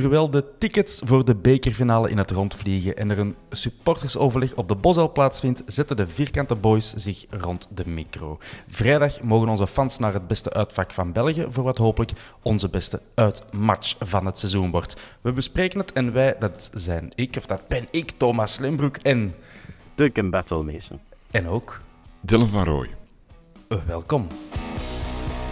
Terwijl 0.00 0.30
de 0.30 0.44
tickets 0.58 1.00
voor 1.04 1.24
de 1.24 1.34
bekerfinale 1.34 2.10
in 2.10 2.18
het 2.18 2.30
rond 2.30 2.54
vliegen 2.54 2.96
en 2.96 3.10
er 3.10 3.18
een 3.18 3.36
supportersoverleg 3.50 4.54
op 4.54 4.68
de 4.68 4.74
Bosel 4.74 5.12
plaatsvindt, 5.12 5.62
zetten 5.66 5.96
de 5.96 6.08
vierkante 6.08 6.54
boys 6.54 6.94
zich 6.94 7.26
rond 7.30 7.68
de 7.74 7.88
micro. 7.88 8.38
Vrijdag 8.68 9.22
mogen 9.22 9.48
onze 9.48 9.66
fans 9.66 9.98
naar 9.98 10.12
het 10.12 10.26
beste 10.26 10.52
uitvak 10.52 10.92
van 10.92 11.12
België 11.12 11.46
voor 11.48 11.64
wat 11.64 11.78
hopelijk 11.78 12.12
onze 12.42 12.68
beste 12.68 13.00
uitmatch 13.14 13.96
van 13.98 14.26
het 14.26 14.38
seizoen 14.38 14.70
wordt. 14.70 14.96
We 15.20 15.32
bespreken 15.32 15.78
het 15.78 15.92
en 15.92 16.12
wij, 16.12 16.36
dat 16.38 16.70
zijn 16.72 17.12
ik, 17.14 17.36
of 17.36 17.46
dat 17.46 17.68
ben 17.68 17.86
ik, 17.90 18.10
Thomas 18.10 18.58
Lembroek 18.58 18.96
en... 18.96 19.34
Duncan 19.94 20.30
Battle 20.30 20.62
Mason. 20.62 21.00
En 21.30 21.48
ook... 21.48 21.80
Dylan 22.20 22.48
van 22.48 22.64
Rooij. 22.64 22.90
Welkom. 23.86 24.26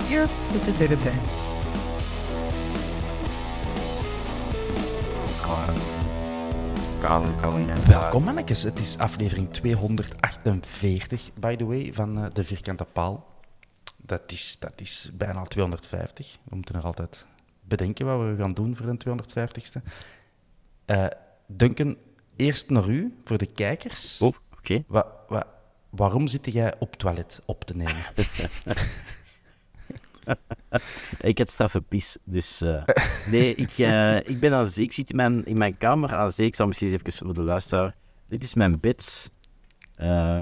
Hier, 0.08 0.28
dit 0.52 0.90
is 0.90 1.51
Kan, 7.02 7.40
kan, 7.40 7.66
Welkom 7.86 8.22
mannetjes, 8.24 8.62
het 8.62 8.78
is 8.78 8.98
aflevering 8.98 9.52
248, 9.52 11.30
by 11.34 11.56
the 11.56 11.64
way, 11.64 11.92
van 11.92 12.18
uh, 12.18 12.24
De 12.32 12.44
Vierkante 12.44 12.84
Paal. 12.84 13.26
Dat 13.96 14.32
is, 14.32 14.56
dat 14.58 14.72
is 14.76 15.10
bijna 15.12 15.42
250. 15.42 16.38
We 16.44 16.56
moeten 16.56 16.74
nog 16.74 16.84
altijd 16.84 17.26
bedenken 17.60 18.06
wat 18.06 18.18
we 18.18 18.42
gaan 18.42 18.52
doen 18.52 18.76
voor 18.76 18.96
de 18.96 19.04
250ste. 19.08 19.82
Uh, 20.86 21.06
Duncan, 21.46 21.96
eerst 22.36 22.70
naar 22.70 22.88
u, 22.88 23.14
voor 23.24 23.38
de 23.38 23.46
kijkers. 23.46 24.20
Oh, 24.20 24.28
oké. 24.28 24.38
Okay. 24.58 24.84
Wa, 24.88 25.06
wa, 25.28 25.46
waarom 25.90 26.26
zit 26.26 26.52
jij 26.52 26.74
op 26.78 26.96
toilet 26.96 27.42
op 27.44 27.64
te 27.64 27.76
nemen? 27.76 28.02
ik 31.30 31.38
had 31.38 31.50
straffe 31.50 31.80
pis, 31.80 32.16
dus... 32.24 32.62
Uh, 32.62 32.82
nee, 33.30 33.54
ik, 33.54 33.78
uh, 33.78 34.16
ik 34.16 34.40
ben 34.40 34.52
aan 34.52 34.66
zee. 34.66 34.84
Ik 34.84 34.92
zit 34.92 35.10
in 35.10 35.16
mijn, 35.16 35.46
in 35.46 35.58
mijn 35.58 35.78
kamer 35.78 36.14
aan 36.14 36.32
zee. 36.32 36.46
Ik 36.46 36.54
zal 36.54 36.66
misschien 36.66 36.92
even 36.92 37.12
voor 37.12 37.34
de 37.34 37.42
luisteraar... 37.42 37.94
Dit 38.28 38.44
is 38.44 38.54
mijn 38.54 38.80
bed. 38.80 39.30
Uh, 40.00 40.40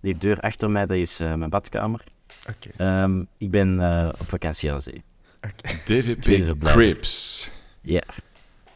die 0.00 0.18
deur 0.18 0.40
achter 0.40 0.70
mij, 0.70 0.86
dat 0.86 0.96
is 0.96 1.18
mijn 1.18 1.50
badkamer. 1.50 2.04
Okay. 2.48 3.02
Um, 3.02 3.26
ik 3.38 3.50
ben 3.50 3.80
op 4.20 4.28
vakantie 4.28 4.72
aan 4.72 4.80
zee. 4.80 5.02
Okay. 5.36 5.80
DVP 6.00 6.58
Crips. 6.58 7.50
Ja. 7.80 8.02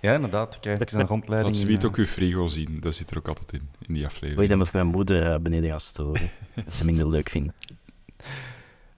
Ja, 0.05 0.15
inderdaad. 0.15 0.61
Krijg 0.61 0.81
ik 0.81 0.93
een 0.93 1.07
rondleiding. 1.07 1.55
Laat 1.55 1.65
ze 1.65 1.73
weet 1.73 1.85
ook 1.85 1.97
uw 1.97 2.07
frigo 2.07 2.47
zien. 2.47 2.81
Dat 2.81 2.95
zit 2.95 3.11
er 3.11 3.17
ook 3.19 3.29
altijd 3.29 3.53
in, 3.53 3.69
in 3.87 3.95
die 3.95 4.05
aflevering. 4.05 4.39
Oei, 4.39 4.49
dan 4.49 4.59
moet 4.59 4.73
mijn 4.73 4.87
moeder 4.87 5.43
beneden 5.43 5.71
gaan 5.71 5.81
storen. 5.81 6.31
dat 6.65 6.75
ze 6.75 6.85
minder 6.85 7.09
leuk 7.09 7.29
vinden. 7.29 7.55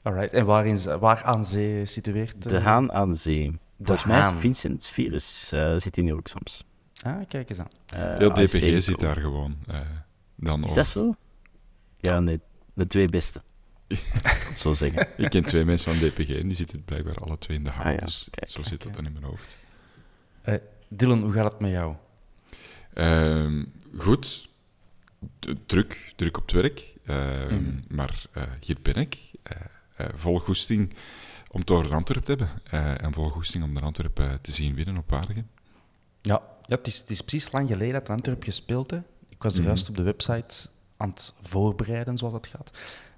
Alright, 0.06 0.32
en 0.32 0.44
waar, 0.46 0.66
in, 0.66 0.98
waar 0.98 1.22
aan 1.24 1.44
zee 1.44 1.84
situeert? 1.86 2.48
De 2.48 2.60
Haan 2.60 2.92
aan 2.92 3.14
zee. 3.16 3.50
De 3.50 3.58
Volgens 3.76 4.02
Haan. 4.08 4.32
mij 4.32 4.40
Vincent 4.40 4.88
Virus 4.90 5.50
uh, 5.54 5.74
zit 5.76 5.96
hier 5.96 6.14
ook 6.14 6.28
soms. 6.28 6.64
Ah, 7.02 7.20
kijk 7.28 7.50
eens 7.50 7.58
aan. 7.58 7.68
Uh, 7.94 8.16
Heel 8.18 8.30
DPG 8.32 8.82
zit 8.82 8.98
daar 9.00 9.16
gewoon. 9.16 9.56
Uh, 9.70 9.80
dan 10.36 10.64
Is 10.64 10.74
dat 10.74 10.86
zo? 10.86 11.14
Ja, 12.00 12.20
nee, 12.20 12.40
de 12.74 12.86
twee 12.86 13.08
beste. 13.08 13.42
zo 14.54 14.74
zeggen. 14.74 15.08
Ik 15.16 15.30
ken 15.30 15.44
twee 15.44 15.64
mensen 15.64 15.94
van 15.94 16.08
DPG 16.08 16.28
en 16.28 16.46
die 16.48 16.56
zitten 16.56 16.84
blijkbaar 16.84 17.14
alle 17.18 17.38
twee 17.38 17.56
in 17.56 17.64
de 17.64 17.70
Haan. 17.70 17.86
Ah, 17.86 17.92
ja. 17.98 18.04
Dus 18.04 18.28
Kijk, 18.30 18.50
zo 18.50 18.62
zit 18.62 18.82
dat 18.82 18.94
dan 18.94 19.06
in 19.06 19.12
mijn 19.12 19.24
hoofd. 19.24 19.56
Uh, 20.44 20.54
Dylan, 20.88 21.22
hoe 21.22 21.32
gaat 21.32 21.52
het 21.52 21.60
met 21.60 21.70
jou? 21.70 21.94
Uh, 22.94 23.62
goed. 23.98 24.48
D 25.38 25.46
druk, 25.66 26.12
druk 26.16 26.36
op 26.36 26.42
het 26.42 26.52
werk. 26.52 26.94
Uh, 27.06 27.50
Mm. 27.50 27.84
Maar 27.88 28.24
uh, 28.36 28.42
hier 28.60 28.76
ben 28.82 28.94
ik. 28.94 29.18
Uh, 30.00 30.06
vol 30.16 30.38
goesting 30.38 30.94
om 31.50 31.60
het 31.60 31.70
over 31.70 31.94
Antwerpen 31.94 32.36
te 32.36 32.44
hebben. 32.44 32.62
Uh, 32.98 33.04
en 33.04 33.12
vol 33.12 33.28
goesting 33.28 33.64
om 33.64 33.74
de 33.74 33.80
Antwerpen 33.80 34.40
te 34.40 34.52
zien 34.52 34.74
winnen 34.74 34.96
op 34.96 35.10
Waregem. 35.10 35.48
Ja, 36.22 36.42
ja 36.62 36.76
het, 36.76 36.86
is, 36.86 36.98
het 36.98 37.10
is 37.10 37.20
precies 37.20 37.52
lang 37.52 37.68
geleden 37.68 37.92
dat 37.92 38.08
Antwerpen 38.10 38.44
gespeeld 38.44 38.90
heeft. 38.90 39.04
Ik 39.28 39.42
was 39.42 39.54
Mhm. 39.54 39.66
juist 39.66 39.88
op 39.88 39.96
de 39.96 40.02
website 40.02 40.68
aan 40.96 41.08
het 41.08 41.34
voorbereiden, 41.42 42.18
zoals 42.18 42.32
dat 42.34 42.46
gaat. 42.46 42.70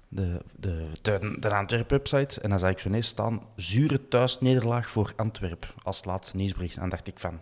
De, 0.07 0.41
de, 0.55 0.91
de, 1.01 1.37
de 1.39 1.55
Antwerp-website. 1.55 2.41
En 2.41 2.49
dan 2.49 2.59
zag 2.59 2.69
ik 2.69 2.79
zo 2.79 2.87
ineens 2.87 3.07
staan, 3.07 3.41
zure 3.55 4.07
thuisnederlaag 4.07 4.89
voor 4.89 5.13
Antwerpen, 5.15 5.69
als 5.83 6.03
laatste 6.05 6.35
nieuwsbericht. 6.35 6.73
En 6.75 6.79
dan 6.81 6.89
dacht 6.89 7.07
ik 7.07 7.19
van, 7.19 7.41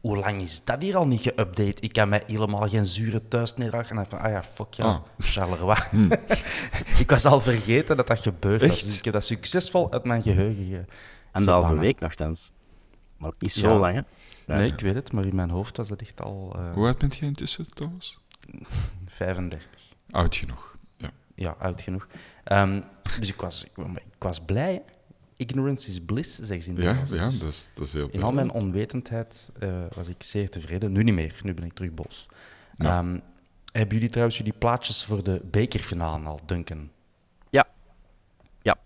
hoe 0.00 0.16
lang 0.16 0.40
is 0.42 0.64
dat 0.64 0.82
hier 0.82 0.96
al 0.96 1.06
niet 1.06 1.28
geüpdate? 1.30 1.80
Ik 1.80 1.92
kan 1.92 2.08
mij 2.08 2.22
helemaal 2.26 2.68
geen 2.68 2.86
zure 2.86 3.28
thuisnederlaag. 3.28 3.90
En 3.90 3.96
dan 3.96 4.06
van, 4.06 4.18
ah 4.20 4.30
ja, 4.30 4.42
fuck 4.42 4.72
ja, 4.74 4.84
Ah. 4.84 5.00
Charleroi. 5.18 5.78
ik 7.02 7.10
was 7.10 7.24
al 7.24 7.40
vergeten 7.40 7.96
dat 7.96 8.06
dat 8.06 8.18
gebeurd 8.20 8.66
was. 8.66 8.82
Dus 8.84 8.98
ik 8.98 9.04
heb 9.04 9.12
dat 9.12 9.24
succesvol 9.24 9.92
uit 9.92 10.04
mijn 10.04 10.22
geheugen 10.22 10.64
ge... 10.64 10.84
Anderhalve 11.32 11.78
week 11.78 12.00
nogthans. 12.00 12.52
Maar 13.16 13.28
ook 13.28 13.40
niet 13.40 13.52
zo 13.52 13.68
Ja. 13.68 13.74
lang, 13.78 13.94
hè? 13.94 14.54
Nee, 14.54 14.72
ik 14.72 14.80
weet 14.80 14.94
het, 14.94 15.12
maar 15.12 15.24
in 15.24 15.34
mijn 15.34 15.50
hoofd 15.50 15.76
was 15.76 15.88
dat 15.88 16.00
echt 16.00 16.22
al 16.22 16.52
eh, 16.56 16.72
Hoe 16.72 16.86
oud 16.86 16.98
bent 16.98 17.16
je 17.16 17.24
intussen, 17.26 17.66
Thomas? 17.66 18.18
35. 19.06 19.68
Oud 20.10 20.36
genoeg. 20.36 20.76
Ja. 20.96 21.10
Ja, 21.34 21.56
oud 21.58 21.82
genoeg. 21.82 22.06
Ehm, 22.44 22.80
dus 23.18 23.28
ik 23.28 23.40
was, 23.40 23.64
ik, 23.64 23.72
ik 23.96 24.02
was 24.22 24.40
blij. 24.40 24.72
hè. 24.72 24.80
Ignorance 25.40 25.88
is 25.88 26.00
bliss, 26.00 26.38
zeggen 26.38 26.62
ze 26.62 26.70
in 26.70 26.76
het 26.76 27.08
Ja, 27.08 27.16
ja 27.16 27.28
Dus 27.28 27.38
dat, 27.38 27.48
is, 27.48 27.70
dat 27.74 27.86
is 27.86 27.92
heel 27.92 28.08
In 28.10 28.22
al 28.22 28.32
mijn 28.32 28.50
onwetendheid 28.50 29.50
eh, 29.58 29.84
was 29.94 30.08
ik 30.08 30.22
zeer 30.22 30.50
tevreden. 30.50 30.92
Nu 30.92 31.02
niet 31.02 31.14
meer, 31.14 31.40
nu 31.42 31.54
ben 31.54 31.64
ik 31.64 31.72
terug 31.72 31.94
boos. 31.94 32.28
Ja. 32.78 32.98
Ehm, 32.98 33.18
hebben 33.72 33.94
jullie 33.94 34.08
trouwens 34.10 34.36
jullie 34.38 34.52
plaatjes 34.58 35.04
voor 35.04 35.24
de 35.24 35.40
bekerfinale 35.50 36.26
al, 36.26 36.40
Duncan? 36.46 36.90
Ja. 37.50 37.66
Ja. 38.62 38.78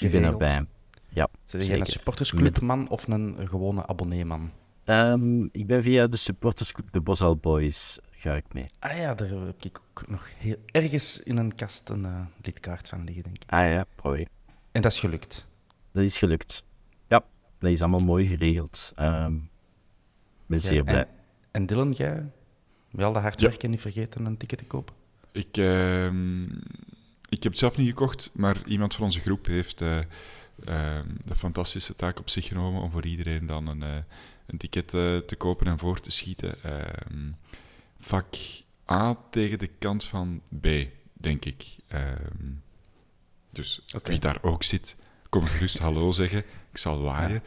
Ik 0.00 0.10
ben 0.10 0.24
erbij. 0.24 0.66
Ja, 1.08 1.28
Zeg 1.44 1.66
jij 1.66 1.80
een 1.80 1.86
supportersclubman 1.86 2.88
of 2.88 3.08
een 3.08 3.36
gewone 3.48 3.86
abonneeman? 3.86 4.50
Ehm, 4.84 5.44
ik 5.44 5.66
ben 5.66 5.82
via 5.82 6.06
de 6.06 6.16
supportersclub 6.16 6.92
de 6.92 7.00
Bosal 7.00 7.36
Boys 7.36 7.98
ga 8.10 8.34
ik 8.34 8.44
mee. 8.52 8.66
Ah 8.78 8.96
ja, 8.96 9.14
daar 9.14 9.28
heb 9.28 9.64
ik 9.64 9.80
ook 9.88 10.08
nog 10.08 10.28
heel, 10.36 10.56
ergens 10.66 11.20
in 11.20 11.36
een 11.36 11.54
kast 11.54 11.88
een 11.88 12.04
eh, 12.04 12.20
lidkaart 12.42 12.88
van 12.88 13.04
liggen, 13.04 13.22
denk 13.22 13.36
ik. 13.36 13.50
Ah 13.50 13.66
ja, 13.66 13.84
probeer. 13.94 14.28
En 14.72 14.82
dat 14.82 14.92
is 14.92 15.00
gelukt. 15.00 15.46
Dat 15.94 16.02
is 16.02 16.18
gelukt. 16.18 16.64
Ja, 17.08 17.24
dat 17.58 17.70
is 17.70 17.80
allemaal 17.80 18.00
mooi 18.00 18.26
geregeld. 18.26 18.92
Ehm 18.96 19.34
ben 20.46 20.58
Ja, 20.58 20.64
zeer 20.64 20.84
blij. 20.84 21.00
En, 21.00 21.08
en 21.50 21.66
Dylan, 21.66 21.92
jij? 21.92 22.30
Wel 22.90 23.12
de 23.12 23.18
hard 23.18 23.40
werken 23.40 23.60
en 23.60 23.70
niet 23.70 23.80
vergeten 23.80 24.26
een 24.26 24.36
ticket 24.36 24.58
te 24.58 24.64
kopen? 24.64 24.94
Ik, 25.32 25.56
ehm, 25.56 26.44
ik 27.28 27.42
heb 27.42 27.52
het 27.52 27.58
zelf 27.58 27.76
niet 27.76 27.88
gekocht, 27.88 28.30
maar 28.32 28.56
iemand 28.66 28.94
van 28.94 29.04
onze 29.04 29.20
groep 29.20 29.46
heeft 29.46 29.80
eh, 29.80 29.98
ehm, 30.64 31.08
de 31.24 31.36
fantastische 31.36 31.96
taak 31.96 32.18
op 32.18 32.28
zich 32.28 32.46
genomen 32.46 32.82
om 32.82 32.90
voor 32.90 33.06
iedereen 33.06 33.46
dan 33.46 33.66
een, 33.66 33.82
eh, 33.82 33.96
een 34.46 34.58
ticket 34.58 34.94
eh, 34.94 35.16
te 35.16 35.36
kopen 35.36 35.66
en 35.66 35.78
voor 35.78 36.00
te 36.00 36.10
schieten. 36.10 36.62
Ehm, 36.62 37.30
vak 38.00 38.34
A 38.90 39.16
tegen 39.30 39.58
de 39.58 39.70
kant 39.78 40.04
van 40.04 40.40
B, 40.60 40.66
denk 41.12 41.44
ik. 41.44 41.76
Ehm, 41.88 42.52
dus 43.50 43.82
wie 44.02 44.18
daar 44.18 44.42
ook 44.42 44.62
zit, 44.62 44.96
kom 45.40 45.44
gerust 45.46 45.78
hallo 45.78 46.12
zeggen. 46.12 46.38
ik 46.70 46.78
zal 46.78 47.02
waaien. 47.02 47.42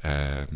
Ehm, 0.00 0.46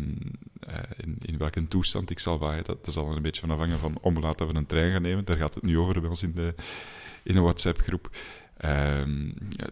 eh, 0.59 0.77
in, 0.97 1.17
in 1.21 1.37
welke 1.37 1.67
toestand 1.67 2.09
ik 2.09 2.19
zal 2.19 2.39
waaien, 2.39 2.63
dat, 2.63 2.85
dat 2.85 2.93
zal 2.93 3.09
er 3.09 3.15
een 3.15 3.21
beetje 3.21 3.41
van 3.41 3.51
afhangen 3.51 3.77
van 3.77 3.97
om 4.01 4.19
laten 4.19 4.47
we 4.47 4.53
een 4.53 4.65
trein 4.65 4.91
gaan 4.91 5.01
nemen. 5.01 5.25
Daar 5.25 5.37
gaat 5.37 5.53
het 5.53 5.63
nu 5.63 5.77
over 5.79 5.99
bij 6.01 6.09
ons 6.09 6.23
in 6.23 6.31
de, 6.33 6.55
in 7.23 7.33
de 7.35 7.41
WhatsApp-groep. 7.41 8.09
Ehm, 8.57 9.31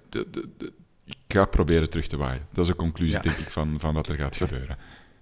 de, 0.10 0.28
de, 0.32 0.50
de- 0.58 0.74
ik 1.06 1.18
ga 1.38 1.46
proberen 1.46 1.90
terug 1.90 2.08
te 2.08 2.18
waaien. 2.18 2.48
Dat 2.52 2.64
is 2.66 2.70
een 2.72 2.76
conclusie, 2.78 3.16
Ja. 3.16 3.22
denk 3.22 3.36
ik, 3.36 3.50
van, 3.50 3.80
van 3.80 3.94
wat 3.94 4.08
er 4.08 4.16
gaat 4.16 4.36
gebeuren. 4.36 4.78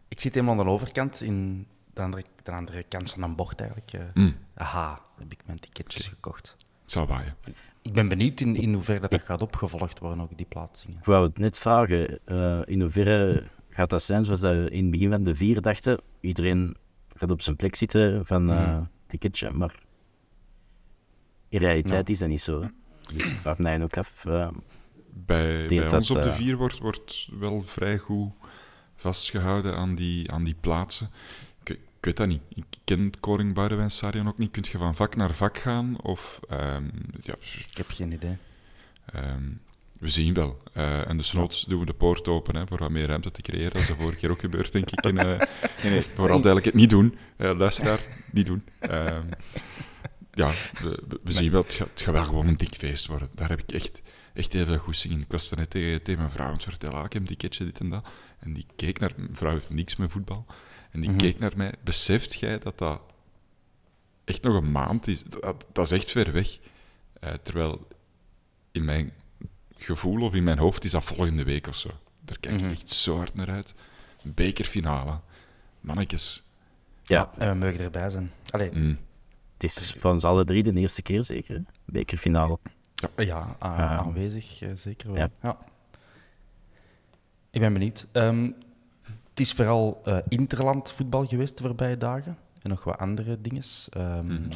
Ik 0.07 0.19
zit 0.19 0.33
helemaal 0.33 0.59
aan 0.59 0.65
de 0.65 0.71
overkant, 0.71 1.21
in 1.21 1.67
de 1.93 2.01
andere, 2.01 2.23
de 2.43 2.51
andere 2.51 2.83
kant 2.83 3.11
van 3.11 3.23
een 3.23 3.35
bocht 3.35 3.59
eigenlijk. 3.59 3.93
eh. 3.93 4.01
Mm, 4.13 4.35
Aha, 4.55 5.01
heb 5.19 5.31
ik 5.31 5.39
mijn 5.45 5.59
ticketjes 5.59 6.07
gekocht. 6.07 6.55
Ik 6.89 6.95
zal 6.95 7.07
waaien. 7.07 7.35
Ik 7.81 7.93
ben 7.93 8.07
benieuwd 8.07 8.39
in, 8.39 8.55
in 8.55 8.73
hoeverre 8.73 8.99
dat, 8.99 9.11
dat 9.11 9.21
gaat 9.21 9.41
opgevolgd 9.41 9.99
worden, 9.99 10.21
ook 10.21 10.37
die 10.37 10.45
plaatsingen. 10.45 10.97
Ik 10.97 11.05
wou 11.05 11.25
het 11.27 11.37
net 11.37 11.59
vragen, 11.59 12.19
eh, 12.25 12.59
in 12.65 12.81
hoeverre 12.81 13.43
gaat 13.69 13.89
dat 13.89 14.01
zijn 14.03 14.23
zoals 14.23 14.39
dat 14.39 14.55
we 14.55 14.69
in 14.69 14.81
het 14.81 14.91
begin 14.91 15.09
van 15.09 15.23
de 15.23 15.35
vier 15.35 15.61
dachten? 15.61 15.99
Iedereen 16.19 16.75
gaat 17.15 17.31
op 17.31 17.41
zijn 17.41 17.55
plek 17.55 17.75
zitten 17.75 18.25
van 18.25 18.51
eh 18.51 18.57
Mhm. 18.75 18.83
ticketje, 19.07 19.51
maar 19.51 19.75
in 21.49 21.59
realiteit 21.59 22.07
Ja. 22.07 22.13
is 22.13 22.19
dat 22.19 22.29
niet 22.29 22.41
zo. 22.41 22.61
hè. 22.61 22.67
Dus 23.13 23.29
ik 23.31 23.35
vraag 23.37 23.57
mij 23.57 23.83
ook 23.83 23.97
af. 23.97 24.25
eh, 24.25 24.47
Bij, 25.13 25.57
denk 25.57 25.69
bij 25.69 25.79
dat, 25.89 25.93
ons 25.93 26.09
op 26.09 26.23
de 26.23 26.33
vier 26.33 26.57
wordt, 26.57 26.77
wordt 26.79 27.27
wel 27.39 27.63
vrij 27.65 27.97
goed 27.97 28.31
vastgehouden 28.95 29.75
aan 29.75 29.95
die, 29.95 30.31
aan 30.31 30.43
die 30.43 30.55
plaatsen. 30.59 31.09
Ik, 31.99 32.05
weet 32.05 32.17
dat 32.17 32.27
niet. 32.27 32.41
Ik 32.49 32.65
ken 32.83 33.05
het 33.05 33.19
Koning 33.19 33.53
Boudewijn 33.53 34.27
ook 34.27 34.37
niet. 34.37 34.51
Kun 34.51 34.65
je 34.71 34.77
van 34.77 34.95
vak 34.95 35.15
naar 35.15 35.33
vak 35.33 35.57
gaan? 35.57 36.01
Of, 36.01 36.39
ehm, 36.49 36.83
ja, 37.21 37.33
Ik 37.69 37.77
heb 37.77 37.87
geen 37.89 38.11
idee. 38.11 38.37
ehm, 39.05 39.43
we 39.99 40.09
zien 40.09 40.33
wel. 40.33 40.61
Eh, 40.73 41.09
en 41.09 41.17
desnoods 41.17 41.65
doen 41.65 41.79
we 41.79 41.85
de 41.85 41.93
poort 41.93 42.27
open 42.27 42.55
hè, 42.55 42.67
voor 42.67 42.77
wat 42.77 42.89
meer 42.89 43.07
ruimte 43.07 43.31
te 43.31 43.41
creëren. 43.41 43.71
Dat 43.71 43.81
is 43.81 43.87
de 43.87 43.95
vorige 43.95 44.17
keer 44.17 44.31
ook 44.31 44.39
gebeurd, 44.39 44.71
denk 44.71 44.91
ik. 44.91 44.99
En, 44.99 45.17
eh, 45.17 45.25
nee, 45.83 45.91
nee, 45.91 46.01
vooral 46.01 46.35
eigenlijk 46.35 46.65
het 46.65 46.73
niet 46.73 46.89
doen. 46.89 47.17
Uh, 47.37 47.57
luisteraar, 47.57 47.99
niet 48.31 48.45
doen. 48.45 48.63
Ehm, 48.79 49.27
ja, 50.33 50.51
we, 51.23 51.31
zien 51.31 51.51
wel. 51.51 51.61
Het 51.61 51.73
gaat, 51.73 51.89
het 51.89 52.01
gaat 52.01 52.13
wel 52.13 52.23
gewoon 52.23 52.47
een 52.47 52.57
dik 52.57 52.75
feest 52.75 53.05
worden. 53.07 53.29
Daar 53.35 53.49
heb 53.49 53.59
ik 53.59 53.71
echt, 53.71 54.01
echt 54.33 54.53
heel 54.53 54.65
veel 54.65 54.77
goesting 54.77 55.13
in. 55.13 55.21
Ik 55.21 55.31
was 55.31 55.49
net 55.49 55.69
tegen, 55.69 56.03
tegen 56.03 56.19
mijn 56.19 56.31
vrouw 56.31 56.47
aan 56.47 56.53
het 56.53 56.63
vertellen. 56.63 56.97
Ah, 56.97 57.05
ik 57.05 57.13
heb 57.13 57.21
een 57.21 57.27
ticketje, 57.27 57.65
dit 57.65 57.79
en 57.79 57.89
dat. 57.89 58.05
En 58.39 58.53
die 58.53 58.65
keek 58.75 58.99
naar... 58.99 59.11
Mijn 59.17 59.35
vrouw 59.35 59.51
heeft 59.51 59.69
niks 59.69 59.95
met 59.95 60.11
voetbal. 60.11 60.45
En 60.91 60.99
die 61.01 61.09
Mhm. 61.09 61.19
keek 61.19 61.39
naar 61.39 61.51
mij. 61.55 61.73
Beseft 61.83 62.33
jij 62.33 62.59
dat 62.59 62.77
dat 62.77 63.01
echt 64.25 64.41
nog 64.41 64.55
een 64.55 64.71
maand 64.71 65.07
is? 65.07 65.23
Dat, 65.23 65.65
dat 65.73 65.85
is 65.85 65.91
echt 65.91 66.11
ver 66.11 66.31
weg. 66.31 66.59
Eh, 67.19 67.33
terwijl 67.43 67.87
in 68.71 68.85
mijn 68.85 69.11
gevoel 69.77 70.21
of 70.21 70.33
in 70.33 70.43
mijn 70.43 70.57
hoofd 70.57 70.83
is 70.83 70.91
dat 70.91 71.03
volgende 71.03 71.43
week 71.43 71.67
of 71.67 71.75
zo. 71.75 71.89
Daar 72.25 72.39
kijk 72.39 72.55
ik 72.55 72.61
Mhm. 72.61 72.71
echt 72.71 72.89
zo 72.89 73.17
hard 73.17 73.33
naar 73.35 73.49
uit. 73.49 73.73
Bekerfinale. 74.23 75.19
Mannetjes. 75.79 76.43
ja, 77.03 77.31
En 77.37 77.49
we 77.49 77.65
mogen 77.65 77.79
erbij 77.79 78.09
zijn. 78.09 78.31
Allee, 78.49 78.71
Mm. 78.73 78.97
het 79.53 79.63
is 79.63 79.95
voor 79.97 80.11
ons 80.11 80.23
alle 80.23 80.45
drie 80.45 80.63
de 80.63 80.73
eerste 80.73 81.01
keer 81.01 81.23
zeker, 81.23 81.55
hè? 81.55 81.61
bekerfinale. 81.85 82.59
ja, 83.17 83.55
aanwezig, 83.59 84.61
eh, 84.61 84.69
zeker 84.73 85.07
wel. 85.11 85.17
Ja. 85.17 85.29
Ja. 85.41 85.57
Ik 87.51 87.59
ben 87.61 87.73
benieuwd. 87.73 88.07
Ehm, 88.11 88.51
het 89.39 89.47
is 89.47 89.53
vooral 89.53 90.01
eh, 90.03 90.17
interland 90.27 90.91
voetbal 90.91 91.25
geweest 91.25 91.57
de 91.57 91.63
voorbije 91.63 91.97
dagen. 91.97 92.37
En 92.61 92.69
nog 92.69 92.83
wat 92.83 92.97
andere 92.97 93.41
dingen. 93.41 93.63
Ehm, 93.89 94.25
Mhm. 94.25 94.49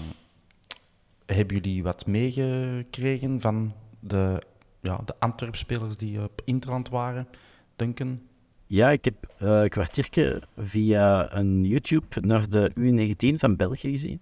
Hebben 1.25 1.55
jullie 1.55 1.83
wat 1.83 2.05
meegekregen 2.05 3.41
van 3.41 3.73
de, 3.99 4.41
ja, 4.81 5.01
de 5.05 5.15
Antwerp-spelers 5.19 5.97
die 5.97 6.23
op 6.23 6.41
interland 6.45 6.89
waren? 6.89 7.27
Duncan? 7.75 8.21
Ja, 8.67 8.89
ik 8.89 9.05
heb 9.05 9.15
eh, 9.37 9.61
een 9.61 9.69
kwartiertje 9.69 10.43
via 10.57 11.35
een 11.35 11.65
YouTube 11.65 12.19
naar 12.21 12.49
de 12.49 12.71
U19 12.75 13.35
van 13.35 13.55
België 13.55 13.89
gezien. 13.91 14.19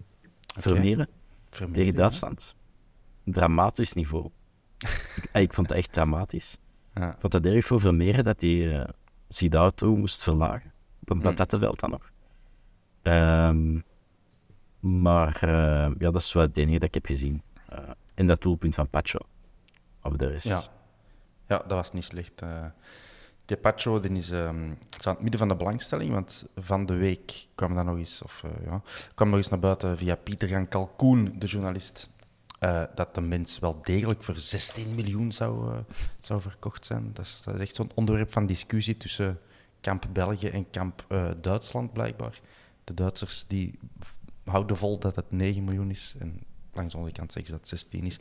Vermeeren 0.60 1.08
Vermeer, 1.50 1.76
tegen 1.76 1.92
ja. 1.92 1.98
Duitsland. 1.98 2.56
Dramatisch 3.24 3.94
niveau. 3.94 4.26
ik, 4.78 5.30
eh, 5.32 5.42
ik 5.42 5.54
vond 5.54 5.70
het 5.70 5.78
echt 5.78 5.94
dramatisch. 5.94 6.58
Ja. 6.94 7.12
Ik 7.14 7.20
vond 7.20 7.34
het 7.34 7.46
erg 7.46 7.66
voor 7.66 7.80
Vermeeren 7.80 8.24
dat 8.24 8.42
hij 8.42 8.86
daartoe 9.40 9.98
moest 9.98 10.24
verlagen. 10.24 10.72
Op 11.02 11.10
een 11.10 11.18
Mm. 11.18 11.24
patattenveld 11.24 11.80
dan 11.80 11.90
nog. 11.90 12.12
Ehm, 13.02 13.80
maar 14.80 15.36
eh, 15.44 15.92
ja, 16.00 16.12
dat 16.12 16.16
is 16.16 16.34
wel 16.34 16.44
het 16.44 16.58
enige 16.58 16.80
dat 16.80 16.88
ik 16.88 16.94
heb 16.94 17.06
gezien. 17.06 17.42
Eh 17.70 17.78
en 18.14 18.28
dat 18.28 18.42
doelpunt 18.42 18.76
van 18.76 18.88
Pacho. 18.90 19.20
Of 20.04 20.14
de 20.16 20.28
rest. 20.28 20.46
Ja. 20.48 20.62
ja, 21.48 21.58
dat 21.58 21.72
was 21.72 21.92
niet 21.92 22.04
slecht. 22.04 22.42
eh. 22.42 22.66
De 23.46 23.58
Pacho 23.58 24.00
die 24.00 24.12
is 24.12 24.32
ehm, 24.32 24.72
staat 24.90 25.04
in 25.06 25.12
het 25.12 25.22
midden 25.22 25.40
van 25.40 25.48
de 25.48 25.56
belangstelling, 25.56 26.12
want 26.14 26.46
van 26.56 26.86
de 26.86 26.94
week 26.94 27.46
kwam 27.56 27.76
dat 27.76 27.86
nog 27.86 27.98
eens, 27.98 28.22
of, 28.22 28.44
ja, 28.66 28.82
kwam 29.16 29.28
nog 29.30 29.38
eens 29.38 29.50
naar 29.50 29.60
buiten 29.60 29.98
via 29.98 30.16
Pieter 30.16 30.50
Jan 30.50 30.68
Kalkoen, 30.68 31.34
de 31.40 31.46
journalist, 31.46 32.10
eh, 32.62 32.84
dat 32.96 33.16
de 33.16 33.22
mens 33.22 33.60
wel 33.60 33.82
degelijk 33.82 34.24
voor 34.24 34.40
16 34.40 34.96
miljoen 34.96 35.32
zou, 35.32 35.72
eh, 35.72 35.80
zou 36.20 36.42
verkocht 36.42 36.86
zijn. 36.86 37.14
Dat 37.14 37.26
is, 37.26 37.44
echt 37.60 37.76
zo'n 37.76 37.92
onderwerp 37.96 38.32
van 38.32 38.46
discussie 38.46 38.98
tussen 38.98 39.40
kamp 39.80 40.06
België 40.14 40.48
en 40.48 40.70
kamp 40.70 41.06
eh, 41.08 41.30
Duitsland, 41.42 41.94
blijkbaar. 41.94 42.40
De 42.84 42.94
Duitsers 42.94 43.46
die 43.48 43.80
houden 44.44 44.78
vol 44.78 45.00
dat 45.00 45.16
het 45.16 45.32
9 45.32 45.64
miljoen 45.64 45.90
is, 45.90 46.16
en 46.20 46.44
langs 46.74 46.92
de 46.92 46.98
andere 46.98 47.16
kant 47.16 47.32
zeggen 47.32 47.52
ze 47.52 47.60
dat 47.60 47.70
het 47.70 47.80
16 47.80 48.06
is. 48.06 48.20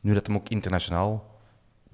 Nu 0.00 0.14
dat 0.14 0.26
hem 0.26 0.36
ook 0.36 0.48
internationaal 0.48 1.40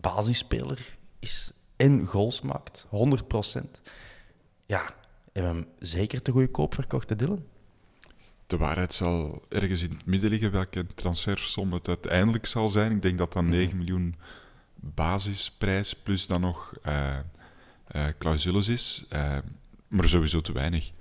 basisspeler 0.00 0.96
is 1.18 1.52
en 1.76 2.06
goals 2.06 2.40
maakt, 2.40 2.86
100%. 2.90 3.80
Ja, 4.66 4.82
hebben 5.32 5.52
we 5.52 5.58
hem 5.58 5.68
zeker 5.78 6.22
te 6.22 6.32
goedkoop 6.32 6.74
verkocht, 6.74 7.08
hè, 7.08 7.16
Dylan? 7.16 7.44
De 8.46 8.56
waarheid 8.56 8.94
zal 8.94 9.44
ergens 9.48 9.82
in 9.82 9.90
het 9.90 10.06
midden 10.06 10.30
liggen 10.30 10.50
welke 10.50 10.86
transfersom 10.94 11.72
het 11.72 11.88
uiteindelijk 11.88 12.46
zal 12.46 12.68
zijn. 12.68 12.92
Ik 12.92 13.02
denk 13.02 13.18
dat 13.18 13.32
dat 13.32 13.44
9 13.44 13.76
miljoen 13.76 14.14
basisprijs 14.74 15.94
plus 15.94 16.26
dan 16.26 16.40
nog 16.40 16.74
eh, 16.82 17.18
clausules 18.18 18.68
is. 18.68 19.04
Eh, 19.08 19.38
maar 19.88 20.08
sowieso 20.08 20.40
te 20.40 20.52
weinig. 20.52 20.92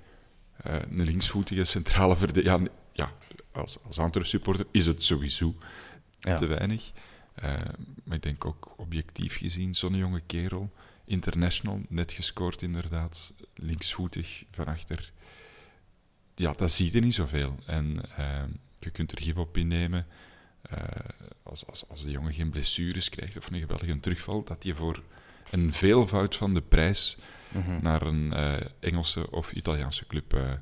Een 0.62 1.02
linksvoetige 1.02 1.64
centrale 1.64 2.16
verdediger... 2.16 2.60
Ja, 2.60 2.68
ja, 2.92 3.12
als, 3.52 3.78
als 3.86 3.98
Antwerp 3.98 4.26
supporter 4.26 4.66
is 4.70 4.86
het 4.86 5.04
sowieso 5.04 5.54
Ja. 6.20 6.36
te 6.36 6.46
weinig. 6.46 6.92
Maar 8.04 8.16
ik 8.16 8.22
denk 8.22 8.44
ook 8.44 8.74
objectief 8.76 9.36
gezien, 9.36 9.74
zo'n 9.74 9.96
jonge 9.96 10.20
kerel, 10.26 10.72
international, 11.04 11.80
net 11.88 12.12
gescoord 12.12 12.62
inderdaad, 12.62 13.32
linksvoetig 13.54 14.44
van 14.50 14.66
achter. 14.66 15.12
Ja, 16.34 16.52
dat 16.52 16.70
zie 16.72 16.92
je 16.92 17.00
niet 17.00 17.14
zoveel. 17.14 17.54
En 17.66 18.00
eh, 18.16 18.42
je 18.78 18.90
kunt 18.90 19.12
er 19.12 19.22
gif 19.22 19.36
op 19.36 19.56
innemen. 19.56 20.06
eh, 20.62 20.78
als, 21.42 21.66
als, 21.66 21.88
als 21.88 22.02
de 22.02 22.10
jongen 22.10 22.32
geen 22.32 22.50
blessures 22.50 23.08
krijgt 23.08 23.36
of 23.36 23.50
een 23.50 23.60
geweldige 23.60 24.00
terugval, 24.00 24.44
dat 24.44 24.64
je 24.64 24.74
voor 24.74 25.02
een 25.50 25.72
veelvoud 25.72 26.36
van 26.36 26.54
de 26.54 26.60
prijs 26.60 27.18
Mhm. 27.52 27.82
naar 27.82 28.02
een 28.02 28.32
eh, 28.32 28.56
Engelse 28.80 29.30
of 29.30 29.52
Italiaanse 29.52 30.06
club 30.06 30.34
eh, 30.34 30.52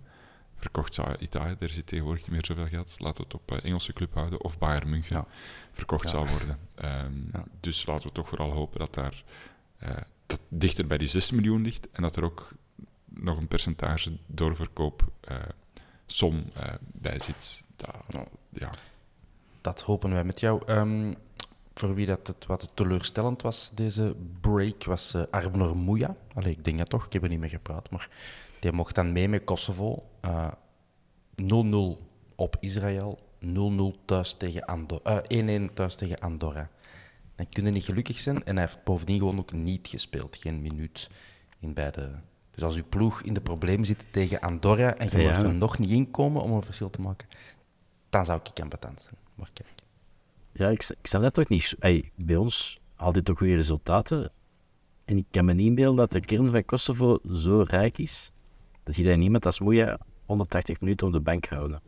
verkocht 0.56 0.94
zou. 0.94 1.16
Italië, 1.18 1.56
daar 1.58 1.68
zit 1.68 1.86
tegenwoordig 1.86 2.22
niet 2.22 2.30
meer 2.30 2.44
zoveel 2.44 2.66
geld. 2.66 2.94
Laten 2.98 3.16
we 3.16 3.22
het 3.22 3.34
op 3.34 3.52
Engelse 3.64 3.92
club 3.92 4.14
houden. 4.14 4.44
Of 4.44 4.58
Bayern 4.58 4.88
München 4.90 5.16
Ja. 5.16 5.26
verkocht 5.72 6.02
Ja. 6.04 6.08
zou 6.10 6.28
worden. 6.28 6.58
Ehm, 6.74 7.12
Ja. 7.32 7.44
Dus 7.60 7.86
laten 7.86 8.06
we 8.08 8.12
toch 8.14 8.28
vooral 8.28 8.50
hopen 8.50 8.78
dat 8.78 8.94
daar 8.94 9.22
dat 10.26 10.40
dichter 10.48 10.86
bij 10.86 10.98
die 10.98 11.08
6 11.08 11.30
miljoen 11.30 11.62
ligt. 11.62 11.90
En 11.92 12.02
dat 12.02 12.16
er 12.16 12.24
ook 12.24 12.52
nog 13.08 13.38
een 13.38 13.48
percentage 13.48 14.16
doorverkoop 14.26 15.10
som 16.14 16.44
eh, 16.54 16.74
bij 16.80 17.18
zit. 17.18 17.64
Dat, 17.76 18.26
Ja. 18.48 18.70
Dat 19.60 19.80
hopen 19.80 20.10
wij 20.10 20.24
met 20.24 20.40
jou. 20.40 20.62
Ehm, 20.66 21.14
voor 21.74 21.94
wie 21.94 22.06
dat 22.06 22.26
het 22.26 22.46
wat 22.46 22.70
teleurstellend 22.74 23.42
was, 23.42 23.70
deze 23.74 24.16
break, 24.40 24.84
was 24.84 25.14
eh 25.14 25.22
Arbnor 25.30 25.76
Mouya. 25.76 26.16
Allee, 26.34 26.52
ik 26.52 26.64
denk 26.64 26.78
dat 26.78 26.90
toch, 26.90 27.06
ik 27.06 27.12
heb 27.12 27.22
er 27.22 27.28
niet 27.28 27.38
mee 27.38 27.48
gepraat, 27.48 27.90
maar 27.90 28.08
die 28.60 28.72
mocht 28.72 28.94
dan 28.94 29.12
mee 29.12 29.28
met 29.28 29.44
Kosovo. 29.44 30.08
Eh, 30.20 30.52
0-0 31.34 31.98
op 32.36 32.56
Israël, 32.60 33.18
0-0 33.38 33.98
thuis 34.04 34.32
tegen 34.32 34.64
Andorra. 34.64 35.22
1-1 35.28 35.72
thuis 35.74 35.94
tegen 35.94 36.18
Andorra. 36.18 36.70
Dan 37.36 37.48
kun 37.48 37.64
je 37.64 37.70
niet 37.70 37.84
gelukkig 37.84 38.18
zijn. 38.18 38.44
En 38.44 38.56
hij 38.56 38.64
heeft 38.64 38.84
bovendien 38.84 39.18
gewoon 39.18 39.38
ook 39.38 39.52
niet 39.52 39.88
gespeeld. 39.88 40.36
Geen 40.36 40.62
minuut 40.62 41.10
in 41.58 41.74
beide. 41.74 42.10
Dus 42.54 42.62
als 42.62 42.76
uw 42.76 42.84
ploeg 42.88 43.22
in 43.22 43.34
de 43.34 43.40
problemen 43.40 43.86
zit 43.86 44.06
tegen 44.12 44.40
Andorra 44.40 44.94
en 44.96 45.08
je 45.10 45.18
Ja. 45.18 45.30
mocht 45.30 45.42
er 45.42 45.54
nog 45.54 45.78
niet 45.78 45.90
in 45.90 46.10
komen 46.10 46.42
om 46.42 46.52
een 46.52 46.62
verschil 46.62 46.90
te 46.90 47.00
maken, 47.00 47.28
dan 48.10 48.24
zou 48.24 48.40
ik 48.44 48.60
ambetant 48.60 49.00
zijn. 49.00 49.14
Maar 49.34 49.50
kijk. 49.52 49.68
Ja, 50.52 50.68
ik, 50.68 50.88
ik 51.00 51.06
snap 51.06 51.22
dat 51.22 51.34
toch 51.34 51.48
niet. 51.48 51.62
zo- 51.62 51.76
Ey, 51.78 52.10
bij 52.16 52.36
ons 52.36 52.80
altijd 52.96 53.24
toch 53.24 53.38
goede 53.38 53.54
resultaten. 53.54 54.30
En 55.04 55.16
ik 55.16 55.24
kan 55.30 55.44
me 55.44 55.52
niet 55.52 55.66
inbeelden 55.66 55.96
dat 55.96 56.10
de 56.10 56.20
kern 56.20 56.50
van 56.50 56.64
Kosovo 56.64 57.18
zo 57.32 57.62
rijk 57.66 57.98
is, 57.98 58.32
dat 58.82 58.96
je 58.96 59.04
daar 59.04 59.16
niemand 59.18 59.46
als 59.46 59.60
Moeja 59.60 59.98
180 60.26 60.80
minuten 60.80 61.06
op 61.06 61.12
de 61.12 61.20
bank 61.20 61.46
houden. 61.46 61.80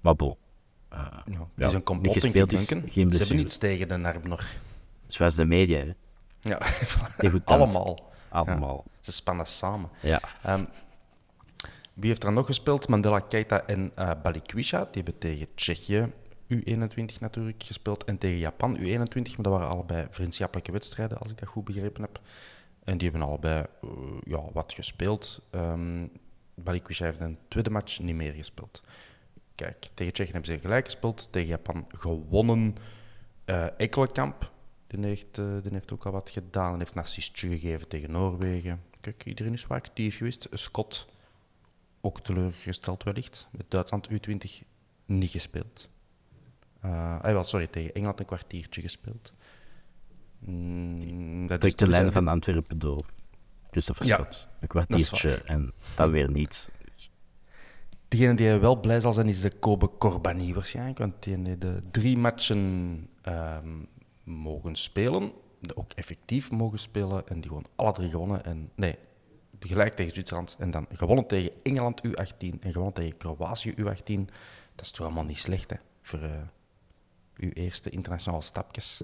Maar 0.00 0.16
bon. 0.16 0.36
Eh, 0.88 0.98
Ja, 0.98 1.22
het 1.24 1.46
Ja, 1.56 1.66
is 1.66 1.72
een 1.72 1.82
complot, 1.82 2.16
ik, 2.16 2.22
gespeeld 2.22 2.52
is 2.52 2.68
geen 2.68 3.10
Ze 3.10 3.18
hebben 3.18 3.36
niets 3.36 3.58
tegen 3.58 3.88
de 3.88 3.96
Narbnor. 3.96 4.44
zoals 5.06 5.34
de 5.34 5.44
media, 5.44 5.78
hè. 5.78 5.92
Ja, 6.40 6.58
Degoutant. 7.18 7.72
allemaal. 8.28 8.84
Ze 9.00 9.12
spannen 9.12 9.46
samen. 9.46 9.90
Ja. 10.00 10.20
Ehm, 10.42 10.64
wie 11.94 12.08
heeft 12.08 12.24
er 12.24 12.32
nog 12.32 12.46
gespeeld? 12.46 12.88
Mandela 12.88 13.20
Keita 13.20 13.66
en 13.66 13.92
eh 13.94 14.10
Balikwisha. 14.22 14.78
Die 14.78 15.02
hebben 15.02 15.18
tegen 15.18 15.46
Tsjechië 15.54 16.12
U21 16.54 17.18
natuurlijk 17.20 17.62
gespeeld. 17.62 18.04
En 18.04 18.18
tegen 18.18 18.38
Japan 18.38 18.78
U21. 18.78 19.12
Maar 19.12 19.42
dat 19.42 19.52
waren 19.52 19.68
allebei 19.68 20.06
vriendschappelijke 20.10 20.72
wedstrijden, 20.72 21.18
als 21.18 21.30
ik 21.30 21.38
dat 21.38 21.48
goed 21.48 21.64
begrepen 21.64 22.02
heb. 22.02 22.20
En 22.84 22.98
die 22.98 23.10
hebben 23.10 23.28
allebei 23.28 23.64
eh, 23.82 23.88
ja, 24.24 24.42
wat 24.52 24.72
gespeeld. 24.72 25.40
Ehm 25.50 26.06
Balikwisha 26.54 27.04
heeft 27.04 27.20
een 27.20 27.38
tweede 27.48 27.70
match 27.70 27.98
niet 27.98 28.14
meer 28.14 28.32
gespeeld. 28.32 28.82
Kijk, 29.54 29.88
tegen 29.94 30.12
Tsjechië 30.12 30.32
hebben 30.32 30.52
ze 30.52 30.58
gelijk 30.58 30.84
gespeeld. 30.84 31.28
Tegen 31.32 31.48
Japan 31.48 31.86
gewonnen. 31.88 32.76
Ekkelenkamp, 33.76 34.50
die 34.88 35.04
heeft, 35.04 35.38
eh, 35.38 35.44
die 35.62 35.72
heeft 35.72 35.92
ook 35.92 36.06
al 36.06 36.12
wat 36.12 36.30
gedaan. 36.30 36.72
En 36.72 36.78
heeft 36.78 36.94
een 36.94 37.02
assistje 37.02 37.48
gegeven 37.48 37.88
tegen 37.88 38.10
Noorwegen. 38.10 38.82
Kijk, 39.00 39.24
iedereen 39.24 39.52
is 39.52 39.66
wel 39.66 39.78
actief 39.78 40.16
geweest. 40.16 40.48
Scott, 40.52 41.06
ook 42.00 42.20
teleurgesteld 42.20 43.02
wellicht. 43.02 43.48
Met 43.50 43.70
Duitsland 43.70 44.08
U20 44.10 44.62
niet 45.04 45.30
gespeeld. 45.30 45.88
Eh, 46.80 47.20
ah, 47.20 47.32
wel, 47.32 47.44
sorry, 47.44 47.66
tegen 47.66 47.94
Engeland 47.94 48.20
een 48.20 48.26
kwartiertje 48.26 48.80
gespeeld. 48.80 49.32
Mm, 50.38 51.46
dat 51.46 51.64
is 51.64 51.74
Trek 51.74 51.78
de 51.78 51.84
dus 51.84 51.94
lijn 51.94 52.12
van 52.12 52.28
Antwerpen 52.28 52.78
door. 52.78 53.06
Christopher 53.70 54.06
Ja, 54.06 54.14
Scott. 54.14 54.48
Een 54.60 54.68
kwartiertje 54.68 55.34
en 55.34 55.72
dan 55.96 56.10
weer 56.10 56.30
niet. 56.30 56.70
Degene 58.08 58.34
die 58.34 58.50
wel 58.50 58.80
blij 58.80 59.00
zal 59.00 59.12
zijn 59.12 59.28
is 59.28 59.40
de 59.40 59.50
Kobe 59.50 59.90
Corbani 59.98 60.54
waarschijnlijk, 60.54 60.98
want 60.98 61.22
die 61.22 61.38
heeft 61.42 61.60
de 61.60 61.82
drie 61.90 62.16
matchen 62.16 63.08
ehm, 63.22 63.68
mogen 64.28 64.76
spelen, 64.76 65.32
ook 65.74 65.92
effectief 65.92 66.50
mogen 66.50 66.78
spelen 66.78 67.28
en 67.28 67.40
die 67.40 67.48
gewoon 67.50 67.66
alle 67.76 67.92
drie 67.92 68.10
gewonnen. 68.10 68.44
En, 68.44 68.70
nee, 68.74 68.98
gelijk 69.60 69.96
tegen 69.96 70.12
Zwitserland 70.12 70.56
en 70.58 70.70
dan 70.70 70.86
gewonnen 70.92 71.26
tegen 71.26 71.52
Engeland 71.62 72.08
U18 72.08 72.58
en 72.60 72.72
gewonnen 72.72 72.92
tegen 72.92 73.16
Kroatië 73.16 73.74
U18. 73.74 74.32
Dat 74.74 74.84
is 74.84 74.90
toch 74.90 75.06
allemaal 75.06 75.24
niet 75.24 75.38
slecht 75.38 75.70
hè, 75.70 75.76
voor 76.02 76.20
eh, 76.20 76.30
uw 77.36 77.50
eerste 77.50 77.90
internationale 77.90 78.42
stapjes. 78.42 79.00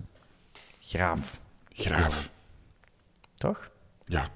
Graaf. 0.78 1.40
Graaf. 1.68 2.30
Toch? 3.34 3.70
Ja. 4.04 4.30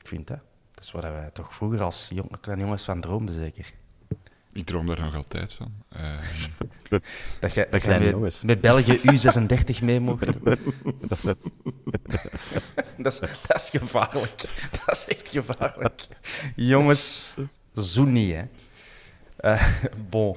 Ik 0.00 0.08
vind 0.08 0.26
dat. 0.26 0.40
Dat 0.74 0.84
is 0.84 0.90
waar 0.90 1.12
wij 1.12 1.30
toch 1.30 1.54
vroeger 1.54 1.82
als 1.82 2.10
kleine 2.40 2.62
jongens 2.62 2.84
van 2.84 3.00
droomden 3.00 3.34
zeker. 3.34 3.72
Ik 4.52 4.66
droom 4.66 4.86
daar 4.86 5.00
nog 5.00 5.14
altijd 5.14 5.52
van. 5.54 5.72
Ehm, 5.88 6.98
Dat 7.40 7.54
jij, 7.54 7.66
dat 7.70 7.82
jij 7.82 7.98
met, 8.00 8.10
jongens. 8.10 8.42
met 8.44 8.60
België 8.60 9.00
U36 9.00 9.82
mee 9.84 10.00
mocht. 10.00 10.26
dat, 12.96 13.12
is, 13.12 13.18
dat 13.20 13.56
is 13.56 13.70
gevaarlijk. 13.70 14.44
Dat 14.86 14.96
is 14.96 15.04
echt 15.08 15.28
gevaarlijk. 15.28 16.06
Jongens, 16.56 17.34
zo 17.76 18.04
niet, 18.04 18.34
hè. 18.34 18.42
Eh, 19.36 19.66
bon. 20.10 20.36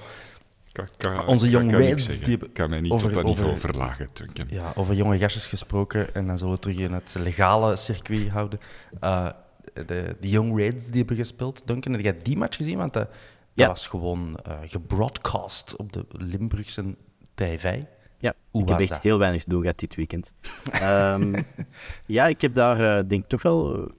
kan- 0.72 0.88
kan- 0.98 1.28
Onze 1.28 1.60
Reds, 1.60 2.04
zeggen. 2.04 2.22
die 2.24 2.30
hebben 2.32 2.48
Ik 2.48 2.54
kan 2.54 2.70
mij 2.70 2.82
niet 2.82 2.92
over- 2.92 3.06
tot 3.08 3.16
dat 3.16 3.26
niveau 3.26 3.48
over- 3.50 3.60
verlagen, 3.60 4.10
Duncan. 4.14 4.48
Ja, 4.50 4.72
over 4.76 4.96
jonge 4.96 5.18
gastjes 5.18 5.48
gesproken, 5.48 6.14
en 6.16 6.28
dan 6.28 6.38
zullen 6.38 6.54
we 6.54 6.60
terug 6.60 6.78
in 6.78 6.92
het 6.94 7.16
legale 7.18 7.76
circuit 7.76 8.30
houden. 8.30 8.60
Eh, 9.00 9.28
de, 9.74 10.16
de 10.20 10.30
Young 10.30 10.58
Reds 10.58 10.86
die 10.88 10.98
hebben 10.98 11.16
gespeeld. 11.16 11.62
Duncan, 11.66 11.92
heb 11.92 12.02
jij 12.02 12.18
die 12.24 12.38
match 12.38 12.58
gezien? 12.58 12.78
Want 12.78 12.94
dat, 12.94 13.10
dat 13.56 13.66
Ja. 13.66 13.68
was 13.68 13.88
gewoon 13.88 14.36
eh 14.38 14.58
gebroadcast 14.66 15.76
op 15.76 15.94
de 15.94 16.06
Limburgse 16.10 16.96
tv. 17.34 17.82
Ja, 18.18 18.34
Hoe 18.52 18.62
ik 18.62 18.70
heb 18.70 18.80
echt 18.80 18.90
dat? 18.90 19.02
heel 19.02 19.18
weinig 19.18 19.44
doen 19.44 19.62
gehad 19.62 19.78
dit 19.80 19.96
weekend. 19.96 20.34
Ehm, 20.72 21.42
ja, 22.06 22.28
ik 22.28 22.42
heb 22.42 22.54
daar 22.54 22.98
eh, 22.98 23.08
denk 23.08 23.24
ik 23.24 23.30
toch 23.30 23.42
wel 23.42 23.76
eh, 23.78 23.90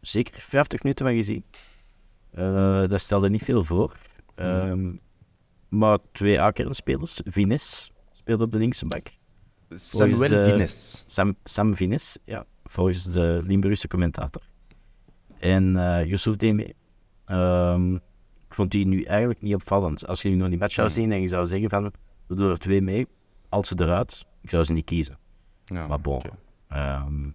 zeker 0.00 0.40
50 0.40 0.82
minuten 0.82 1.06
van 1.06 1.14
gezien. 1.14 1.44
Eh, 2.30 2.88
dat 2.88 3.00
stelde 3.00 3.30
niet 3.30 3.42
veel 3.44 3.64
voor. 3.64 3.96
Ehm, 4.34 4.92
Maar 5.68 5.98
twee 6.12 6.40
A-kernspelers, 6.40 7.20
Vines 7.24 7.92
speelde 8.12 8.44
op 8.44 8.52
de 8.52 8.58
linkse 8.58 8.86
bak. 8.86 9.06
Samuel 9.68 10.18
de- 10.28 10.46
Vines. 10.48 11.04
Sam, 11.06 11.36
Sam 11.44 11.74
Vines, 11.74 12.18
ja, 12.24 12.44
volgens 12.64 13.04
de 13.04 13.40
Limburgse 13.44 13.88
commentator. 13.88 14.42
En 15.38 15.72
Yusuf 16.06 16.36
Deme. 16.36 16.74
Ik 18.50 18.56
vond 18.56 18.70
die 18.70 18.86
nu 18.86 19.02
eigenlijk 19.02 19.40
niet 19.40 19.54
opvallend. 19.54 20.06
Als 20.06 20.22
je 20.22 20.28
nu 20.28 20.34
nog 20.34 20.48
die 20.48 20.58
match 20.58 20.72
zou 20.74 20.86
Hmm. 20.86 20.96
zien 20.96 21.12
en 21.12 21.20
je 21.20 21.26
zou 21.28 21.46
zeggen 21.46 21.68
van, 21.70 21.92
we 22.26 22.34
doen 22.34 22.50
er 22.50 22.58
twee 22.58 22.80
mee, 22.82 23.06
als 23.48 23.68
ze 23.68 23.74
eruit, 23.78 24.26
ik 24.42 24.50
zou 24.50 24.64
ze 24.64 24.72
niet 24.72 24.84
kiezen. 24.84 25.18
Ja, 25.64 25.86
maar 25.86 26.00
bon. 26.00 26.14
oké. 26.16 26.30
Ehm, 26.68 27.30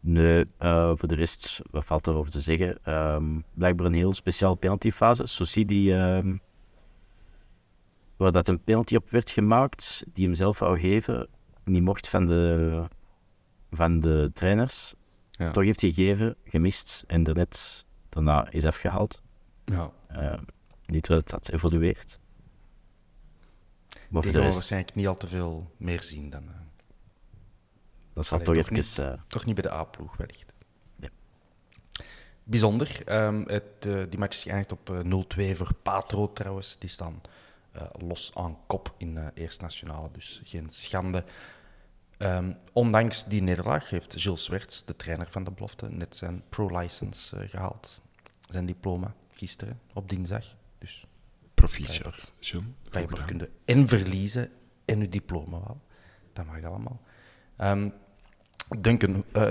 nee, 0.00 0.44
eh, 0.58 0.92
voor 0.94 1.08
de 1.08 1.14
rest, 1.14 1.60
wat 1.70 1.84
valt 1.84 2.06
erover 2.06 2.32
te 2.32 2.40
zeggen? 2.40 2.78
Ehm, 2.84 3.40
blijkbaar 3.54 3.86
een 3.86 3.92
heel 3.92 4.12
speciaal 4.14 4.54
penaltyfase. 4.54 5.26
Sosi 5.26 5.64
die, 5.64 5.94
ehm, 5.96 6.36
waar 8.16 8.32
dat 8.32 8.48
een 8.48 8.60
penalty 8.64 8.96
op 8.96 9.10
werd 9.10 9.30
gemaakt, 9.30 10.04
die 10.12 10.24
hem 10.24 10.34
zelf 10.34 10.58
wou 10.58 10.78
geven, 10.78 11.28
niet 11.64 11.82
mocht 11.82 12.08
van 12.08 12.26
de, 12.26 12.82
van 13.70 14.00
de 14.00 14.30
trainers. 14.34 14.94
Ja. 15.30 15.50
Toch 15.50 15.64
heeft 15.64 15.80
hij 15.80 15.90
gegeven, 15.90 16.36
gemist 16.44 17.04
en 17.06 17.22
daarnet 17.22 17.84
daarna 18.08 18.50
is 18.50 18.64
afgehaald. 18.66 19.22
Ja. 19.64 19.90
Ehm, 20.16 20.42
niet 20.86 21.06
hoe 21.06 21.16
het 21.16 21.30
had 21.30 21.48
evolueerd. 21.48 22.18
Maar 24.08 24.22
voor 24.22 24.32
de 24.32 24.40
rest, 24.40 24.54
waarschijnlijk 24.54 24.94
niet 24.94 25.06
al 25.06 25.16
te 25.16 25.26
veel 25.28 25.70
meer 25.76 26.02
zien 26.02 26.30
dan. 26.30 26.42
eh, 26.48 26.54
dat 28.12 28.26
zal 28.26 28.38
allee, 28.40 28.46
toch 28.54 28.64
toch 28.68 28.76
even... 28.78 29.04
niet. 29.04 29.18
eh, 29.18 29.22
Toch 29.26 29.44
niet 29.44 29.54
bij 29.54 29.62
de 29.62 29.72
A-ploeg, 29.72 30.16
wellicht. 30.16 30.52
Ja. 31.00 31.08
Bijzonder. 32.44 33.02
Ehm, 33.04 33.42
het, 33.46 33.86
eh, 33.86 34.02
die 34.08 34.18
match 34.18 34.34
is 34.36 34.42
geëindigd 34.42 34.72
op 34.72 34.90
eh, 34.90 34.98
0-2 35.02 35.56
voor 35.56 35.74
Patro 35.82 36.32
trouwens. 36.32 36.76
Die 36.78 36.88
staan 36.90 37.20
los 37.98 38.30
aan 38.34 38.58
kop 38.66 38.94
in 38.98 39.16
eh 39.18 39.26
Eerste 39.34 39.62
Nationale, 39.62 40.08
dus 40.12 40.40
geen 40.44 40.70
schande. 40.70 41.24
Ehm, 42.16 42.52
ondanks 42.72 43.24
die 43.24 43.42
nederlaag 43.42 43.90
heeft 43.90 44.14
Gilles 44.20 44.42
Swerts, 44.42 44.84
de 44.84 44.96
trainer 44.96 45.26
van 45.30 45.44
de 45.44 45.50
belofte, 45.50 45.90
net 45.90 46.16
zijn 46.16 46.42
pro-license 46.48 47.36
eh, 47.36 47.48
gehaald. 47.48 48.02
Zijn 48.50 48.66
diploma 48.66 49.14
gisteren, 49.38 49.80
op 49.94 50.08
dinsdag. 50.08 50.44
Dus 50.78 51.06
Proficiat, 51.54 52.32
John. 52.40 52.74
Blijkbaar 52.90 53.24
kun 53.24 53.38
je 53.38 53.50
en 53.64 53.88
verliezen 53.88 54.50
en 54.84 55.00
je 55.00 55.08
diploma 55.08 55.58
wel. 55.58 55.80
Dat 56.32 56.46
mag 56.46 56.64
allemaal. 56.64 57.00
Um, 57.58 57.92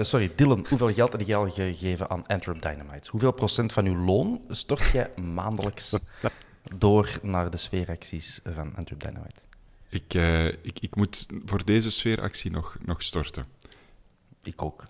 sorry, 0.02 0.32
Dylan, 0.36 0.66
hoeveel 0.70 0.94
geld 0.94 1.12
heb 1.12 1.22
je 1.22 1.36
al 1.36 1.50
gegeven 1.50 2.10
aan 2.10 2.28
Antrim 2.28 2.60
Dynamite? 2.60 3.10
Hoeveel 3.10 3.32
procent 3.32 3.74
van 3.74 3.86
uw 3.86 4.06
loon 4.06 4.42
stort 4.50 4.92
jij 4.92 5.12
maandelijks 5.16 5.98
door 6.78 7.20
naar 7.22 7.50
de 7.50 7.58
sfeeracties 7.58 8.40
van 8.44 8.76
Antrim 8.76 9.00
Dynamite? 9.00 9.42
Ik, 9.90 10.14
eh, 10.14 10.48
ik, 10.48 10.80
ik 10.80 10.96
moet 10.96 11.26
voor 11.46 11.66
deze 11.66 11.92
sfeeractie 11.92 12.52
nog, 12.52 12.78
nog 12.86 13.04
storten. 13.04 13.46
Ik 14.44 14.62
ook. 14.62 14.84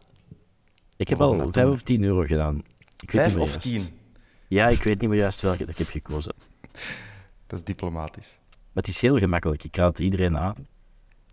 Ik 0.97 1.07
heb 1.07 1.21
al 1.21 1.47
5 1.51 1.69
of 1.69 1.81
10 1.81 2.03
euro 2.03 2.21
gedaan. 2.21 2.63
5 3.07 3.35
of 3.35 3.57
10? 3.57 3.87
Ja, 4.47 4.67
ik 4.67 4.83
weet 4.83 5.01
niet 5.01 5.09
meer 5.09 5.19
juist 5.19 5.41
welke 5.41 5.63
ik 5.65 5.77
heb 5.77 5.87
gekozen. 5.87 6.33
Dat 7.47 7.59
is 7.59 7.65
diplomatisch. 7.65 8.39
Maar 8.49 8.83
het 8.83 8.87
is 8.87 9.01
heel 9.01 9.17
gemakkelijk. 9.17 9.63
Ik 9.63 9.75
raad 9.75 9.99
iedereen 9.99 10.37
aan. 10.37 10.67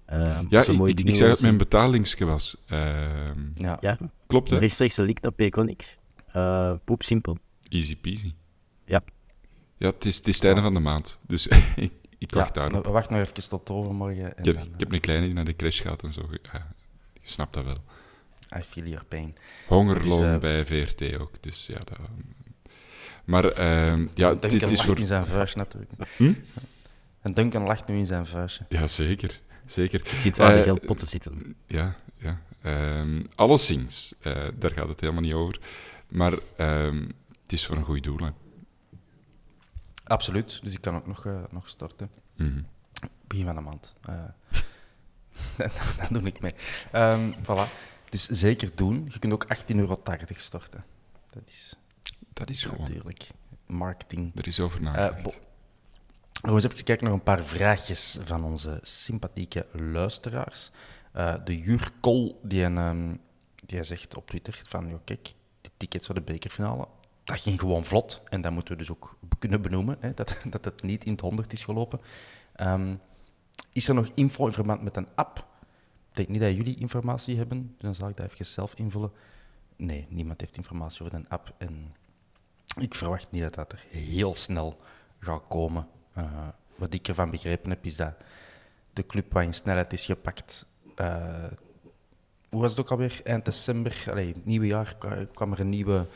Ehm, 0.05 0.47
Ja, 0.49 0.61
ik, 0.61 0.99
ik, 0.99 1.17
zei 1.17 1.31
dat 1.31 1.41
mijn 1.41 1.57
betalingsje 1.57 2.25
was. 2.25 2.57
Ehm, 2.67 3.41
Ja. 3.55 3.99
klopt, 4.27 4.51
hè? 4.51 4.59
rechtstreeks 4.59 4.97
link 4.97 5.21
naar 5.21 5.33
Peconic. 5.33 5.97
Eh 6.33 6.73
poep 6.85 7.03
simpel. 7.03 7.39
Easy 7.69 7.97
peasy. 7.97 8.35
Ja. 8.85 9.01
Ja, 9.77 9.89
het 9.91 10.05
is, 10.05 10.17
het 10.17 10.29
is 10.29 10.35
het 10.35 10.45
einde 10.45 10.61
van 10.61 10.75
de 10.75 10.81
maand. 10.81 11.19
Dus 11.27 11.47
ik, 11.77 11.93
ik 12.19 12.31
wacht 12.31 12.55
ja, 12.55 12.61
daarop. 12.61 12.85
we 12.85 12.91
wachten 12.91 13.13
nog 13.17 13.23
even 13.23 13.49
tot 13.49 13.71
overmorgen. 13.71 14.37
En 14.37 14.39
Ik 14.39 14.45
heb, 14.45 14.57
dan, 14.57 14.67
ik 14.75 14.81
heb 14.81 14.93
een 14.93 15.01
kleine 15.01 15.27
die 15.27 15.35
naar 15.35 15.45
de 15.45 15.57
crash 15.57 15.83
gaat 15.83 16.03
en 16.03 16.13
zo. 16.13 16.29
Ja, 16.53 16.75
je 17.13 17.21
snapt 17.31 17.55
dat 17.55 17.65
wel. 17.65 17.77
eh, 18.49 18.61
I 18.61 18.63
feel 18.63 18.85
your 18.85 19.05
pain. 19.05 19.35
Hongerloon 19.69 20.21
Dus, 20.21 20.33
eh, 20.33 20.39
bij 20.39 20.67
VRT 20.67 21.21
ook. 21.21 21.43
Dus 21.43 21.67
ja, 21.67 21.79
dat... 21.79 21.99
Maar 23.25 23.45
ehm, 23.45 24.07
ja, 24.15 24.29
Duncan 24.31 24.51
dit 24.51 24.63
is 24.63 24.77
lacht 24.77 24.89
voor... 24.89 24.99
in 24.99 25.07
zijn 25.07 25.27
vuistje 25.27 25.59
natuurlijk. 25.59 25.93
Hm? 26.17 26.33
En 27.21 27.33
Duncan 27.35 27.63
lacht 27.63 27.89
nu 27.89 27.97
in 27.97 28.07
zijn 28.07 28.27
vuistje. 28.27 28.65
Ja, 28.69 28.87
zeker. 28.87 29.41
Zeker. 29.67 30.01
Ik 30.01 30.21
zie 30.21 30.33
waar 30.37 30.53
de 30.53 30.59
Eh, 30.59 30.65
geldpotten 30.65 31.07
zitten. 31.07 31.55
Ja, 31.67 31.95
ja. 32.17 32.41
Ehm 32.63 33.23
alleszins, 33.35 34.15
eh, 34.21 34.49
daar 34.59 34.71
gaat 34.71 34.89
het 34.89 35.01
helemaal 35.01 35.23
niet 35.23 35.33
over. 35.33 35.61
Maar 36.09 36.33
ehm, 36.57 37.09
het 37.43 37.53
is 37.53 37.67
voor 37.67 37.77
een 37.77 37.85
goed 37.85 38.03
doel. 38.03 38.19
Hè. 38.19 38.29
Absoluut, 40.05 40.61
dus 40.63 40.73
ik 40.73 40.81
kan 40.81 40.95
ook 40.95 41.07
nog, 41.07 41.27
eh, 41.27 41.43
nog 41.51 41.69
starten. 41.69 42.11
Mhm. 42.37 42.61
Begin 43.27 43.45
van 43.45 43.55
de 43.55 43.61
maand. 43.61 43.95
Eh 44.03 44.15
daar 45.97 46.09
doe 46.11 46.23
ik 46.23 46.41
mee. 46.41 46.55
Ehm 46.93 47.33
voilà. 47.43 47.71
Dus 48.09 48.27
zeker 48.29 48.71
doen. 48.75 49.07
Je 49.09 49.19
kunt 49.19 49.33
ook 49.33 49.47
18,80 49.49 49.77
euro 49.77 50.01
storten. 50.37 50.85
Dat 51.31 51.43
is 51.47 51.77
Dat 52.33 52.51
is 52.51 52.63
gewoon. 52.63 52.81
natuurlijk 52.81 53.29
marketing. 53.67 54.33
Er 54.35 54.47
is 54.47 54.61
over 54.61 54.79
Eh 54.79 54.85
nagedacht. 54.85 55.41
Gaan 56.43 56.51
we 56.51 56.63
eens 56.63 56.65
even 56.65 56.85
kijken 56.85 57.05
naar 57.05 57.15
een 57.15 57.23
paar 57.23 57.45
vraagjes 57.45 58.19
van 58.25 58.45
onze 58.45 58.79
sympathieke 58.83 59.67
luisteraars. 59.73 60.71
Eh, 61.13 61.35
de 61.45 61.59
Jurkol 61.59 62.41
die 62.43 62.63
een, 62.63 62.79
ehm, 62.79 63.15
die 63.67 63.85
zegt 63.85 64.17
op 64.17 64.27
Twitter 64.27 64.61
van, 64.65 64.89
ja, 64.89 65.01
kijk, 65.05 65.35
die 65.61 65.71
tickets 65.77 66.07
voor 66.07 66.15
de 66.15 66.21
bekerfinale, 66.21 66.89
dat 67.25 67.41
ging 67.41 67.61
gewoon 67.61 67.85
vlot. 67.85 68.23
En 68.29 68.41
dat 68.41 68.53
moeten 68.53 68.73
we 68.73 68.79
dus 68.79 68.91
ook 68.91 69.19
kunnen 69.39 69.63
benoemen, 69.63 69.97
hè, 70.01 70.15
dat, 70.15 70.37
dat 70.51 70.65
het 70.65 70.83
niet 70.83 71.05
in 71.05 71.13
het 71.13 71.21
honderd 71.21 71.53
is 71.53 71.65
gelopen. 71.65 72.01
Ehm, 72.53 72.95
is 73.73 73.89
er 73.89 73.95
nog 73.95 74.11
info 74.15 74.47
in 74.47 74.53
verband 74.53 74.83
met 74.83 74.97
een 74.97 75.09
app? 75.15 75.39
Ik 76.11 76.17
denk 76.17 76.29
niet 76.29 76.41
dat 76.41 76.55
jullie 76.55 76.77
informatie 76.77 77.37
hebben, 77.37 77.63
dus 77.63 77.77
dan 77.79 77.95
zal 77.95 78.09
ik 78.09 78.17
dat 78.17 78.33
even 78.33 78.47
zelf 78.47 78.75
invullen. 78.75 79.13
Nee, 79.77 80.07
niemand 80.09 80.41
heeft 80.41 80.57
informatie 80.57 81.03
over 81.03 81.15
een 81.15 81.29
app. 81.29 81.55
En 81.59 81.95
ik 82.79 82.95
verwacht 82.95 83.31
niet 83.31 83.43
dat 83.43 83.55
dat 83.55 83.73
er 83.73 83.85
heel 83.89 84.35
snel 84.35 84.81
gaat 85.19 85.43
komen. 85.49 85.89
Uh, 86.19 86.49
wat 86.77 86.95
ik 86.95 87.09
ervan 87.09 87.31
begrepen 87.31 87.71
heb, 87.71 87.85
is 87.85 87.97
dat 87.97 88.15
de 88.93 89.07
club 89.07 89.33
wat 89.33 89.43
in 89.43 89.55
snelheid 89.55 89.93
is 89.93 90.05
gepakt. 90.05 90.67
Uh, 91.01 91.45
hoe 92.49 92.61
was 92.61 92.71
het 92.71 92.81
ook 92.81 92.91
alweer? 92.91 93.21
Eind 93.25 93.45
december, 93.45 94.05
allee, 94.11 94.27
het 94.27 94.47
nieuwe 94.47 94.67
jaar, 94.67 94.97
kwam 95.35 95.53
er 95.53 95.61
een 95.61 95.69
nieuwe 95.69 96.07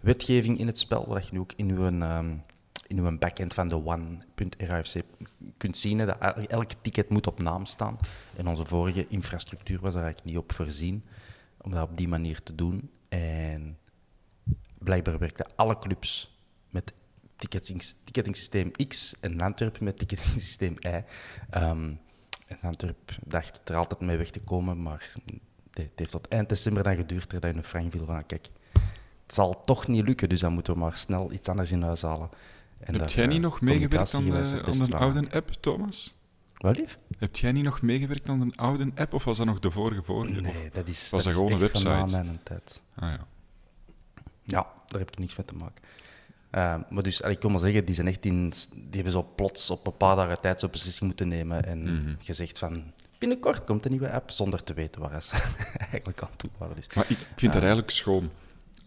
wetgeving 0.00 0.58
in 0.58 0.66
het 0.66 0.78
spel, 0.78 1.08
waar 1.08 1.22
je 1.22 1.28
nu 1.32 1.38
ook 1.38 1.52
in 1.56 1.70
uw, 1.70 1.84
um, 1.84 2.42
in 2.86 2.98
uw 2.98 3.18
backend 3.18 3.54
van 3.54 3.68
de 3.68 3.84
one.rafc 3.84 5.00
kunt 5.56 5.76
zien 5.76 5.98
dat 5.98 6.18
elk 6.46 6.70
ticket 6.80 7.08
moet 7.08 7.26
op 7.26 7.42
naam 7.42 7.64
staan. 7.64 7.98
En 8.36 8.46
onze 8.46 8.64
vorige 8.64 9.06
infrastructuur 9.08 9.80
was 9.80 9.94
daar 9.94 10.02
eigenlijk 10.02 10.34
niet 10.34 10.42
op 10.42 10.52
voorzien 10.52 11.04
om 11.60 11.70
dat 11.70 11.88
op 11.88 11.96
die 11.96 12.08
manier 12.08 12.42
te 12.42 12.54
doen. 12.54 12.90
En 13.08 13.78
blijkbaar 14.84 15.18
werkten 15.18 15.46
alle 15.56 15.78
clubs 15.78 16.38
met 16.70 16.92
ticketing, 17.36 18.36
systeem 18.36 18.70
X 18.88 19.14
en 19.20 19.40
Antwerpen 19.40 19.84
met 19.84 19.98
ticketing 19.98 20.40
systeem 20.40 20.76
Y. 20.80 20.86
Um, 21.56 22.00
en 22.46 22.58
Antwerpen 22.60 23.16
dacht 23.24 23.68
er 23.68 23.76
altijd 23.76 24.00
mee 24.00 24.16
weg 24.16 24.30
te 24.30 24.40
komen, 24.40 24.82
maar 24.82 25.14
het 25.70 25.92
heeft 25.94 26.10
tot 26.10 26.28
eind 26.28 26.48
december 26.48 26.82
dan 26.82 26.96
geduurd 26.96 27.30
dat 27.30 27.42
je 27.42 27.48
een 27.48 27.64
frank 27.64 27.92
viel 27.92 28.04
van, 28.04 28.26
kijk, 28.26 28.48
het 29.22 29.34
zal 29.34 29.60
toch 29.60 29.88
niet 29.88 30.04
lukken, 30.04 30.28
dus 30.28 30.40
dan 30.40 30.52
moeten 30.52 30.72
we 30.72 30.78
maar 30.78 30.96
snel 30.96 31.32
iets 31.32 31.48
anders 31.48 31.72
in 31.72 31.82
huis 31.82 32.02
halen. 32.02 32.28
En 32.78 32.94
Heb 32.94 33.08
jij 33.08 33.26
niet 33.26 33.40
nog 33.40 33.60
meegewerkt 33.60 34.14
aan, 34.14 34.24
de, 34.24 34.62
aan 34.64 34.80
een 34.80 34.94
oude 34.94 35.30
app, 35.30 35.50
Thomas? 35.50 36.14
Wat 36.54 36.78
lief? 36.78 36.98
Heb 37.18 37.36
jij 37.36 37.52
niet 37.52 37.64
nog 37.64 37.82
meegewerkt 37.82 38.28
aan 38.28 38.40
een 38.40 38.56
oude 38.56 38.90
app, 38.94 39.14
of 39.14 39.24
was 39.24 39.36
dat 39.36 39.46
nog 39.46 39.58
de 39.58 39.70
vorige 39.70 40.02
vorige? 40.02 40.40
Nee, 40.40 40.70
dat 40.72 40.88
is, 40.88 41.10
was 41.10 41.24
dat, 41.24 41.32
gewoon 41.32 41.52
een 41.52 41.58
website? 41.58 42.06
mijn 42.06 42.40
tijd. 42.42 42.82
Ah 42.94 43.10
ja. 43.10 43.26
Ja, 44.42 44.72
daar 44.86 45.00
heb 45.00 45.10
ik 45.10 45.18
niks 45.18 45.36
mee 45.36 45.46
te 45.46 45.54
maken. 45.54 45.82
Uh, 46.54 46.90
maar 46.90 47.02
dus, 47.02 47.20
ik 47.20 47.40
wil 47.42 47.50
maar 47.50 47.60
zeggen, 47.60 47.84
die, 47.84 47.94
zijn 47.94 48.06
echt 48.06 48.24
in, 48.24 48.52
die 48.72 48.88
hebben 48.90 49.12
zo 49.12 49.32
plots 49.36 49.70
op 49.70 49.86
een 49.86 49.96
paar 49.96 50.16
dagen 50.16 50.40
tijd 50.40 50.60
zo'n 50.60 50.70
beslissing 50.70 51.06
moeten 51.06 51.28
nemen 51.28 51.64
en 51.64 51.78
mm 51.78 52.16
gezegd 52.18 52.58
van 52.58 52.92
binnenkort 53.18 53.64
komt 53.64 53.84
een 53.84 53.90
nieuwe 53.90 54.10
app, 54.10 54.30
zonder 54.30 54.64
te 54.64 54.74
weten 54.74 55.00
waar 55.00 55.22
ze 55.22 55.32
eigenlijk 55.90 56.22
aan 56.22 56.36
toe 56.36 56.50
waren. 56.58 56.76
Dus. 56.76 56.94
Maar 56.94 57.04
ik 57.08 57.18
vind 57.36 57.52
dat 57.52 57.62
eigenlijk 57.62 57.90
schoon. 57.90 58.30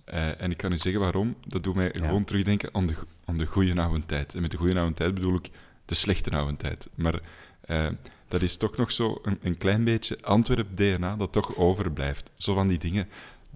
Uh, 0.06 0.42
en 0.42 0.51
ik 0.51 0.58
kan 0.58 0.72
u 0.72 0.77
zeggen 0.77 1.01
waarom. 1.01 1.36
Dat 1.48 1.63
doet 1.63 1.75
mij 1.75 1.89
gewoon 1.94 2.24
terugdenken 2.24 2.70
aan 2.72 2.88
de, 2.88 2.96
aan 3.25 3.38
de 3.38 3.46
goede 3.46 3.82
oude 3.82 4.06
tijd. 4.06 4.34
En 4.36 4.42
met 4.42 4.51
de 4.51 4.58
goede 4.58 4.80
oude 4.80 4.94
tijd 4.94 5.13
bedoel 5.13 5.36
ik 5.36 5.50
de 5.86 5.96
slechte 5.96 6.30
oude 6.30 6.58
tijd. 6.58 6.88
Maar 6.96 7.20
uh, 7.66 7.88
dat 8.27 8.42
is 8.42 8.58
toch 8.58 8.77
nog 8.77 8.92
zo 8.92 9.20
een, 9.24 9.39
een 9.42 9.58
klein 9.58 9.84
beetje 9.84 10.18
Antwerp-DNA 10.22 11.16
dat 11.16 11.32
toch 11.32 11.56
overblijft. 11.56 12.30
Zo 12.36 12.54
van 12.54 12.68
die 12.68 12.80
dingen 12.80 13.08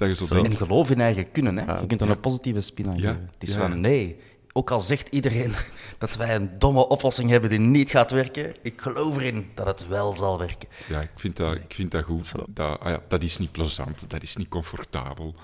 dat 0.09 0.17
je 0.17 0.25
zo, 0.25 0.43
En 0.43 0.55
geloof 0.55 0.89
in 0.89 1.01
eigen 1.01 1.31
kunnen. 1.31 1.57
Hè? 1.57 1.79
je 1.79 1.87
kunt 1.87 2.01
er 2.01 2.09
een 2.09 2.19
positieve 2.19 2.61
spin 2.61 2.87
aan 2.87 2.99
geven. 2.99 3.29
Het 3.33 3.49
is 3.49 3.55
van, 3.55 3.79
nee, 3.81 4.17
ook 4.53 4.71
al 4.71 4.79
zegt 4.79 5.07
iedereen 5.09 5.53
dat 5.97 6.15
wij 6.15 6.35
een 6.35 6.59
domme 6.59 6.87
oplossing 6.87 7.29
hebben 7.29 7.49
die 7.49 7.59
niet 7.59 7.91
gaat 7.91 8.11
werken, 8.11 8.53
ik 8.61 8.81
geloof 8.81 9.17
erin 9.17 9.49
dat 9.53 9.65
het 9.65 9.87
wel 9.87 10.13
zal 10.13 10.37
werken. 10.37 10.69
Ja, 10.87 11.01
ik 11.01 11.11
vind 11.15 11.37
dat, 11.37 11.55
ik 11.55 11.73
vind 11.73 11.91
dat 11.91 12.03
goed. 12.03 12.31
Dat, 12.49 12.79
ah 12.79 12.89
ja, 12.89 13.01
dat 13.07 13.23
is 13.23 13.37
niet 13.37 13.51
plezant, 13.51 14.09
dat 14.09 14.23
is 14.23 14.35
niet 14.35 14.47
comfortabel. 14.47 15.35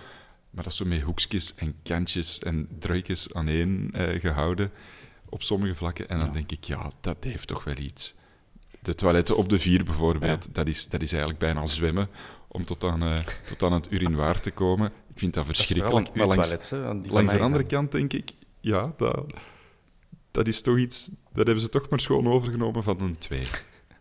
Maar 0.50 0.64
dat 0.64 0.72
is 0.72 0.78
zo 0.78 0.86
met 0.86 1.02
hoekjes 1.02 1.54
en 1.56 1.76
kantjes 1.84 2.40
en 2.40 2.68
druikjes 2.80 3.34
aaneen 3.34 3.90
eh, 3.94 4.22
gehouden 4.22 4.72
op 5.30 5.44
sommige 5.44 5.76
vlakken. 5.76 6.10
En 6.10 6.20
dan 6.20 6.32
denk 6.34 6.52
ik, 6.52 6.64
ja, 6.64 6.92
dat 7.02 7.18
heeft 7.20 7.48
toch 7.48 7.64
wel 7.64 7.78
iets. 7.78 8.16
De 8.80 8.96
toiletten 8.96 9.38
op 9.38 9.50
de 9.50 9.60
vier 9.60 9.84
bijvoorbeeld, 9.84 10.48
dat, 10.52 10.68
is, 10.68 10.88
dat 10.88 11.02
is 11.02 11.12
eigenlijk 11.12 11.40
bijna 11.40 11.66
zwemmen 11.66 12.10
om 12.58 12.66
tot 12.66 12.84
aan, 12.84 13.04
uh, 13.04 13.18
tot 13.48 13.64
aan 13.64 13.74
het 13.74 13.92
urinoir 13.92 14.40
te 14.40 14.52
komen. 14.52 14.88
Ik 14.88 15.20
vind 15.20 15.34
dat 15.34 15.46
verschrikkelijk. 15.46 16.06
Dat 16.06 16.16
maar 16.16 16.28
langs, 16.28 16.72
langs 17.10 17.32
de 17.32 17.40
andere 17.40 17.66
kant 17.66 17.92
denk 17.92 18.14
ik, 18.14 18.32
ja, 18.60 18.94
dat, 18.98 19.34
dat 20.32 20.48
is 20.48 20.62
toch 20.62 20.78
iets... 20.78 21.10
Dat 21.34 21.46
hebben 21.46 21.64
ze 21.64 21.70
toch 21.70 21.90
maar 21.90 22.00
schoon 22.00 22.28
overgenomen 22.28 22.84
van 22.84 23.02
een 23.02 23.18
twee. 23.18 23.48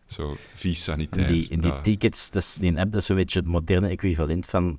Zo, 0.06 0.36
vies 0.54 0.82
sanitair. 0.82 1.26
En 1.26 1.32
die, 1.32 1.58
die 1.60 1.80
tickets, 1.80 2.30
dat 2.30 2.42
is, 2.42 2.54
die 2.54 2.78
app, 2.78 2.92
dat 2.92 3.02
is 3.02 3.08
een 3.08 3.16
beetje 3.16 3.38
het 3.38 3.48
moderne 3.48 3.88
equivalent 3.88 4.46
van 4.46 4.78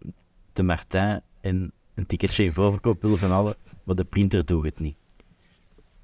de 0.53 0.63
Martin 0.63 1.21
en 1.41 1.71
een 1.95 2.05
ticketje 2.05 2.43
in 2.43 2.53
voorverkoop 2.53 3.01
willen 3.01 3.17
van 3.17 3.31
alle, 3.31 3.57
maar 3.83 3.95
de 3.95 4.03
printer 4.03 4.45
doet 4.45 4.65
het 4.65 4.79
niet. 4.79 4.95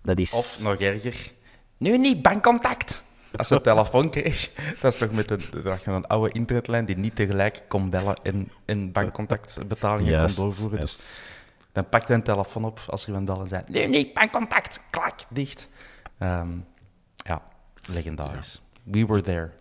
Dat 0.02 0.20
is... 0.20 0.34
Of 0.34 0.64
nog 0.64 0.80
erger, 0.80 1.32
nu 1.78 1.98
niet, 1.98 2.22
bankcontact. 2.22 3.04
Als 3.36 3.48
ze 3.48 3.56
een 3.56 3.62
telefoon 3.62 4.10
kreeg, 4.10 4.52
dat 4.82 4.94
is 4.94 5.00
toch 5.00 5.12
met 5.12 5.28
de, 5.28 5.40
een 5.86 6.08
oude 6.08 6.34
internetlijn 6.34 6.86
die 6.86 6.98
niet 6.98 7.16
tegelijk 7.16 7.64
kon 7.68 7.90
bellen 7.90 8.16
en, 8.24 8.52
en 8.66 8.92
bankcontactbetalingen 8.92 10.26
kon 10.26 10.36
doorvoeren. 10.36 10.80
Dus 10.80 11.16
dan 11.72 11.90
pakte 11.90 12.08
hij 12.08 12.16
een 12.16 12.24
telefoon 12.24 12.66
op 12.66 12.80
als 12.88 13.02
er 13.02 13.08
iemand 13.08 13.26
belde 13.26 13.42
en 13.42 13.50
zei: 13.50 13.64
Nee, 13.68 13.88
nee, 13.88 14.12
bankcontact, 14.14 14.82
klak, 14.90 15.20
dicht. 15.30 15.70
Um, 16.20 16.66
ja, 17.16 17.42
legendarisch. 17.90 18.62
We 18.84 19.06
were 19.06 19.22
there. 19.22 19.52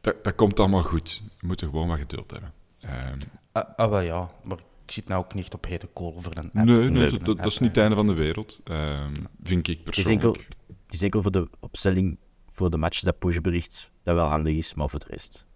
Dat, 0.00 0.24
dat 0.24 0.34
komt 0.34 0.60
allemaal 0.60 0.82
goed. 0.82 1.22
We 1.40 1.46
moeten 1.46 1.68
gewoon 1.68 1.88
wat 1.88 1.98
geduld 1.98 2.30
hebben. 2.30 2.52
Um, 2.84 3.18
uh, 3.56 3.62
uh, 3.76 3.88
wel 3.88 4.00
ja, 4.00 4.30
maar 4.42 4.58
ik 4.84 4.92
zit 4.92 5.08
nou 5.08 5.24
ook 5.24 5.34
niet 5.34 5.54
op 5.54 5.64
hete 5.64 5.86
kool 5.86 6.14
over 6.16 6.36
een 6.36 6.44
app. 6.44 6.66
Nee, 6.66 6.90
nee 6.90 7.10
dat, 7.10 7.24
dat, 7.24 7.46
is 7.46 7.58
niet 7.58 7.68
het 7.68 7.78
einde 7.78 7.96
van 7.96 8.06
de 8.06 8.14
wereld, 8.14 8.58
um, 8.64 9.12
vind 9.42 9.68
ik 9.68 9.84
persoonlijk. 9.84 10.22
Het 10.22 10.34
is 10.34 10.40
enkel 10.40 10.56
voor 10.88 11.32
de 11.32 11.48
opstelling 11.60 12.18
voor 12.48 12.70
de 12.70 12.76
match 12.76 13.00
dat 13.00 13.18
pushbericht 13.18 13.90
dat 14.02 14.14
wel 14.14 14.26
handig 14.26 14.56
is, 14.56 14.74
maar 14.74 14.88
voor 14.88 14.98
de 14.98 15.06
rest 15.08 15.46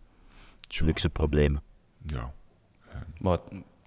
luxe 0.81 1.09
problemen. 1.09 1.63
Ja. 2.07 2.35
Maar 3.21 3.39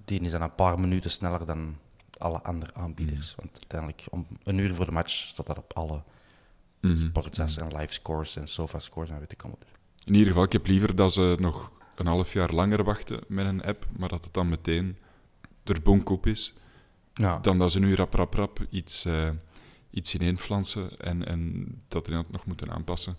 die 0.05 0.19
is 0.19 0.31
dan 0.31 0.41
een 0.41 0.55
paar 0.55 0.79
minuten 0.79 1.12
sneller 1.12 1.45
dan 1.45 1.77
alle 2.17 2.41
andere 2.41 2.73
aanbieders. 2.73 3.29
Mm. 3.29 3.36
Want 3.36 3.51
uiteindelijk, 3.53 4.03
om 4.10 4.27
een 4.43 4.58
uur 4.58 4.75
voor 4.75 4.86
de 4.86 4.91
match, 4.91 5.12
staat 5.12 5.45
dat 5.45 5.58
op 5.58 5.73
alle 5.73 6.03
mm 6.81 6.91
-hmm. 6.91 6.95
sportsets 6.95 7.58
en 7.58 7.77
live 7.77 7.93
scores 7.93 8.36
en 8.36 8.47
sofa 8.47 8.79
scores 8.79 9.10
en 9.10 9.19
weet 9.19 9.31
ik 9.31 9.41
allemaal. 9.41 9.62
In 10.05 10.13
ieder 10.13 10.27
geval, 10.27 10.43
ik 10.43 10.51
heb 10.51 10.67
liever 10.67 10.95
dat 10.95 11.13
ze 11.13 11.36
nog 11.39 11.71
een 11.95 12.08
half 12.08 12.34
jaar 12.34 12.53
langer 12.53 12.84
wachten 12.84 13.23
met 13.27 13.45
een 13.45 13.63
app, 13.63 13.88
maar 13.97 14.10
dat 14.10 14.23
het 14.23 14.34
dan 14.34 14.49
meteen 14.49 14.97
er 15.63 15.81
bonk 15.81 16.10
op 16.10 16.27
is, 16.27 16.53
ja. 17.13 17.39
dan 17.39 17.58
dat 17.58 17.71
ze 17.71 17.79
nu 17.79 17.95
rap, 17.95 18.13
rap, 18.13 18.34
rap 18.34 18.65
iets... 18.69 19.05
Uh, 19.05 19.29
iets 19.95 20.13
ineenflansen 20.13 20.97
en, 20.97 21.25
en 21.25 21.67
dat 21.88 22.05
dat 22.05 22.31
nog 22.31 22.45
moeten 22.45 22.71
aanpassen. 22.71 23.17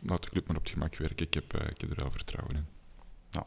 Laat 0.00 0.22
de 0.22 0.30
club 0.30 0.46
maar 0.46 0.56
op 0.56 0.62
het 0.62 0.72
gemak 0.72 0.96
werken. 0.96 1.26
Ik 1.26 1.34
heb, 1.34 1.54
uh, 1.54 1.68
ik 1.68 1.80
heb 1.80 1.90
er 1.90 1.96
wel 1.96 2.10
vertrouwen 2.10 2.56
in. 2.56 2.66
Ja. 3.30 3.46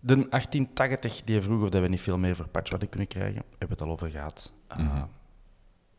De 0.00 0.14
1880, 0.14 1.22
die 1.24 1.42
vroeg 1.42 1.62
of 1.62 1.68
dat 1.68 1.82
we 1.82 1.88
niet 1.88 2.00
veel 2.00 2.18
meer 2.18 2.36
voor 2.36 2.48
patch 2.48 2.70
hadden 2.70 2.88
kunnen 2.88 3.08
krijgen, 3.08 3.42
hebben 3.48 3.68
we 3.68 3.74
het 3.74 3.80
al 3.82 3.90
over 3.90 4.10
gehad. 4.10 4.52
Uh, 4.78 5.02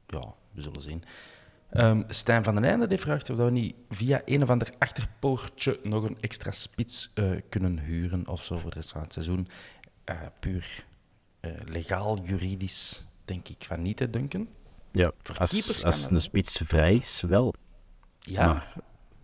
Ja, 0.08 0.34
we 0.52 0.62
zullen 0.62 0.82
zien. 0.82 1.04
Um, 1.74 2.04
Stijn 2.08 2.44
van 2.44 2.56
den 2.56 2.64
Einde 2.64 2.88
die 2.88 2.98
vraagt 2.98 3.30
of 3.30 3.38
we 3.38 3.52
niet 3.52 3.76
via 3.90 4.22
een 4.26 4.42
of 4.44 4.50
ander 4.50 4.74
achterpoortje 4.78 5.80
nog 5.84 6.04
een 6.04 6.20
extra 6.20 6.52
spits 6.52 7.12
uh, 7.16 7.42
kunnen 7.50 7.80
huren 7.80 8.28
of 8.28 8.44
zo 8.44 8.58
voor 8.58 8.70
de 8.70 8.76
rest 8.76 8.92
van 8.92 9.02
het 9.02 9.14
seizoen. 9.14 9.48
Uh, 10.06 10.16
puur 10.40 10.86
legaal, 11.66 12.20
juridisch, 12.20 13.06
denk 13.26 13.48
ik 13.48 13.64
van 13.64 13.82
niet 13.82 13.98
te 13.98 14.10
dunken. 14.10 14.48
Ja, 14.92 15.12
als, 15.38 15.86
als 15.86 16.12
een 16.12 16.22
spits 16.22 16.62
vrij 16.66 16.96
is, 16.96 17.24
wel. 17.28 17.54
Ja, 18.20 18.48
maar, 18.48 18.74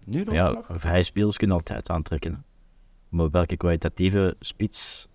nu 0.03 0.23
nog? 0.23 0.33
Ja, 0.33 0.61
vrije 0.63 1.03
spelers 1.03 1.37
kunnen 1.37 1.55
altijd 1.55 1.89
aantrekken. 1.89 2.45
Maar 3.09 3.29
welke 3.29 3.57
kwalitatieve 3.57 4.35
spits 4.39 5.07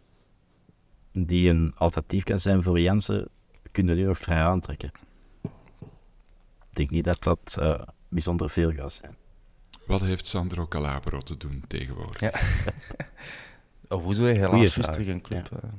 die 1.13 1.49
een 1.49 1.73
alternatief 1.77 2.25
kan 2.25 2.41
zijn 2.41 2.63
voor 2.63 2.81
Jansen, 2.81 3.29
kunnen 3.73 3.97
die 3.97 4.05
nog 4.05 4.19
vrij 4.19 4.43
aantrekken. 4.43 4.91
Ik 6.71 6.77
denk 6.77 6.91
niet 6.91 7.05
dat 7.05 7.23
dat 7.23 7.57
uh, 7.59 7.81
bijzonder 8.09 8.51
veel 8.51 8.73
gaat 8.73 8.93
zijn. 8.93 9.17
Wat 9.87 10.01
heeft 10.01 10.27
Sandro 10.27 10.67
Calabro 10.67 11.19
te 11.19 11.37
doen 11.37 11.65
tegenwoordig? 11.69 12.21
Ja. 12.21 12.33
oh, 13.97 14.03
hoezo 14.03 14.25
helaas 14.25 14.73
terug 14.75 15.07
een 15.07 15.21
club? 15.21 15.49
Ja. 15.51 15.71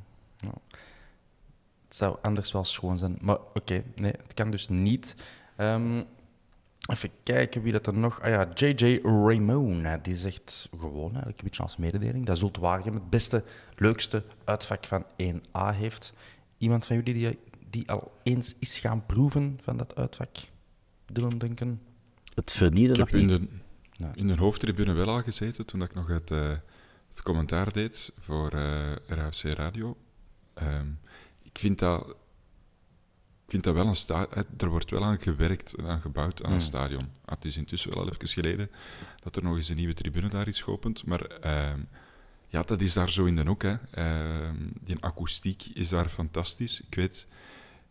Het 1.89 1.97
zou 1.97 2.17
anders 2.21 2.51
wel 2.51 2.63
schoon 2.63 2.97
zijn. 2.97 3.17
Maar 3.21 3.37
oké, 3.53 3.83
nee, 3.95 4.11
het 4.11 4.33
kan 4.33 4.51
dus 4.51 4.67
niet. 4.67 5.15
Um, 5.57 6.05
even 6.89 7.09
kijken 7.23 7.61
wie 7.61 7.71
dat 7.71 7.87
er 7.87 7.93
nog... 7.93 8.21
Ah 8.21 8.29
ja, 8.29 8.49
J.J. 8.53 8.99
Raymond. 9.03 10.03
Die 10.03 10.15
zegt 10.15 10.69
gewoon 10.77 11.09
eigenlijk 11.09 11.37
een 11.37 11.43
beetje 11.43 11.63
als 11.63 11.77
mededeling 11.77 12.25
dat 12.25 12.37
Zult 12.37 12.57
Waregem 12.57 12.93
het 12.93 13.09
beste, 13.09 13.43
leukste 13.75 14.23
uitvak 14.43 14.85
van 14.85 15.03
1A 15.03 15.75
heeft. 15.75 16.13
Iemand 16.57 16.85
van 16.85 16.95
jullie 16.95 17.13
die, 17.13 17.39
die 17.69 17.91
al 17.91 18.11
eens 18.23 18.55
is 18.59 18.77
gaan 18.77 19.05
proeven 19.05 19.59
van 19.61 19.77
dat 19.77 19.95
uitvak? 19.95 20.35
Dylan 21.05 21.37
Duncan? 21.37 21.79
Het 22.33 22.51
vernielde 22.51 22.99
nog 22.99 23.11
niet. 23.11 23.31
In 23.31 23.49
de, 23.97 24.07
in 24.13 24.27
de 24.27 24.35
hoofdtribune 24.35 24.93
wel 24.93 25.09
al 25.09 25.21
gezeten 25.21 25.65
toen 25.65 25.81
ik 25.81 25.93
nog 25.93 26.09
uit 26.09 26.31
uh, 26.31 26.49
het 26.49 26.59
het 27.09 27.21
commentaar 27.21 27.73
deed 27.73 28.11
voor 28.19 28.53
uh, 28.53 28.91
RHC 29.07 29.41
Radio. 29.41 29.97
Ehm, 30.53 30.87
vind 31.59 31.79
dat, 31.79 32.07
ik 33.45 33.55
vind 33.55 33.63
dat 33.63 33.73
wel 33.73 33.87
een 33.87 33.95
stadion. 33.95 34.45
Er 34.57 34.69
wordt 34.69 34.89
wel 34.91 35.03
aan 35.03 35.19
gewerkt 35.21 35.73
en 35.75 35.85
aan 35.85 36.01
gebouwd 36.01 36.39
aan 36.43 36.51
een 36.51 36.57
Hmm. 36.57 36.65
stadion. 36.65 37.09
Ah, 37.25 37.35
Het 37.35 37.45
is 37.45 37.57
intussen 37.57 37.93
wel 37.93 38.03
al 38.03 38.09
even 38.13 38.27
geleden 38.27 38.69
dat 39.19 39.35
er 39.35 39.43
nog 39.43 39.55
eens 39.55 39.69
een 39.69 39.75
nieuwe 39.75 39.93
tribune 39.93 40.29
daar 40.29 40.47
is 40.47 40.61
geopend. 40.61 41.05
Maar 41.05 41.21
ehm, 41.21 41.79
ja, 42.47 42.61
dat 42.63 42.81
is 42.81 42.93
daar 42.93 43.09
zo 43.09 43.25
in 43.25 43.35
de 43.35 43.45
hoek. 43.45 43.61
Hè. 43.61 43.75
Ehm, 43.91 44.55
die 44.81 44.97
akoestiek 44.99 45.65
is 45.73 45.89
daar 45.89 46.09
fantastisch. 46.09 46.81
Ik 46.81 46.95
weet 46.95 47.27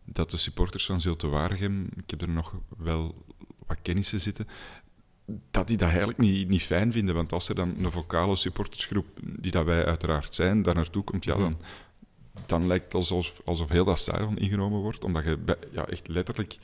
dat 0.03 0.31
de 0.31 0.37
supporters 0.37 0.85
van 0.85 1.01
Zulte 1.01 1.27
Waregem, 1.27 1.89
ik 1.95 2.09
heb 2.09 2.21
er 2.21 2.29
nog 2.29 2.53
wel 2.77 3.25
wat 3.67 3.77
kennissen 3.81 4.19
zitten, 4.19 4.47
dat 5.51 5.67
die 5.67 5.77
dat 5.77 5.87
eigenlijk 5.89 6.17
niet, 6.19 6.47
niet 6.47 6.63
fijn 6.63 6.91
vinden. 6.91 7.15
Want 7.15 7.31
als 7.31 7.49
er 7.49 7.55
dan 7.55 7.75
een 7.77 7.91
vocale 7.91 8.35
supportersgroep, 8.35 9.05
die 9.23 9.51
dat 9.51 9.65
wij 9.65 9.85
uiteraard 9.85 10.35
zijn, 10.35 10.61
daar 10.61 10.75
naartoe 10.75 11.03
komt, 11.03 11.23
ja, 11.23 11.35
dan, 11.35 11.57
dan 12.45 12.67
lijkt 12.67 12.85
het 12.85 12.93
alsof, 12.93 13.41
alsof 13.45 13.69
heel 13.69 13.85
dat 13.85 13.99
stadion 13.99 14.37
ingenomen 14.37 14.79
wordt. 14.79 15.03
Omdat 15.03 15.23
je 15.23 15.37
bij- 15.37 15.55
ja, 15.71 15.85
echt 15.87 16.07
letterlijk 16.07 16.57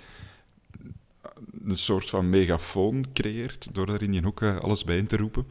een 1.66 1.78
soort 1.78 2.10
van 2.10 2.30
megafoon 2.30 3.06
creëert 3.14 3.74
door 3.74 3.86
daar 3.86 4.02
in 4.02 4.12
die 4.12 4.22
hoek 4.22 4.42
eh, 4.42 4.58
alles 4.60 4.84
bijeen 4.84 5.08
te 5.08 5.18
roepen. 5.18 5.48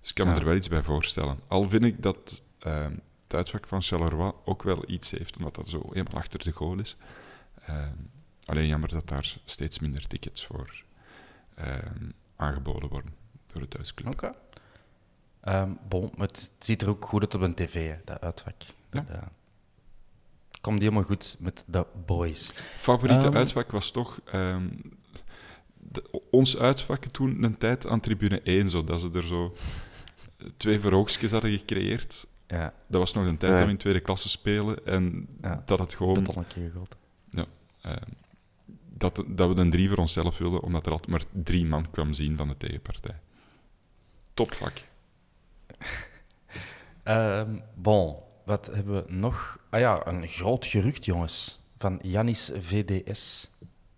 Dus 0.00 0.08
ik 0.08 0.14
kan 0.14 0.28
me 0.28 0.34
er 0.38 0.44
wel 0.44 0.54
iets 0.54 0.68
bij 0.68 0.82
voorstellen. 0.82 1.38
Al 1.46 1.68
vind 1.68 1.84
ik 1.84 2.02
dat 2.02 2.42
ehm, 2.58 2.92
het 3.22 3.34
uitvak 3.34 3.66
van 3.66 3.82
Charleroi 3.82 4.32
ook 4.44 4.62
wel 4.62 4.84
iets 4.86 5.10
heeft, 5.10 5.36
omdat 5.36 5.54
dat 5.54 5.68
zo 5.68 5.82
helemaal 5.92 6.14
achter 6.20 6.44
de 6.44 6.50
goal 6.52 6.78
is. 6.78 6.96
Ehm, 7.66 7.92
alleen 8.44 8.66
jammer 8.66 8.88
dat 8.88 9.08
daar 9.08 9.36
steeds 9.44 9.78
minder 9.78 10.06
tickets 10.06 10.44
voor 10.46 10.82
ehm, 11.54 12.10
aangeboden 12.36 12.88
worden 12.88 13.14
door 13.52 13.60
de 13.62 13.68
thuisclub. 13.68 14.12
Oké. 14.12 14.32
Bon, 15.88 16.10
maar 16.16 16.26
het 16.26 16.52
ziet 16.58 16.82
er 16.82 16.88
ook 16.88 17.04
goed 17.04 17.20
uit 17.20 17.34
op 17.34 17.40
een 17.40 17.54
tv, 17.54 17.88
hè, 17.88 17.96
dat 18.04 18.20
uitvak. 18.20 18.54
Ja. 18.62 18.74
Dat, 18.90 19.08
eh, 19.08 19.22
komt 20.66 20.80
helemaal 20.80 21.02
goed 21.02 21.36
met 21.38 21.64
de 21.66 21.86
boys. 22.06 22.52
Favoriete 22.78 23.26
Ehm. 23.26 23.36
uitvak 23.36 23.70
was 23.70 23.90
toch 23.90 24.20
ehm, 24.24 24.68
de- 25.74 26.20
ons 26.30 26.56
uitvak 26.58 27.04
toen 27.04 27.42
een 27.42 27.58
tijd 27.58 27.86
aan 27.86 28.00
tribune 28.00 28.40
1, 28.44 28.70
zo, 28.70 28.84
dat 28.84 29.00
ze 29.00 29.10
er 29.14 29.26
zo 29.26 29.54
twee 30.56 30.80
verhoogstjes 30.80 31.30
hadden 31.30 31.50
gecreëerd. 31.50 32.26
Ja, 32.46 32.74
Dat 32.86 33.00
was 33.00 33.12
nog 33.12 33.26
een 33.26 33.36
tijd 33.36 33.50
Ja. 33.52 33.56
dat 33.58 33.66
we 33.66 33.72
in 33.72 33.78
tweede 33.78 34.00
klasse 34.00 34.28
spelen 34.28 34.86
en 34.86 35.28
Ja. 35.42 35.62
dat 35.66 35.78
het 35.78 35.94
gewoon 35.94 36.14
dat 36.24 36.28
al 36.36 36.42
een 36.42 36.46
keer 36.46 36.70
gegoten. 36.70 36.98
ehm, 37.80 37.96
dat, 38.98 39.22
dat 39.26 39.54
we 39.54 39.60
een 39.60 39.70
drie 39.70 39.88
voor 39.88 39.98
onszelf 39.98 40.38
wilden, 40.38 40.60
omdat 40.62 40.86
er 40.86 40.92
altijd 40.92 41.10
maar 41.10 41.22
drie 41.32 41.66
man 41.66 41.90
kwam 41.90 42.12
zien 42.12 42.36
van 42.36 42.48
de 42.48 42.56
tegenpartij. 42.56 43.18
Topvak. 44.34 44.72
Ehm, 47.02 47.56
bon, 47.74 48.16
wat 48.46 48.66
hebben 48.66 48.94
we 48.94 49.12
nog? 49.12 49.58
Ah 49.70 49.80
ja, 49.80 50.06
een 50.06 50.28
groot 50.28 50.66
gerucht, 50.66 51.04
jongens. 51.04 51.60
Van 51.78 51.98
Janis 52.02 52.50
VDS 52.54 53.50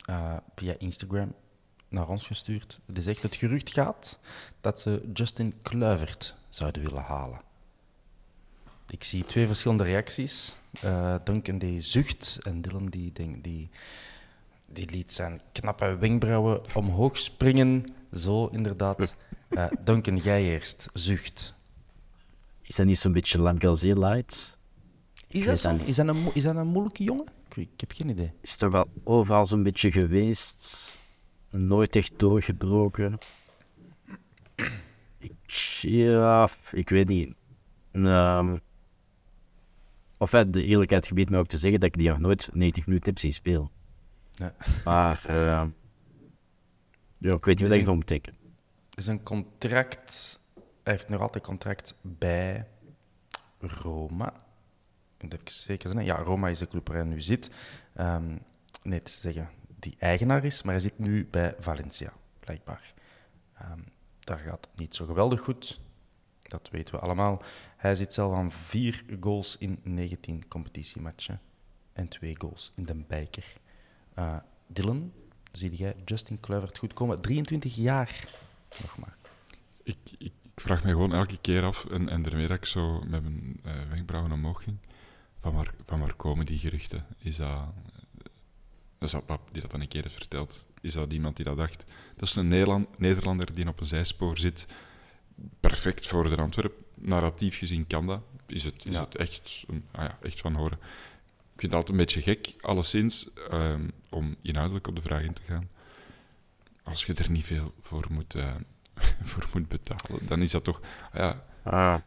eh, 0.04 0.36
via 0.54 0.74
Instagram 0.78 1.34
naar 1.88 2.08
ons 2.08 2.26
gestuurd. 2.26 2.80
Die 2.86 3.02
zegt: 3.02 3.22
Het 3.22 3.36
gerucht 3.36 3.72
gaat 3.72 4.18
dat 4.60 4.80
ze 4.80 5.10
Justin 5.12 5.54
Kluivert 5.62 6.36
zouden 6.48 6.82
willen 6.82 7.02
halen. 7.02 7.40
Ik 8.90 9.04
zie 9.04 9.24
twee 9.24 9.46
verschillende 9.46 9.84
reacties. 9.84 10.56
Eh 10.80 11.14
Duncan 11.24 11.58
die 11.58 11.80
zucht 11.80 12.38
en 12.42 12.60
Dylan 12.60 12.86
die, 12.86 13.12
denkt, 13.12 13.44
die, 13.44 13.68
die 14.66 14.90
liet 14.90 15.12
zijn 15.12 15.40
knappe 15.52 15.96
wenkbrauwen 15.96 16.74
omhoog 16.74 17.18
springen. 17.18 17.84
Zo 18.12 18.46
inderdaad. 18.46 19.14
Eh 19.48 19.66
Duncan, 19.84 20.16
jij 20.16 20.42
eerst. 20.42 20.88
Zucht. 20.92 21.54
Is 22.68 22.76
dat 22.76 22.86
niet 22.86 22.98
zo'n 22.98 23.12
beetje 23.12 23.40
Lamgalzee 23.40 23.98
light? 23.98 24.58
Is 25.28 25.44
dat 25.44 25.60
zo? 25.60 25.76
Is 25.84 25.96
dat 25.96 26.08
een, 26.08 26.30
is 26.34 26.42
dat 26.42 26.56
een 26.56 26.66
moeilijke 26.66 27.02
jongen? 27.02 27.26
Ik, 27.48 27.54
weet- 27.54 27.68
ik 27.72 27.80
heb 27.80 27.92
geen 27.92 28.08
idee. 28.08 28.32
Is 28.40 28.60
er 28.60 28.70
wel 28.70 28.88
overal 29.04 29.46
zo'n 29.46 29.62
beetje 29.62 29.92
geweest. 29.92 30.98
Nooit 31.50 31.96
echt 31.96 32.12
doorgebroken. 32.18 33.18
Ik, 35.18 35.32
ja, 35.80 36.48
ik 36.72 36.88
weet 36.88 37.08
niet. 37.08 37.34
Ehm 37.92 38.56
of 40.16 40.32
eh, 40.32 40.42
de 40.48 40.64
eerlijkheid 40.64 41.06
gebiedt 41.06 41.30
mij 41.30 41.38
ook 41.38 41.46
te 41.46 41.58
zeggen 41.58 41.80
dat 41.80 41.88
ik 41.88 41.96
die 41.98 42.08
nog 42.08 42.18
nooit 42.18 42.48
90 42.52 42.86
minuten 42.86 43.08
heb 43.08 43.18
zien 43.18 43.32
spelen. 43.32 43.70
Nee. 44.36 44.50
Maar 44.84 45.24
ehm, 45.26 45.68
ja, 47.18 47.34
ik 47.34 47.44
weet 47.44 47.58
niet 47.58 47.68
wat 47.68 47.76
ik 47.76 47.84
van 47.84 47.94
moet 47.94 48.08
denken. 48.08 48.34
is 48.94 49.06
een 49.06 49.22
contract. 49.22 50.40
Hij 50.88 50.96
heeft 50.96 51.08
nog 51.08 51.20
altijd 51.20 51.44
contract 51.44 51.94
bij 52.00 52.68
Roma. 53.58 54.32
Ik 55.16 55.22
moet 55.22 55.34
even 55.34 55.50
zeker 55.50 55.90
zijn. 55.90 56.04
Ja, 56.04 56.16
Roma 56.16 56.48
is 56.48 56.58
de 56.58 56.66
club 56.66 56.88
waar 56.88 56.96
hij 56.96 57.06
nu 57.06 57.20
zit. 57.20 57.50
Ehm, 57.94 58.36
nee, 58.82 59.02
te 59.02 59.10
zeggen 59.10 59.48
die 59.66 59.96
eigenaar 59.98 60.44
is, 60.44 60.62
maar 60.62 60.74
hij 60.74 60.82
zit 60.82 60.98
nu 60.98 61.26
bij 61.26 61.54
Valencia, 61.60 62.12
blijkbaar. 62.40 62.94
Ehm, 63.54 63.80
daar 64.20 64.38
gaat 64.38 64.68
niet 64.74 64.94
zo 64.94 65.06
geweldig 65.06 65.40
goed. 65.40 65.80
Dat 66.42 66.68
weten 66.70 66.94
we 66.94 67.00
allemaal. 67.00 67.42
Hij 67.76 67.94
zit 67.94 68.12
zelf 68.12 68.34
aan 68.34 68.52
vier 68.52 69.04
goals 69.20 69.56
in 69.58 69.80
19 69.82 70.48
competitiematchen 70.48 71.40
en 71.92 72.08
twee 72.08 72.34
goals 72.38 72.72
in 72.74 72.84
de 72.84 72.94
bijker. 72.94 73.52
Eh, 74.14 74.36
Dylan, 74.66 75.12
zie 75.52 75.74
jij 75.74 75.96
Justin 76.04 76.40
Kluivert 76.40 76.78
goed 76.78 76.92
komen? 76.92 77.20
23 77.20 77.74
jaar 77.74 78.28
nog 78.80 78.98
maar. 78.98 79.16
Ik, 79.82 79.98
ik, 80.18 80.32
ik 80.58 80.64
vraag 80.64 80.84
me 80.84 80.90
gewoon 80.90 81.14
elke 81.14 81.38
keer 81.40 81.62
af, 81.64 81.84
en, 81.84 82.08
en 82.08 82.22
daarmee 82.22 82.46
dat 82.48 82.56
ik 82.56 82.64
zo 82.64 83.00
met 83.06 83.22
mijn 83.22 83.60
eh, 83.64 83.72
wenkbrauwen 83.90 84.32
omhoog 84.32 84.62
ging, 84.62 84.76
van 85.40 85.54
waar, 85.54 85.74
van 85.86 86.00
waar 86.00 86.14
komen 86.14 86.46
die 86.46 86.58
geruchten? 86.58 87.06
Is 87.18 87.36
dat, 87.36 87.48
eh, 87.48 87.66
dat 88.98 89.08
is 89.08 89.10
dat 89.10 89.26
pap 89.26 89.48
die 89.52 89.60
dat 89.62 89.70
dan 89.70 89.80
een 89.80 89.88
keer 89.88 90.02
heeft 90.02 90.14
verteld? 90.14 90.66
Is 90.80 90.92
dat 90.92 91.12
iemand 91.12 91.36
die 91.36 91.44
dat 91.44 91.56
dacht? 91.56 91.84
Dat 92.16 92.28
is 92.28 92.34
een 92.36 92.48
Nederland, 92.48 92.98
Nederlander 92.98 93.54
die 93.54 93.68
op 93.68 93.80
een 93.80 93.86
zijspoor 93.86 94.38
zit, 94.38 94.66
perfect 95.60 96.06
voor 96.06 96.28
de 96.28 96.36
Antwerp. 96.36 96.74
Narratief 96.94 97.58
gezien 97.58 97.86
kan 97.86 98.06
dat. 98.06 98.20
Is 98.46 98.62
het, 98.64 98.86
is 98.86 98.92
Ja. 98.94 99.00
het 99.00 99.16
echt, 99.16 99.64
een- 99.66 99.84
ah 99.90 100.04
ja, 100.04 100.18
echt 100.22 100.40
van 100.40 100.54
horen. 100.54 100.78
Ik 101.54 101.60
vind 101.60 101.72
altijd 101.72 101.90
een 101.92 101.96
beetje 102.04 102.22
gek, 102.22 102.54
alleszins, 102.60 103.32
ehm, 103.50 103.88
om 104.10 104.36
inhoudelijk 104.42 104.86
op 104.86 104.94
de 104.94 105.02
vraag 105.02 105.22
in 105.22 105.32
te 105.32 105.42
gaan. 105.46 105.68
Als 106.82 107.04
je 107.04 107.14
er 107.14 107.30
niet 107.30 107.44
veel 107.44 107.72
voor 107.82 108.06
moet, 108.10 108.34
eh, 108.34 108.54
voor 109.28 109.48
moet 109.52 109.68
betalen, 109.68 110.26
dan 110.28 110.42
is 110.42 110.50
dat 110.50 110.64
toch... 110.64 110.80
ah 111.12 111.20
ja, 111.20 111.42
Ah, 111.62 111.98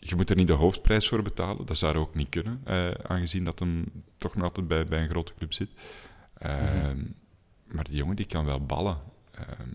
je 0.00 0.14
moet 0.16 0.30
er 0.30 0.36
niet 0.36 0.46
de 0.46 0.52
hoofdprijs 0.52 1.08
voor 1.08 1.22
betalen. 1.22 1.66
Dat 1.66 1.76
zou 1.76 1.96
ook 1.96 2.14
niet 2.14 2.28
kunnen, 2.28 2.60
eh, 2.64 2.90
aangezien 2.90 3.44
dat 3.44 3.58
hem 3.58 3.92
toch 4.18 4.34
nog 4.34 4.44
altijd 4.44 4.68
bij, 4.68 4.84
bij 4.84 5.02
een 5.02 5.08
grote 5.08 5.34
club 5.34 5.52
zit. 5.52 5.70
Ehm, 6.38 7.02
Maar 7.64 7.84
die 7.84 7.96
jongen 7.96 8.16
die 8.16 8.26
kan 8.26 8.44
wel 8.44 8.66
ballen. 8.66 8.98
Ehm, 9.30 9.70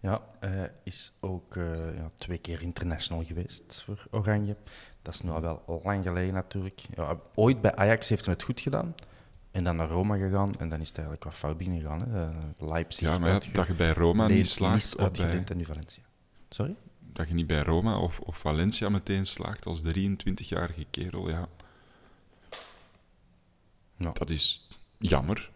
Ja, 0.00 0.22
hij 0.40 0.72
is 0.84 1.12
ook 1.20 1.56
eh, 1.56 1.96
ja, 1.96 2.10
twee 2.16 2.38
keer 2.38 2.62
international 2.62 3.24
geweest 3.24 3.82
voor 3.84 4.06
Oranje. 4.10 4.56
Dat 5.02 5.14
is 5.14 5.20
nu 5.20 5.30
al 5.30 5.40
wel 5.40 5.80
lang 5.84 6.02
geleden 6.04 6.34
natuurlijk. 6.34 6.80
Ja, 6.94 7.16
ooit 7.34 7.60
bij 7.60 7.74
Ajax 7.74 8.08
heeft 8.08 8.24
hij 8.24 8.34
het 8.34 8.42
goed 8.42 8.60
gedaan. 8.60 8.94
En 9.52 9.64
dan 9.64 9.76
naar 9.76 9.88
Roma 9.88 10.16
gegaan. 10.16 10.54
En 10.58 10.68
dan 10.68 10.80
is 10.80 10.88
het 10.88 10.96
eigenlijk 10.96 11.26
wat 11.26 11.34
fout 11.34 11.56
binnengegaan. 11.56 12.00
Hè. 12.08 12.28
Eh, 12.28 12.36
Leipzig. 12.58 13.08
ja, 13.08 13.18
maar 13.18 13.30
ja, 13.30 13.40
dat 13.52 13.66
je 13.66 13.74
bij 13.74 13.92
Roma 13.92 14.26
niet 14.26 14.34
leent- 14.36 14.48
slaagt, 14.48 14.74
Nice 14.74 14.98
of 14.98 15.10
bij, 15.12 15.44
en 15.44 15.56
nu 15.56 15.64
Valencia. 15.64 16.02
Sorry? 16.48 16.74
dat 17.12 17.28
je 17.28 17.34
niet 17.34 17.46
bij 17.46 17.62
Roma 17.62 17.98
of, 17.98 18.20
of 18.20 18.38
Valencia 18.38 18.88
meteen 18.88 19.26
slaagt 19.26 19.66
als 19.66 19.82
23-jarige 19.82 20.86
kerel, 20.90 21.28
ja. 21.30 21.48
Dat 23.96 24.30
is 24.30 24.68
jammer. 24.98 25.50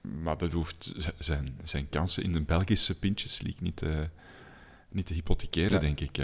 Maar 0.00 0.38
dat 0.38 0.52
hoeft 0.52 0.92
zijn, 1.18 1.58
zijn 1.62 1.88
kansen 1.88 2.22
in 2.22 2.32
de 2.32 2.40
Belgische 2.40 2.98
Pintjes 2.98 3.40
League 3.40 3.62
niet 3.62 3.76
te, 3.76 4.08
niet 4.88 5.06
te 5.06 5.14
hypothekeren, 5.14 5.72
Ja. 5.72 5.78
denk 5.78 6.00
ik. 6.00 6.18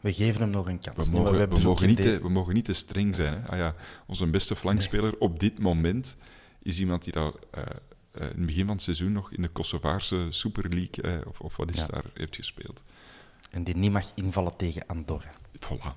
We 0.00 0.12
geven 0.12 0.40
hem 0.40 0.50
nog 0.50 0.66
een 0.68 0.78
kans. 0.78 0.96
We 1.06 1.12
Nee, 1.12 1.22
mogen, 1.22 1.78
we, 1.80 1.86
niet 1.86 1.96
te, 1.96 2.20
we 2.22 2.28
mogen 2.28 2.54
niet 2.54 2.64
te 2.64 2.72
streng 2.72 3.14
zijn. 3.14 3.42
Hè? 3.42 3.48
Ah 3.48 3.58
ja, 3.58 3.74
onze 4.06 4.26
beste 4.26 4.56
flankspeler 4.56 5.18
op 5.18 5.40
dit 5.40 5.58
moment 5.58 6.16
is 6.62 6.78
iemand 6.80 7.04
die 7.04 7.12
dat, 7.12 7.38
eh, 7.50 7.62
eh, 7.62 7.66
in 8.12 8.26
het 8.36 8.46
begin 8.46 8.64
van 8.66 8.74
het 8.74 8.82
seizoen 8.84 9.12
nog 9.12 9.32
in 9.32 9.42
de 9.42 9.48
Kosovaarse 9.48 10.26
Super 10.30 10.68
League, 10.68 11.02
eh, 11.20 11.26
of, 11.26 11.40
of 11.40 11.56
wat 11.56 11.70
is 11.70 11.76
Ja. 11.76 11.86
daar, 11.86 12.04
heeft 12.14 12.36
gespeeld. 12.36 12.82
En 13.50 13.64
die 13.64 13.76
niet 13.76 13.92
mag 13.92 14.12
invallen 14.14 14.56
tegen 14.56 14.86
Andorra. 14.86 15.30
Voilà. 15.58 15.94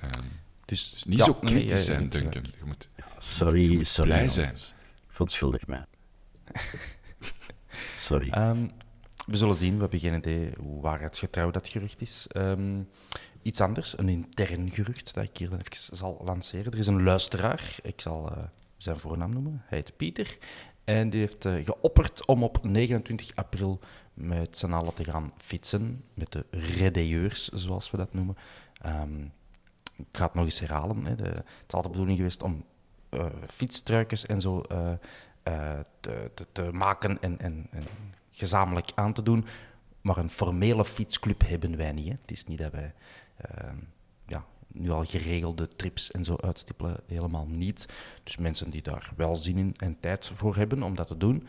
Ehm, 0.00 0.24
Dus, 0.64 0.90
dus 0.90 1.04
niet 1.04 1.18
ja, 1.18 1.24
zo 1.24 1.34
kritisch 1.34 1.84
zijn, 1.84 2.08
Duncan. 2.08 2.44
Je 2.58 2.64
moet, 2.64 2.88
sorry, 3.18 3.70
je 3.70 3.76
moet 3.76 3.86
sorry. 3.88 4.10
blij 4.10 4.18
jongens. 4.26 4.34
zijn. 4.34 4.78
Ik 5.06 5.06
verontschuldig 5.12 5.66
mij. 5.66 5.84
Sorry. 7.96 8.28
Ehm, 8.30 8.68
we 9.30 9.36
zullen 9.36 9.54
zien, 9.54 9.74
we 9.74 9.80
hebben 9.80 9.98
geen 9.98 10.14
idee 10.14 10.52
hoe 10.58 10.80
waarheidsgetrouw 10.80 11.50
dat 11.50 11.68
gerucht 11.68 12.00
is. 12.00 12.26
Ehm, 12.28 12.82
iets 13.42 13.60
anders, 13.60 13.98
een 13.98 14.08
intern 14.08 14.70
gerucht 14.70 15.14
dat 15.14 15.24
ik 15.24 15.36
hier 15.36 15.50
dan 15.50 15.58
even 15.58 15.96
zal 15.96 16.20
lanceren. 16.24 16.72
Er 16.72 16.78
is 16.78 16.86
een 16.86 17.02
luisteraar, 17.02 17.76
ik 17.82 18.00
zal 18.00 18.30
eh, 18.30 18.42
zijn 18.76 18.98
voornaam 18.98 19.32
noemen, 19.32 19.62
hij 19.66 19.78
heet 19.78 19.96
Pieter. 19.96 20.38
En 20.84 21.10
die 21.10 21.20
heeft 21.20 21.44
eh, 21.44 21.64
geopperd 21.64 22.26
om 22.26 22.42
op 22.42 22.64
29 22.64 23.34
april 23.34 23.78
met 24.14 24.58
z'n 24.58 24.72
allen 24.72 24.94
te 24.94 25.04
gaan 25.04 25.32
fietsen, 25.36 26.04
met 26.14 26.32
de 26.32 26.44
redeyeurs, 26.50 27.48
zoals 27.48 27.90
we 27.90 27.96
dat 27.96 28.12
noemen. 28.14 28.36
Ehm, 28.82 29.22
ik 29.96 30.06
ga 30.12 30.24
het 30.24 30.34
nog 30.34 30.44
eens 30.44 30.60
herhalen. 30.60 31.06
Hè. 31.06 31.14
De, 31.14 31.24
het 31.24 31.44
is 31.66 31.74
altijd 31.74 31.82
de 31.84 31.90
bedoeling 31.90 32.16
geweest 32.16 32.42
om 32.42 32.64
uh, 33.10 33.26
en 34.26 34.40
zo 34.40 34.62
te, 36.00 36.30
te, 36.34 36.46
te, 36.52 36.72
maken 36.72 37.20
en, 37.20 37.38
en, 37.38 37.66
en, 37.70 37.84
gezamenlijk 38.30 38.90
aan 38.94 39.12
te 39.12 39.22
doen. 39.22 39.44
Maar 40.00 40.16
een 40.16 40.30
formele 40.30 40.84
fietsclub 40.84 41.42
hebben 41.46 41.76
wij 41.76 41.92
niet. 41.92 42.06
Hè. 42.06 42.14
Het 42.20 42.30
is 42.30 42.46
niet 42.46 42.58
dat 42.58 42.72
wij 42.72 42.94
ehm, 43.36 43.76
ja, 44.26 44.44
nu 44.66 44.90
al 44.90 45.04
geregelde 45.04 45.68
trips 45.68 46.10
en 46.10 46.24
zo 46.24 46.36
uitstippelen, 46.36 47.00
helemaal 47.06 47.46
niet. 47.46 47.86
Dus 48.22 48.36
mensen 48.36 48.70
die 48.70 48.82
daar 48.82 49.12
wel 49.16 49.36
zin 49.36 49.58
in 49.58 49.74
en 49.76 50.00
tijd 50.00 50.30
voor 50.34 50.56
hebben 50.56 50.82
om 50.82 50.94
dat 50.94 51.06
te 51.06 51.16
doen, 51.16 51.46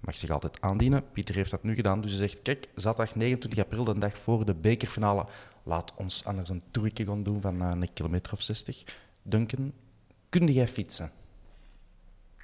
mag 0.00 0.16
zich 0.16 0.30
altijd 0.30 0.60
aandienen. 0.60 1.04
Pieter 1.12 1.34
heeft 1.34 1.50
dat 1.50 1.62
nu 1.62 1.74
gedaan, 1.74 2.00
dus 2.00 2.10
hij 2.10 2.28
zegt, 2.28 2.42
kijk, 2.42 2.68
zaterdag 2.74 3.14
29 3.14 3.64
april, 3.64 3.84
de 3.84 3.98
dag 3.98 4.18
voor 4.18 4.44
de 4.44 4.54
bekerfinale, 4.54 5.26
laat 5.62 5.94
ons 5.94 6.24
anders 6.24 6.48
een 6.48 6.62
toertje 6.70 7.04
gaan 7.04 7.22
doen 7.22 7.40
van 7.40 7.62
uh, 7.62 7.70
een 7.70 7.92
kilometer 7.92 8.32
of 8.32 8.42
60. 8.42 8.84
Duncan, 9.22 9.72
kun 10.28 10.46
jij 10.46 10.68
fietsen? 10.68 11.10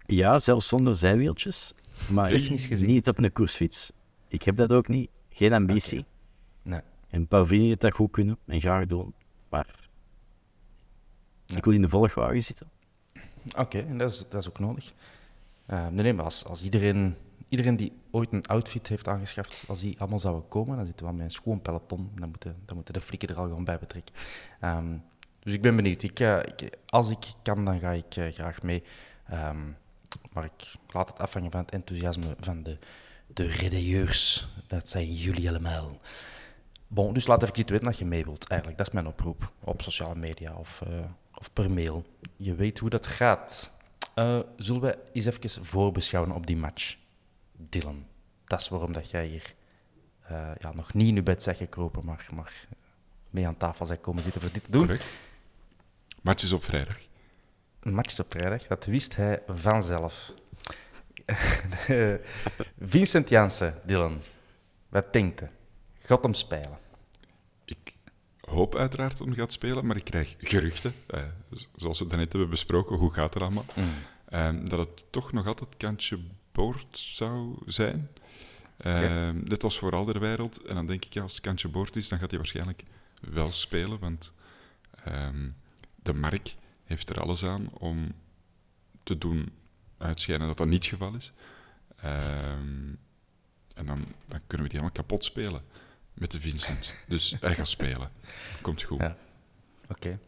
Ja, 0.06 0.38
zelfs 0.38 0.68
zonder 0.68 0.94
zijwieltjes. 0.94 1.72
Maar 2.10 2.30
Technisch 2.30 2.66
gezien. 2.66 2.88
niet 2.88 3.08
op 3.08 3.18
een 3.18 3.32
koersfiets. 3.32 3.92
Ik 4.28 4.42
heb 4.42 4.56
dat 4.56 4.72
ook 4.72 4.88
niet. 4.88 5.10
Geen 5.28 5.52
ambitie. 5.52 5.98
Okay. 5.98 6.10
Nee. 6.62 6.80
En 7.08 7.26
Pavini 7.26 7.70
het 7.70 7.80
dat 7.80 7.92
goed 7.92 8.10
kunnen 8.10 8.38
en 8.46 8.60
graag 8.60 8.86
doen. 8.86 9.14
Maar 9.48 9.66
ik 11.46 11.64
wil 11.64 11.74
in 11.74 11.82
de 11.82 11.88
volgwagen 11.88 12.44
zitten. 12.44 12.70
Oké, 13.46 13.60
okay, 13.60 13.86
en 13.86 13.98
dat 13.98 14.10
is, 14.10 14.24
dat 14.28 14.40
is 14.40 14.48
ook 14.48 14.58
nodig. 14.58 14.92
Uh, 15.70 15.88
nee, 15.88 16.02
nee, 16.02 16.12
maar 16.12 16.24
als, 16.24 16.44
als 16.44 16.64
iedereen, 16.64 17.16
iedereen 17.48 17.76
die 17.76 17.92
ooit 18.10 18.32
een 18.32 18.46
outfit 18.46 18.86
heeft 18.86 19.08
aangeschaft, 19.08 19.64
als 19.68 19.80
die 19.80 20.00
allemaal 20.00 20.18
zouden 20.18 20.48
komen, 20.48 20.76
dan 20.76 20.86
zitten 20.86 21.06
we 21.06 21.12
met 21.12 21.24
een 21.24 21.30
schoon 21.30 21.62
peloton. 21.62 22.10
Dan 22.14 22.28
moeten, 22.28 22.56
dan 22.64 22.76
moeten 22.76 22.94
de 22.94 23.00
flikken 23.00 23.28
er 23.28 23.36
al 23.36 23.44
gewoon 23.44 23.64
bij 23.64 23.78
betrekken. 23.78 24.14
Um, 24.60 25.02
dus 25.40 25.54
ik 25.54 25.62
ben 25.62 25.76
benieuwd. 25.76 26.02
Ik, 26.02 26.20
uh, 26.20 26.38
ik, 26.38 26.78
als 26.86 27.10
ik 27.10 27.32
kan, 27.42 27.64
dan 27.64 27.78
ga 27.78 27.90
ik 27.90 28.16
uh, 28.16 28.32
graag 28.32 28.62
mee. 28.62 28.82
Um, 29.32 29.76
maar 30.33 30.44
ik 30.44 30.72
laat 30.88 31.09
het 31.09 31.18
afhangen 31.18 31.50
van 31.50 31.61
het 31.61 31.70
enthousiasme 31.70 32.37
van 32.40 32.62
de, 32.62 32.79
de 33.27 33.46
redeyeurs. 33.46 34.46
Dat 34.66 34.88
zijn 34.88 35.14
jullie 35.14 35.48
allemaal. 35.48 36.00
Bon, 36.88 37.14
dus 37.14 37.27
laat 37.27 37.42
even 37.42 37.55
weten 37.55 37.85
dat 37.85 37.98
je 37.98 38.05
mee 38.05 38.24
wilt. 38.24 38.48
Eigenlijk, 38.48 38.79
dat 38.79 38.88
is 38.88 38.94
mijn 38.94 39.07
oproep. 39.07 39.53
Op 39.61 39.83
sociale 39.83 40.14
media 40.14 40.55
of, 40.55 40.83
uh, 40.88 41.05
of 41.35 41.53
per 41.53 41.70
mail. 41.70 42.05
Je 42.37 42.55
weet 42.55 42.79
hoe 42.79 42.90
dat 42.90 43.07
gaat. 43.07 43.72
Uh, 44.14 44.38
zullen 44.57 44.83
we 44.83 44.98
eens 45.12 45.27
even 45.27 45.64
voorbeschouwen 45.64 46.35
op 46.35 46.46
die 46.46 46.57
match? 46.57 46.96
Dylan, 47.57 48.07
dat 48.44 48.61
is 48.61 48.68
waarom 48.68 48.92
dat 48.92 49.11
jij 49.11 49.27
hier 49.27 49.55
uh, 50.31 50.50
ja, 50.61 50.72
nog 50.72 50.94
niet 50.94 51.09
in 51.09 51.14
je 51.14 51.22
bed 51.22 51.42
zegt 51.42 51.59
gekropen, 51.59 52.05
maar, 52.05 52.27
maar 52.35 52.66
mee 53.31 53.46
aan 53.46 53.57
tafel 53.57 53.87
zijn 53.87 54.00
komen 54.00 54.22
zitten 54.22 54.40
voor 54.40 54.53
dit 54.53 54.64
te 54.64 54.70
doen. 54.70 54.98
Match 56.22 56.42
is 56.42 56.53
op 56.53 56.64
vrijdag. 56.64 56.98
Match 57.85 58.18
op 58.18 58.33
vrijdag, 58.33 58.66
dat 58.66 58.85
wist 58.85 59.16
hij 59.16 59.42
vanzelf. 59.47 60.33
Vincent 62.81 63.29
Janssen, 63.29 63.75
Dylan, 63.85 64.20
wat 64.88 65.12
denkt 65.12 65.40
hij? 65.40 65.51
Gaat 65.99 66.23
hem 66.23 66.35
spelen? 66.35 66.79
Ik 67.64 67.94
hoop 68.40 68.75
uiteraard 68.75 69.18
dat 69.18 69.27
hij 69.27 69.37
gaat 69.37 69.53
spelen, 69.53 69.87
maar 69.87 69.97
ik 69.97 70.05
krijg 70.05 70.37
geruchten, 70.38 70.94
eh, 71.07 71.23
zoals 71.77 71.99
we 71.99 72.07
daarnet 72.07 72.33
hebben 72.33 72.51
besproken, 72.51 72.97
hoe 72.97 73.12
gaat 73.12 73.35
het 73.35 73.42
allemaal, 73.42 73.64
mm. 73.75 73.92
eh, 74.25 74.51
dat 74.64 74.79
het 74.79 75.05
toch 75.11 75.33
nog 75.33 75.47
altijd 75.47 75.77
kantje 75.77 76.18
boord 76.53 76.99
zou 76.99 77.57
zijn. 77.66 78.09
Okay. 78.79 79.33
Dit 79.42 79.62
was 79.62 79.79
vooral 79.79 80.05
de 80.05 80.18
wereld. 80.18 80.62
En 80.62 80.75
dan 80.75 80.87
denk 80.87 81.05
ik, 81.05 81.14
ja, 81.14 81.23
als 81.23 81.33
het 81.33 81.40
kantje 81.40 81.68
boord 81.68 81.97
is, 81.97 82.09
dan 82.09 82.18
gaat 82.18 82.31
hij 82.31 82.38
waarschijnlijk 82.38 82.83
wel 83.20 83.53
spelen, 83.53 83.99
want 83.99 84.33
um, 85.09 85.57
de 86.03 86.14
mark 86.14 86.55
heeft 86.85 87.11
er 87.11 87.20
alles 87.20 87.44
aan 87.44 87.68
om 87.73 88.12
te 89.03 89.18
doen 89.18 89.53
uitschijnen 89.99 90.47
dat 90.47 90.57
dat 90.57 90.66
niet 90.66 90.83
het 90.85 90.92
geval 90.92 91.14
is. 91.14 91.33
Um, 92.05 92.99
en 93.75 93.87
dan, 93.87 94.05
dan 94.27 94.40
kunnen 94.47 94.66
we 94.66 94.73
die 94.73 94.81
helemaal 94.81 94.90
kapot 94.90 95.25
spelen 95.25 95.62
met 96.14 96.31
de 96.31 96.40
Vincent. 96.40 97.05
Dus 97.09 97.37
hij 97.40 97.55
gaat 97.55 97.68
spelen. 97.68 98.11
Komt 98.62 98.83
goed. 98.83 99.01
Ja. 99.01 99.16
Oké. 99.88 99.92
Okay. 99.92 100.18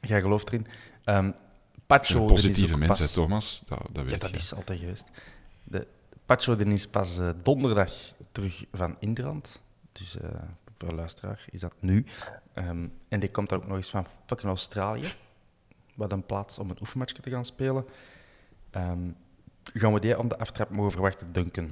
Jij 0.00 0.20
gelooft 0.20 0.48
erin. 0.48 0.66
Um, 1.04 1.34
Pacho, 1.86 2.26
positieve 2.26 2.76
mens, 2.76 2.98
pas... 2.98 3.12
Thomas. 3.12 3.62
Dat, 3.66 3.82
dat 3.92 4.04
weet 4.04 4.14
ja, 4.14 4.18
dat 4.18 4.30
je. 4.30 4.36
is 4.36 4.54
altijd 4.54 4.78
geweest. 4.78 5.04
De 5.64 5.86
Pacho 6.26 6.54
is 6.54 6.88
pas 6.88 7.18
uh, 7.18 7.30
donderdag 7.42 7.92
terug 8.32 8.64
van 8.72 8.96
Indrand. 8.98 9.60
Dus 9.92 10.16
uh, 10.16 10.30
voor 10.78 10.92
luisteraar 10.92 11.44
is 11.50 11.60
dat 11.60 11.74
nu. 11.80 12.06
Um, 12.54 12.92
en 13.08 13.20
die 13.20 13.30
komt 13.30 13.52
ook 13.52 13.66
nog 13.66 13.76
eens 13.76 13.90
van 13.90 14.06
fucking 14.26 14.48
Australië. 14.48 15.12
Wat 15.96 16.12
een 16.12 16.26
plaats 16.26 16.58
om 16.58 16.70
een 16.70 16.80
oefenmatchje 16.80 17.22
te 17.22 17.30
gaan 17.30 17.44
spelen. 17.44 17.84
Um, 18.72 19.16
gaan 19.62 19.92
we 19.92 20.00
die 20.00 20.16
aan 20.16 20.28
de 20.28 20.38
aftrap 20.38 20.70
mogen 20.70 20.92
verwachten, 20.92 21.32
Duncan? 21.32 21.64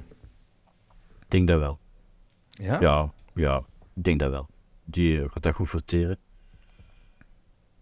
Ik 1.19 1.31
denk 1.31 1.47
dat 1.47 1.59
wel. 1.59 1.79
Ja? 2.49 2.79
Ja, 2.79 3.13
ja 3.33 3.63
ik 3.93 4.03
denk 4.03 4.19
dat 4.19 4.31
wel. 4.31 4.47
Die 4.83 5.29
gaat 5.29 5.43
dat 5.43 5.53
goed 5.53 5.69
verteren. 5.69 6.17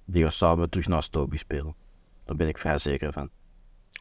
Die 0.06 0.24
gaat 0.24 0.34
samen 0.34 0.70
terug 0.70 0.88
naar 0.88 1.04
Stoby 1.04 1.38
spelen. 1.38 1.76
Daar 2.24 2.36
ben 2.36 2.48
ik 2.48 2.58
vrij 2.58 2.78
zeker 2.78 3.14
van. 3.14 3.30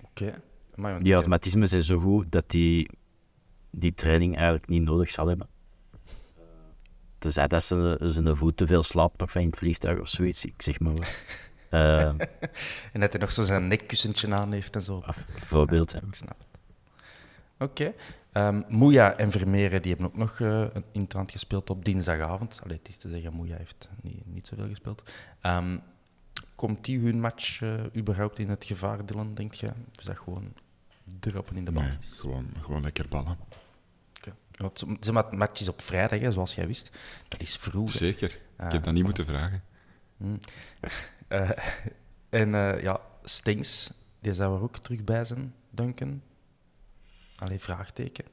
Oké. 0.05 0.41
Okay. 0.77 0.99
Die 0.99 1.15
automatismen 1.15 1.69
zijn 1.69 1.83
zo 1.83 1.99
goed 1.99 2.33
dat 2.33 2.51
die 2.51 2.91
die 3.71 3.95
training 3.95 4.35
eigenlijk 4.35 4.69
niet 4.69 4.83
nodig 4.83 5.11
zal 5.11 5.27
hebben. 5.27 5.49
Tenzij 7.19 7.49
dat 7.49 7.63
ze 7.63 7.99
zijn 8.01 8.37
voet 8.37 8.57
te 8.57 8.67
veel 8.67 8.83
slaapt 8.83 9.19
nog 9.19 9.31
van 9.31 9.41
in 9.41 9.47
het 9.47 9.59
vliegtuig 9.59 10.01
of 10.01 10.09
zoiets, 10.09 10.45
ik 10.45 10.63
zeg 10.63 10.81
maar. 10.81 10.93
Uh, 11.75 12.01
en 12.93 13.01
dat 13.01 13.13
hij 13.13 13.21
nog 13.21 13.33
zo 13.33 13.43
zijn 13.43 13.67
nekkussentje 13.67 14.35
aan 14.35 14.53
heeft 14.53 14.75
en 14.75 14.83
zo. 14.83 15.03
Bijvoorbeeld, 15.33 15.93
ja. 15.93 15.99
Ik 15.99 16.15
snap 16.15 16.39
het. 16.39 16.61
Oké. 17.59 17.83
Okay. 17.83 17.95
Um, 18.49 18.65
Moeja 18.69 19.17
en 19.17 19.31
Vermeeren 19.31 19.83
die 19.83 19.93
hebben 19.93 20.11
ook 20.11 20.17
nog 20.17 20.39
uh, 20.39 20.67
in 20.93 21.03
het 21.03 21.13
rand 21.13 21.31
gespeeld 21.31 21.71
op 21.71 21.85
dinsdagavond. 21.85 22.61
Allee, 22.65 22.77
het 22.77 22.89
is 22.89 22.97
te 22.97 23.09
zeggen, 23.09 23.33
Moeja 23.33 23.57
heeft 23.57 23.89
niet, 24.01 24.27
niet 24.27 24.47
zoveel 24.47 24.69
gespeeld. 24.69 25.11
Um, 25.43 25.83
komt 26.55 26.85
die 26.85 26.99
hun 26.99 27.21
match 27.21 27.61
uh, 27.61 27.75
überhaupt 27.97 28.39
in 28.39 28.49
het 28.49 28.65
gevaar, 28.65 29.07
Dylan, 29.07 29.35
denk 29.35 29.55
je? 29.55 29.71
Is 29.99 30.05
dat 30.05 30.19
gewoon 30.19 30.53
droppen 31.21 31.57
in 31.57 31.65
de 31.65 31.73
bal? 31.73 31.83
Nee, 31.83 31.97
gewoon, 32.01 32.49
gewoon 32.63 32.83
lekker 32.83 33.09
ballen. 33.09 33.39
Okay. 34.17 34.71
Zeg 35.01 35.15
maar, 35.15 35.25
match 35.31 35.61
is 35.61 35.69
op 35.69 35.81
vrijdag, 35.81 36.21
hè, 36.21 36.33
zoals 36.33 36.55
jij 36.55 36.67
wist. 36.67 36.91
Dat 37.29 37.41
is 37.41 37.57
vroeg. 37.57 37.91
Zeker. 37.91 38.41
Uh, 38.61 38.67
ik 38.67 38.73
heb 38.73 38.85
dat 38.85 38.95
niet 38.95 39.05
moeten 39.05 39.27
vragen. 39.27 39.63
Mm. 40.17 40.41
Uh, 41.33 41.51
en 42.41 42.49
uh, 42.49 42.81
ja, 42.81 43.01
Stings, 43.23 43.93
die 44.21 44.35
zou 44.35 44.57
er 44.57 44.63
ook 44.63 44.79
terug 44.79 45.05
bij 45.05 45.25
zijn, 45.25 45.55
Duncan. 45.71 46.23
Alleen 47.39 47.61
vraagteken. 47.61 48.25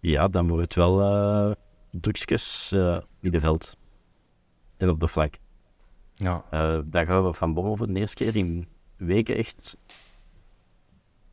Ja, 0.00 0.28
dan 0.28 0.48
wordt 0.48 0.62
het 0.62 0.74
wel 0.74 1.00
uh, 1.00 1.54
drukjes 1.90 2.74
middenveld. 3.20 3.76
En 4.76 4.88
op 4.88 5.00
de 5.00 5.08
vlak. 5.08 5.34
Ja. 6.14 6.44
daar 6.84 7.06
gaan 7.06 7.24
we 7.24 7.32
van 7.32 7.54
Bommel 7.54 7.76
voor 7.76 7.86
de 7.86 8.00
eerste 8.00 8.24
keer 8.24 8.36
in 8.36 8.68
weken 8.96 9.36
echt 9.36 9.76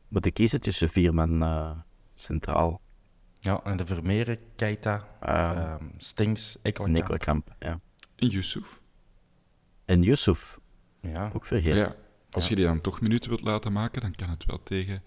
moeten 0.08 0.32
kiezen 0.32 0.60
tussen 0.60 0.88
vier 0.88 1.14
man 1.14 1.84
centraal. 2.14 2.80
Ja, 3.44 3.60
en 3.64 3.76
de 3.76 3.86
Vermeeren, 3.86 4.38
Keita, 4.56 5.08
uh, 5.22 5.74
Stings, 5.96 6.58
Ekkelenkamp. 6.62 6.98
Ekkelenkamp, 6.98 7.54
ja. 7.58 7.80
En 8.16 8.28
Yusuf. 8.28 8.80
En 9.84 10.02
Yusuf. 10.02 10.58
Ja. 11.04 11.30
Ook 11.34 11.44
vergeten. 11.44 11.78
Ja, 11.78 11.96
als 12.30 12.44
ja. 12.44 12.50
je 12.50 12.56
die 12.56 12.64
dan 12.64 12.80
toch 12.80 13.00
minuten 13.00 13.28
wilt 13.28 13.42
laten 13.42 13.72
maken, 13.72 14.00
dan 14.00 14.14
kan 14.14 14.30
het 14.30 14.44
wel 14.44 14.62
tegen 14.62 15.02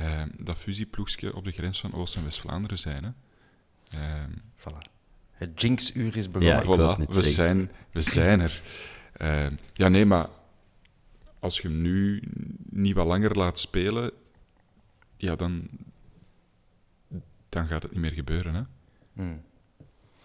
uh, 0.00 0.22
dat 0.38 0.58
fusieploegje 0.58 1.34
op 1.34 1.44
de 1.44 1.50
grens 1.50 1.80
van 1.80 1.94
Oost- 1.94 2.16
en 2.16 2.24
West-Vlaanderen 2.24 2.78
zijn. 2.78 3.04
Hè? 3.04 3.10
Uh, 3.98 4.24
voilà. 4.56 4.90
Het 5.30 5.60
Jinx-uur 5.60 6.16
is 6.16 6.30
begonnen. 6.30 6.78
Ja, 6.78 6.96
voilà. 6.98 7.08
we, 7.08 7.22
zijn, 7.22 7.70
we 7.90 8.02
zijn 8.02 8.40
er. 8.40 8.62
Uh, 9.22 9.46
ja, 9.74 9.88
nee, 9.88 10.04
maar 10.04 10.28
als 11.38 11.60
je 11.60 11.68
hem 11.68 11.82
nu 11.82 12.22
niet 12.70 12.94
wat 12.94 13.06
langer 13.06 13.36
laat 13.36 13.58
spelen, 13.58 14.10
ja, 15.16 15.36
dan, 15.36 15.68
dan 17.48 17.66
gaat 17.66 17.82
het 17.82 17.92
niet 17.92 18.00
meer 18.00 18.12
gebeuren. 18.12 18.54
Hè? 18.54 18.62
Hmm. 19.12 19.42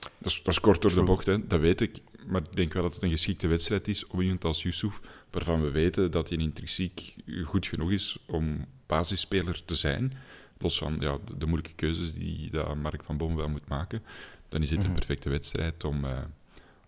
Dat, 0.02 0.32
is, 0.32 0.44
dat 0.44 0.54
is 0.54 0.60
kort 0.60 0.82
door 0.82 0.92
True. 0.92 1.04
de 1.04 1.10
bocht, 1.12 1.26
hè? 1.26 1.48
dat 1.48 1.60
weet 1.60 1.82
ik. 1.82 2.02
Maar 2.26 2.42
ik 2.42 2.56
denk 2.56 2.74
wel 2.74 2.84
dat 2.84 2.94
het 2.94 3.04
een 3.04 3.10
geschikte 3.10 3.48
wedstrijd 3.48 3.88
is 3.88 4.08
om 4.08 4.22
iemand 4.22 4.46
als 4.46 4.64
Yusuf, 4.64 5.02
waarvan 5.30 5.62
we 5.62 5.72
weten 5.72 6.12
dat 6.12 6.30
hij 6.30 6.38
intrinsiek 6.38 7.16
goed 7.44 7.68
genoeg 7.68 7.92
is 7.92 8.18
om 8.26 8.66
basisspeler 8.86 9.66
te 9.66 9.76
zijn, 9.76 10.14
los 10.58 10.78
van 10.78 10.98
ja, 11.00 11.18
de, 11.26 11.38
de 11.38 11.46
moeilijke 11.46 11.76
keuzes 11.76 12.14
die 12.14 12.50
dat 12.52 12.76
Mark 12.76 13.04
van 13.04 13.18
Boom 13.18 13.36
wel 13.36 13.50
moet 13.50 13.68
maken, 13.68 14.04
dan 14.50 14.62
is 14.62 14.70
dit 14.70 14.84
een 14.84 14.94
perfecte 14.94 15.30
wedstrijd 15.30 15.84
om, 15.84 16.06
uh, 16.06 16.20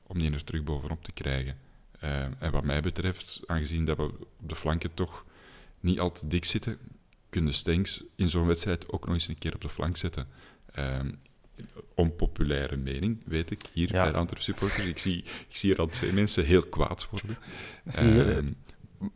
om 0.03 0.19
die 0.19 0.31
er 0.31 0.43
terug 0.43 0.63
bovenop 0.63 1.03
te 1.03 1.11
krijgen. 1.11 1.57
Uh, 2.03 2.21
en 2.21 2.51
wat 2.51 2.63
mij 2.63 2.81
betreft, 2.81 3.41
aangezien 3.45 3.85
dat 3.85 3.97
we 3.97 4.03
op 4.03 4.27
de 4.49 4.55
flanken 4.55 4.93
toch 4.93 5.25
niet 5.79 5.99
al 5.99 6.11
te 6.11 6.27
dik 6.27 6.45
zitten, 6.45 6.77
kunnen 7.29 7.53
Stenks 7.53 8.03
in 8.15 8.29
zo'n 8.29 8.47
wedstrijd 8.47 8.91
ook 8.91 9.05
nog 9.05 9.13
eens 9.13 9.27
een 9.27 9.37
keer 9.37 9.53
op 9.53 9.61
de 9.61 9.69
flank 9.69 9.97
zetten. 9.97 10.27
Uh, 10.75 10.99
onpopulaire 11.95 12.75
mening, 12.77 13.17
weet 13.25 13.51
ik, 13.51 13.61
hier 13.73 13.93
Ja. 13.93 14.03
bij 14.03 14.11
de 14.11 14.17
Antwerp 14.17 14.41
supporters. 14.41 14.85
Ik 14.87 14.97
zie, 14.97 15.17
ik 15.17 15.45
zie 15.55 15.69
hier 15.69 15.79
al 15.79 15.87
twee 15.87 16.13
mensen 16.13 16.45
heel 16.45 16.63
kwaad 16.63 17.07
worden. 17.11 17.37
Ehm, 17.93 18.51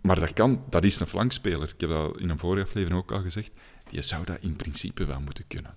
maar 0.01 0.19
dat 0.19 0.33
kan, 0.33 0.63
dat 0.69 0.83
is 0.83 0.99
een 0.99 1.07
flankspeler. 1.07 1.69
Ik 1.73 1.81
heb 1.81 1.89
dat 1.89 2.19
in 2.19 2.29
een 2.29 2.37
vorige 2.39 2.65
aflevering 2.67 2.99
ook 2.99 3.11
al 3.11 3.21
gezegd. 3.21 3.51
Je 3.89 4.01
zou 4.01 4.25
dat 4.25 4.37
in 4.39 4.55
principe 4.55 5.05
wel 5.05 5.19
moeten 5.19 5.43
kunnen. 5.47 5.75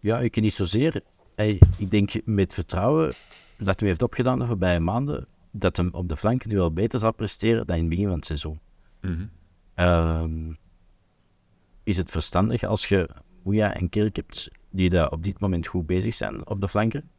Ja, 0.00 0.20
ik 0.20 0.40
niet 0.40 0.54
zozeer. 0.54 1.00
Hey, 1.34 1.58
ik 1.78 1.90
denk 1.90 2.10
met 2.24 2.54
vertrouwen 2.54 3.12
dat 3.58 3.80
hij 3.80 3.88
heeft 3.88 4.02
opgedaan 4.02 4.38
de 4.38 4.46
voorbije 4.46 4.80
maanden, 4.80 5.26
dat 5.50 5.76
hem 5.76 5.88
op 5.92 6.08
de 6.08 6.16
flank 6.16 6.44
nu 6.46 6.58
al 6.58 6.72
beter 6.72 6.98
zal 6.98 7.12
presteren 7.14 7.66
dan 7.66 7.76
in 7.76 7.82
het 7.82 7.90
begin 7.90 8.06
van 8.06 8.16
het 8.16 8.26
seizoen. 8.26 8.60
Mhm. 9.00 9.26
Ehm, 9.74 10.52
is 11.82 11.96
het 11.96 12.10
verstandig 12.10 12.62
als 12.62 12.86
je 12.86 13.10
Moeja 13.42 13.74
en 13.74 13.88
Kirk 13.88 14.16
hebt 14.16 14.50
die 14.70 14.90
daar 14.90 15.10
op 15.10 15.22
dit 15.22 15.40
moment 15.40 15.66
goed 15.66 15.86
bezig 15.86 16.14
zijn 16.14 16.46
op 16.46 16.60
de 16.60 16.68
flanken? 16.68 17.10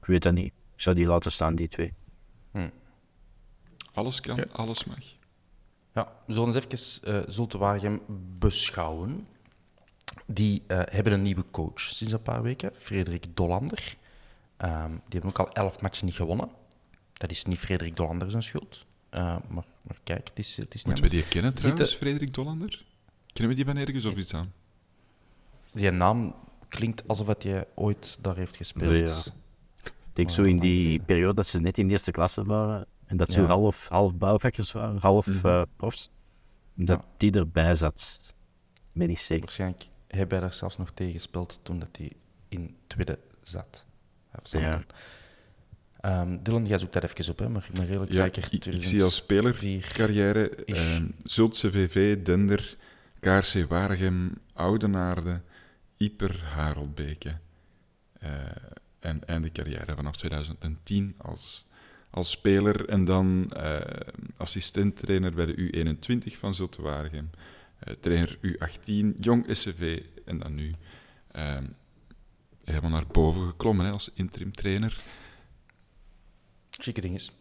Ik 0.00 0.06
weet 0.06 0.22
dat 0.22 0.32
niet. 0.34 0.52
Ik 0.74 0.80
zou 0.80 0.96
die 0.96 1.06
laten 1.06 1.32
staan, 1.32 1.54
die 1.54 1.68
twee. 1.68 1.92
Alles 3.92 4.20
kan, 4.20 4.52
alles 4.52 4.84
mag. 4.84 4.98
Ja, 5.94 6.12
we 6.26 6.32
zullen 6.32 6.54
eens 6.54 6.64
even 6.66 7.14
eh 7.14 7.28
Zulte 7.28 7.58
Waregem 7.58 8.00
beschouwen. 8.38 9.26
Die 10.26 10.62
eh, 10.66 10.80
hebben 10.84 11.12
een 11.12 11.22
nieuwe 11.22 11.44
coach 11.50 11.80
sinds 11.80 12.12
een 12.12 12.22
paar 12.22 12.42
weken, 12.42 12.70
Frederik 12.74 13.26
Dolander. 13.36 13.96
Ehm, 14.56 14.90
die 14.90 15.00
hebben 15.20 15.30
ook 15.30 15.38
al 15.38 15.52
elf 15.52 15.80
matchen 15.80 16.04
niet 16.06 16.14
gewonnen. 16.14 16.48
Dat 17.12 17.30
is 17.30 17.44
niet 17.44 17.58
Frederik 17.58 17.96
Dolander 17.96 18.30
zijn 18.30 18.42
schuld. 18.42 18.84
Eh, 19.08 19.20
maar, 19.48 19.64
maar 19.82 19.98
kijk, 20.02 20.28
het 20.28 20.38
is, 20.38 20.56
het 20.56 20.74
is 20.74 20.84
niet 20.84 20.94
Moeten 21.00 21.04
we 21.16 21.22
die 21.22 21.28
kennen 21.30 21.50
Zitten- 21.52 21.70
trouwens, 21.74 21.98
Frederik 21.98 22.34
Dollander? 22.34 22.84
Kennen 23.32 23.56
we 23.56 23.64
die 23.64 23.72
van 23.72 23.82
ergens 23.82 24.04
of 24.04 24.14
iets 24.14 24.34
aan? 24.34 24.52
Die 25.72 25.90
naam 25.90 26.34
klinkt 26.68 27.08
alsof 27.08 27.26
het 27.26 27.42
je 27.42 27.66
ooit 27.74 28.18
daar 28.20 28.36
heeft 28.36 28.56
gespeeld. 28.56 29.08
Ja. 29.08 29.32
Ik 29.84 30.18
denk 30.18 30.30
zo 30.30 30.42
in 30.42 30.58
die 30.58 31.00
periode 31.00 31.34
dat 31.34 31.46
ze 31.46 31.60
net 31.60 31.78
in 31.78 31.86
de 31.86 31.92
eerste 31.92 32.10
klasse 32.10 32.44
waren 32.44 32.86
en 33.06 33.16
dat 33.16 33.32
ze 33.32 33.40
Ja. 33.40 33.46
half, 33.46 33.88
half 33.88 34.14
bouwvakkers 34.14 34.72
waren, 34.72 34.96
half 34.98 35.44
eh, 35.44 35.62
profs, 35.76 36.10
dat 36.74 37.00
Ja. 37.02 37.08
die 37.16 37.32
erbij 37.32 37.74
zat. 37.74 38.20
Ben 38.92 39.10
ik 39.10 39.18
zeker. 39.18 39.44
Waarschijnlijk 39.44 39.88
heb 40.08 40.30
hij 40.30 40.40
daar 40.40 40.52
zelfs 40.52 40.76
nog 40.76 40.90
tegen 40.90 41.12
gespeeld 41.12 41.60
toen 41.62 41.78
dat 41.78 41.88
hij 41.98 42.12
in 42.48 42.76
tweede 42.86 43.18
zat. 43.42 43.84
Of 44.40 44.48
zo. 44.48 44.58
Ja. 44.58 44.82
Ehm, 46.00 46.38
Dylan, 46.42 46.66
jij 46.66 46.78
zoekt 46.78 46.92
dat 46.92 47.02
even 47.04 47.30
op, 47.32 47.38
hè? 47.38 47.48
maar 47.48 47.64
ik 47.68 47.74
ben 47.74 47.86
redelijk 47.86 48.12
Ja, 48.12 48.22
zeker. 48.22 48.48
ik, 48.50 48.64
ik 48.64 48.84
zie 48.84 49.02
als 49.02 49.14
speler 49.14 49.52
2004. 49.54 49.92
carrière 49.96 50.48
ehm 50.64 51.06
Zultse 51.24 51.70
VV, 51.70 52.22
Dender, 52.22 52.76
KRC 53.20 53.68
Waregem, 53.68 54.34
Oudenaarde, 54.54 55.40
Ieper, 56.02 56.44
Harelbeke. 56.44 57.38
Eh, 58.18 58.30
en 58.98 59.24
einde 59.26 59.52
carrière 59.52 59.94
vanaf 59.94 60.16
2010 60.16 61.14
als, 61.18 61.66
als 62.10 62.30
speler 62.30 62.88
en 62.88 63.04
dan 63.04 63.50
eh 63.50 63.80
assistent-trainer 64.36 65.34
bij 65.34 65.46
de 65.46 65.56
U21 65.56 66.38
van 66.38 66.54
Zulte. 66.54 66.82
Eh, 67.78 67.94
trainer 68.00 68.38
U18, 68.40 69.20
jong 69.20 69.46
SCV 69.56 70.02
en 70.24 70.38
dan 70.38 70.54
nu 70.54 70.74
ehm, 71.32 71.66
helemaal 72.64 72.90
naar 72.90 73.06
boven 73.06 73.46
geklommen 73.46 73.86
hè, 73.86 73.92
als 73.92 74.10
interim 74.14 74.52
trainer. 74.52 75.00
Chique 76.70 77.00
dinges. 77.00 77.32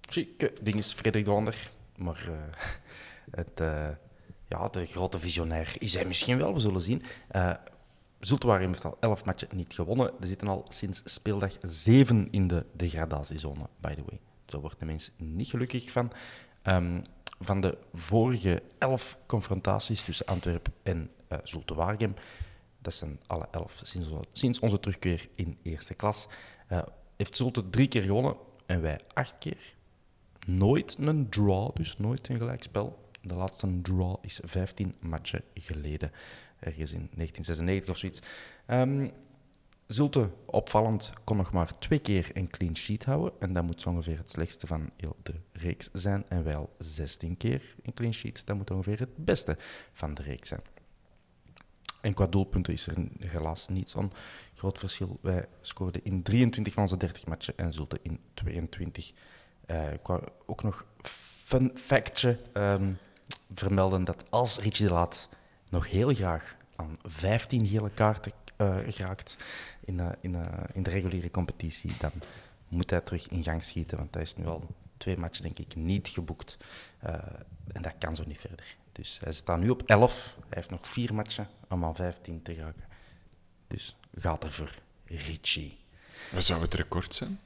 Chique 0.00 0.52
dinges, 0.62 0.92
Frederik 0.92 1.24
de 1.24 1.30
Lander. 1.30 1.70
Maar 1.96 2.28
het, 3.40 3.60
ja, 4.52 4.68
de 4.68 4.86
grote 4.86 5.18
visionair 5.18 5.74
is 5.78 5.94
hij 5.94 6.04
misschien 6.04 6.38
wel, 6.38 6.54
we 6.54 6.60
zullen 6.60 6.80
zien. 6.80 7.02
Eh 7.28 7.52
Zultuarium 8.20 8.70
heeft 8.70 8.84
al 8.84 8.96
elf 9.00 9.24
matchen 9.24 9.48
niet 9.52 9.74
gewonnen. 9.74 10.06
Er 10.20 10.26
zitten 10.26 10.48
al 10.48 10.64
sinds 10.68 11.02
speeldag 11.04 11.56
zeven 11.62 12.28
in 12.30 12.46
de 12.46 12.66
degradatiezone, 12.72 13.68
by 13.80 13.94
the 13.94 14.02
way. 14.06 14.20
Zo 14.46 14.60
wordt 14.60 14.78
de 14.78 14.96
niet 15.16 15.48
gelukkig 15.48 15.90
van. 15.90 16.12
Ehm, 16.62 17.00
van 17.40 17.60
de 17.60 17.78
vorige 17.94 18.62
elf 18.78 19.18
confrontaties 19.26 20.02
tussen 20.02 20.26
Antwerpen 20.26 20.72
en 20.82 21.10
eh 21.28 21.38
Zulte 21.42 21.74
Waregem, 21.74 22.14
dat 22.78 22.94
zijn 22.94 23.20
alle 23.26 23.48
elf 23.50 23.80
sinds, 23.82 24.08
sinds 24.32 24.60
onze 24.60 24.80
terugkeer 24.80 25.28
in 25.34 25.58
eerste 25.62 25.94
klas, 25.94 26.26
eh, 26.68 26.82
heeft 27.16 27.36
Zulte 27.36 27.70
drie 27.70 27.88
keer 27.88 28.02
gewonnen 28.02 28.36
en 28.66 28.80
wij 28.80 29.00
acht 29.14 29.34
keer. 29.38 29.74
Nooit 30.46 30.96
een 30.98 31.28
draw, 31.28 31.74
dus 31.74 31.98
nooit 31.98 32.28
een 32.28 32.38
gelijkspel. 32.38 33.01
De 33.22 33.34
laatste 33.34 33.80
draw 33.82 34.16
is 34.20 34.40
15 34.42 34.94
matchen 35.00 35.42
geleden, 35.54 36.12
ergens 36.58 36.92
in 36.92 37.08
1996 37.14 37.90
of 37.90 37.96
zoiets. 37.98 38.22
Ehm 38.66 39.08
Zulte, 39.92 40.30
opvallend, 40.46 41.12
kon 41.24 41.36
nog 41.36 41.52
maar 41.52 41.78
twee 41.78 41.98
keer 41.98 42.30
een 42.32 42.48
clean 42.48 42.76
sheet 42.76 43.04
houden. 43.04 43.32
En 43.38 43.52
dat 43.52 43.64
moet 43.64 43.80
zo 43.80 43.88
ongeveer 43.88 44.18
het 44.18 44.30
slechtste 44.30 44.66
van 44.66 44.90
heel 44.96 45.16
de 45.22 45.34
reeks 45.52 45.90
zijn. 45.92 46.24
En 46.28 46.54
al 46.54 46.74
16 46.78 47.36
keer 47.36 47.74
een 47.82 47.92
clean 47.92 48.14
sheet. 48.14 48.46
Dat 48.46 48.56
moet 48.56 48.70
ongeveer 48.70 48.98
het 48.98 49.24
beste 49.24 49.56
van 49.92 50.14
de 50.14 50.22
reeks 50.22 50.48
zijn. 50.48 50.60
En 52.00 52.14
qua 52.14 52.26
doelpunten 52.26 52.72
is 52.72 52.86
er 52.86 52.96
helaas 53.18 53.68
niet 53.68 53.90
zo'n 53.90 54.12
groot 54.54 54.78
verschil. 54.78 55.18
Wij 55.20 55.48
scoorden 55.60 56.04
in 56.04 56.22
23 56.22 56.72
van 56.72 56.82
onze 56.82 56.96
30 56.96 57.26
matchen 57.26 57.56
en 57.56 57.72
Zulte 57.72 57.98
in 58.02 58.20
22. 58.34 59.12
Eh, 59.66 59.92
ik 59.92 60.06
wou 60.06 60.22
ook 60.46 60.62
nog 60.62 60.86
fun 61.02 61.70
factje 61.74 62.38
ehm, 62.52 62.92
vermelden 63.54 64.04
dat 64.04 64.24
als 64.30 64.58
Richie 64.58 64.86
de 64.86 64.92
Laat 64.92 65.28
nog 65.70 65.88
heel 65.88 66.14
graag 66.14 66.56
aan 66.76 66.98
15 67.02 67.66
gele 67.66 67.90
kaarten 67.90 68.32
geraakt 68.86 69.36
in, 69.84 70.00
eh, 70.00 70.08
in, 70.20 70.34
eh, 70.34 70.46
in 70.72 70.82
de 70.82 70.90
reguliere 70.90 71.30
competitie, 71.30 71.92
dan 71.98 72.12
moet 72.68 72.90
hij 72.90 73.00
terug 73.00 73.28
in 73.28 73.42
gang 73.42 73.62
schieten, 73.62 73.98
want 73.98 74.14
hij 74.14 74.22
is 74.22 74.36
nu 74.36 74.46
al 74.46 74.66
twee 74.96 75.18
matchen, 75.18 75.42
denk 75.42 75.58
ik, 75.58 75.74
niet 75.76 76.08
geboekt. 76.08 76.56
En 77.72 77.82
dat 77.82 77.94
kan 77.98 78.16
zo 78.16 78.24
niet 78.26 78.38
verder. 78.38 78.76
Dus 78.92 79.18
hij 79.22 79.32
staat 79.32 79.58
nu 79.58 79.68
op 79.68 79.82
11. 79.82 80.34
Hij 80.38 80.46
heeft 80.48 80.70
nog 80.70 80.88
vier 80.88 81.14
matchen 81.14 81.48
om 81.68 81.84
aan 81.84 81.94
15 81.94 82.42
te 82.42 82.54
geraken. 82.54 82.84
Dus 83.68 83.96
gaat 84.14 84.44
er 84.44 84.52
voor 84.52 84.74
Richie. 85.04 85.78
Wat 86.32 86.44
zou 86.44 86.60
het 86.60 86.74
record 86.74 87.14
zijn? 87.14 87.40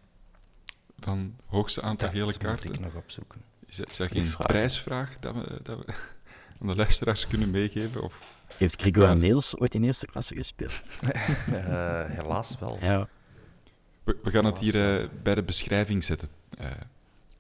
Van 0.99 1.37
hoogste 1.47 1.83
aantal 1.83 2.07
Dat 2.09 2.17
gele 2.17 2.25
moet 2.25 2.37
kaarten? 2.39 2.73
ik 2.73 2.81
nog 2.81 2.95
opzoeken. 2.95 3.43
Is 3.67 3.77
dat, 3.77 3.91
is 3.91 3.97
dat 3.97 4.11
geen 4.11 4.27
vraag. 4.27 4.47
prijsvraag 4.47 5.19
dat 5.21 5.35
we, 5.35 5.61
dat 5.63 5.79
we 5.85 5.93
aan 6.61 6.67
de 6.67 6.77
luisteraars 6.77 7.27
kunnen 7.27 7.51
meegeven? 7.51 8.03
Of? 8.03 8.35
Heeft 8.57 8.81
Gregor 8.81 9.17
Niels 9.17 9.57
ooit 9.59 9.75
in 9.75 9.85
eerste 9.85 10.07
klasse 10.07 10.35
gespeeld? 10.35 10.81
Eh, 11.53 12.05
helaas 12.07 12.59
wel. 12.59 12.79
Ja. 12.81 13.09
We, 14.05 14.19
we 14.23 14.31
gaan 14.31 14.45
het 14.45 14.59
hier 14.59 15.01
eh, 15.01 15.09
bij 15.23 15.35
de 15.35 15.43
beschrijving 15.43 16.05
zetten. 16.05 16.29
eh, 16.59 16.71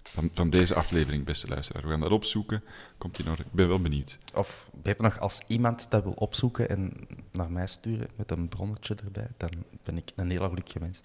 van, 0.02 0.30
van 0.34 0.50
deze 0.50 0.74
aflevering, 0.74 1.24
beste 1.24 1.48
luisteraar. 1.48 1.82
We 1.82 1.88
gaan 1.88 2.00
dat 2.00 2.10
opzoeken. 2.10 2.62
Komt 2.98 3.18
in 3.18 3.28
orde. 3.28 3.42
Ik 3.42 3.52
ben 3.52 3.68
wel 3.68 3.80
benieuwd. 3.80 4.18
Of 4.34 4.70
beter 4.82 5.02
nog, 5.02 5.18
als 5.18 5.40
iemand 5.46 5.90
dat 5.90 6.02
wil 6.02 6.12
opzoeken 6.12 6.68
en 6.68 6.92
naar 7.32 7.50
mij 7.50 7.66
sturen 7.66 8.08
met 8.16 8.30
een 8.30 8.48
bronnetje 8.48 8.94
erbij, 9.04 9.28
dan 9.36 9.50
ben 9.82 9.96
ik 9.96 10.10
een 10.16 10.30
heel 10.30 10.48
gelukkige 10.48 10.80
mens. 10.80 11.00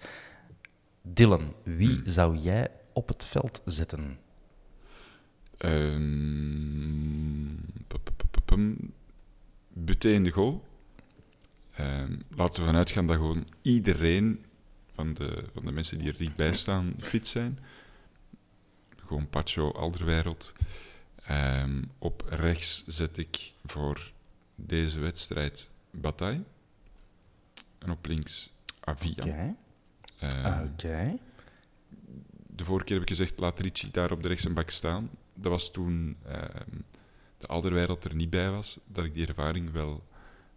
Dylan, 1.02 1.54
wie 1.62 2.00
zou 2.04 2.36
jij 2.36 2.68
op 2.92 3.08
het 3.08 3.24
veld 3.24 3.60
zetten? 3.64 4.18
Buté 9.68 10.08
in 10.08 10.24
de 10.24 10.30
goal. 10.30 10.64
Ehm, 11.74 12.16
laten 12.28 12.60
we 12.60 12.66
vanuit 12.66 12.90
gaan 12.90 13.06
dat 13.06 13.16
gewoon 13.16 13.46
iedereen 13.62 14.44
van 14.94 15.14
de, 15.14 15.44
van 15.54 15.64
de 15.64 15.72
mensen 15.72 15.98
die 15.98 16.08
er 16.08 16.16
dichtbij 16.16 16.54
staan 16.54 16.94
fit 16.98 17.28
zijn. 17.28 17.58
Gewoon 18.96 19.28
Pacho, 19.28 19.70
Alderwereld. 19.70 20.52
Ehm, 21.26 21.82
op 21.98 22.24
rechts 22.28 22.84
zet 22.86 23.18
ik 23.18 23.52
voor 23.64 24.12
deze 24.54 24.98
wedstrijd 24.98 25.68
Bataille. 25.90 26.42
En 27.78 27.90
op 27.90 28.06
links 28.06 28.52
Avia. 28.80 29.12
Oké. 29.12 29.56
De 32.46 32.64
vorige 32.64 32.84
keer 32.84 32.94
heb 32.94 33.08
ik 33.08 33.16
gezegd, 33.16 33.40
laat 33.40 33.58
Richie 33.58 33.90
daar 33.90 34.12
op 34.12 34.22
de 34.22 34.28
rechtse 34.28 34.50
bak 34.50 34.70
staan. 34.70 35.10
Dat 35.34 35.50
was 35.50 35.70
toen 35.70 36.16
ehm, 36.26 36.80
de 37.42 37.48
Alderwereld 37.48 38.04
er 38.04 38.14
niet 38.14 38.30
bij 38.30 38.50
was, 38.50 38.78
dat 38.86 39.04
ik 39.04 39.14
die 39.14 39.26
ervaring 39.26 39.72
wel 39.72 40.02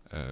eh, 0.08 0.30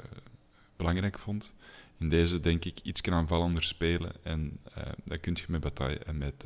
belangrijk 0.75 1.19
vond. 1.19 1.53
In 1.97 2.09
deze 2.09 2.39
denk 2.39 2.65
ik 2.65 2.79
iets 2.83 3.01
aanvallender 3.01 3.63
spelen 3.63 4.11
en 4.23 4.59
eh, 4.73 4.83
dat 5.03 5.19
kun 5.19 5.35
je 5.35 5.43
met 5.47 5.61
Bataille 5.61 5.99
en 5.99 6.17
met, 6.17 6.45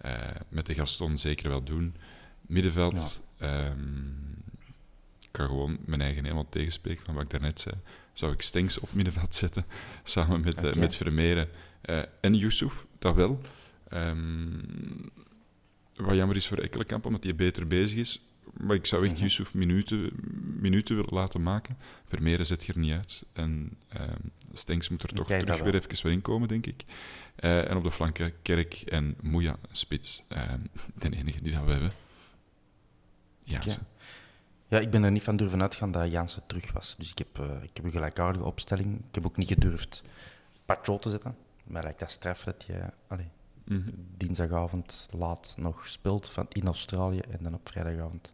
eh, 0.00 0.30
met 0.48 0.66
de 0.66 0.74
Gaston 0.74 1.18
zeker 1.18 1.48
wel 1.48 1.62
doen. 1.62 1.94
Middenveld, 2.40 3.22
ehm, 3.38 4.20
ik 5.20 5.28
kan 5.30 5.46
gewoon 5.46 5.78
mijn 5.84 6.00
eigen 6.00 6.22
helemaal 6.22 6.48
tegenspreken 6.48 7.04
van 7.04 7.14
wat 7.14 7.22
ik 7.22 7.30
daarnet 7.30 7.60
zei. 7.60 7.74
Zou 8.12 8.32
ik 8.32 8.42
Stenks 8.42 8.78
op 8.78 8.92
middenveld 8.92 9.34
zetten, 9.34 9.64
samen 10.04 10.40
met, 10.40 10.76
met 10.76 10.96
Vermeeren 10.96 11.48
en 12.20 12.34
Yusuf, 12.34 12.86
dat 12.98 13.14
wel. 13.14 13.40
Ehm, 13.88 14.58
wat 15.96 16.14
jammer 16.14 16.36
is 16.36 16.46
voor 16.46 16.58
Ekkelenkamp, 16.58 17.06
omdat 17.06 17.24
hij 17.24 17.34
beter 17.34 17.66
bezig 17.66 17.98
is. 17.98 18.20
Maar 18.60 18.76
ik 18.76 18.86
zou 18.86 19.04
echt 19.04 19.12
Mhm. 19.12 19.22
Yusuf 19.22 19.54
minuten 19.54 20.10
minuten 20.60 20.96
willen 20.96 21.14
laten 21.14 21.42
maken. 21.42 21.76
Vermeeren 22.04 22.46
zet 22.46 22.64
je 22.64 22.72
er 22.72 22.78
niet 22.78 22.92
uit. 22.92 23.24
En 23.32 23.78
ehm 23.88 24.20
Stenks 24.52 24.88
moet 24.88 25.02
er 25.02 25.08
toch 25.08 25.26
Kijk, 25.26 25.44
terug 25.44 25.62
weer 25.62 25.74
even 25.74 26.02
weer 26.02 26.12
inkomen, 26.12 26.48
denk 26.48 26.66
ik. 26.66 26.84
Eh, 27.36 27.70
en 27.70 27.76
op 27.76 27.82
de 27.82 27.90
flanken 27.90 28.32
Kerk 28.42 28.74
en 28.74 29.16
Moeja 29.22 29.56
spits. 29.72 30.24
Ehm, 30.28 30.60
de 30.98 31.16
enige 31.16 31.42
die 31.42 31.52
dat 31.52 31.64
we 31.64 31.70
hebben. 31.70 31.92
Ja, 33.44 33.60
Ja, 34.68 34.78
ik 34.78 34.90
ben 34.90 35.02
er 35.02 35.10
niet 35.10 35.22
van 35.22 35.36
durven 35.36 35.62
uitgaan 35.62 35.90
dat 35.90 36.10
Jansen 36.10 36.42
terug 36.46 36.72
was. 36.72 36.96
Dus 36.98 37.10
ik 37.10 37.18
heb, 37.18 37.38
eh, 37.38 37.62
ik 37.62 37.70
heb 37.76 37.84
een 37.84 37.90
gelijkaardige 37.90 38.44
opstelling. 38.44 38.98
Ik 39.08 39.14
heb 39.14 39.26
ook 39.26 39.36
niet 39.36 39.48
gedurfd 39.48 40.02
Pacho 40.64 40.98
te 40.98 41.10
zetten. 41.10 41.36
Mij 41.64 41.82
lijkt 41.82 41.98
dat 41.98 42.10
straf 42.10 42.44
dat 42.44 42.64
je 42.66 42.90
allee, 43.06 43.28
Mhm. 43.66 43.90
dinsdagavond 44.16 45.08
laat 45.18 45.54
nog 45.58 45.88
speelt 45.88 46.28
van 46.30 46.46
in 46.48 46.66
Australië 46.66 47.18
en 47.18 47.38
dan 47.42 47.54
op 47.54 47.68
vrijdagavond 47.68 48.32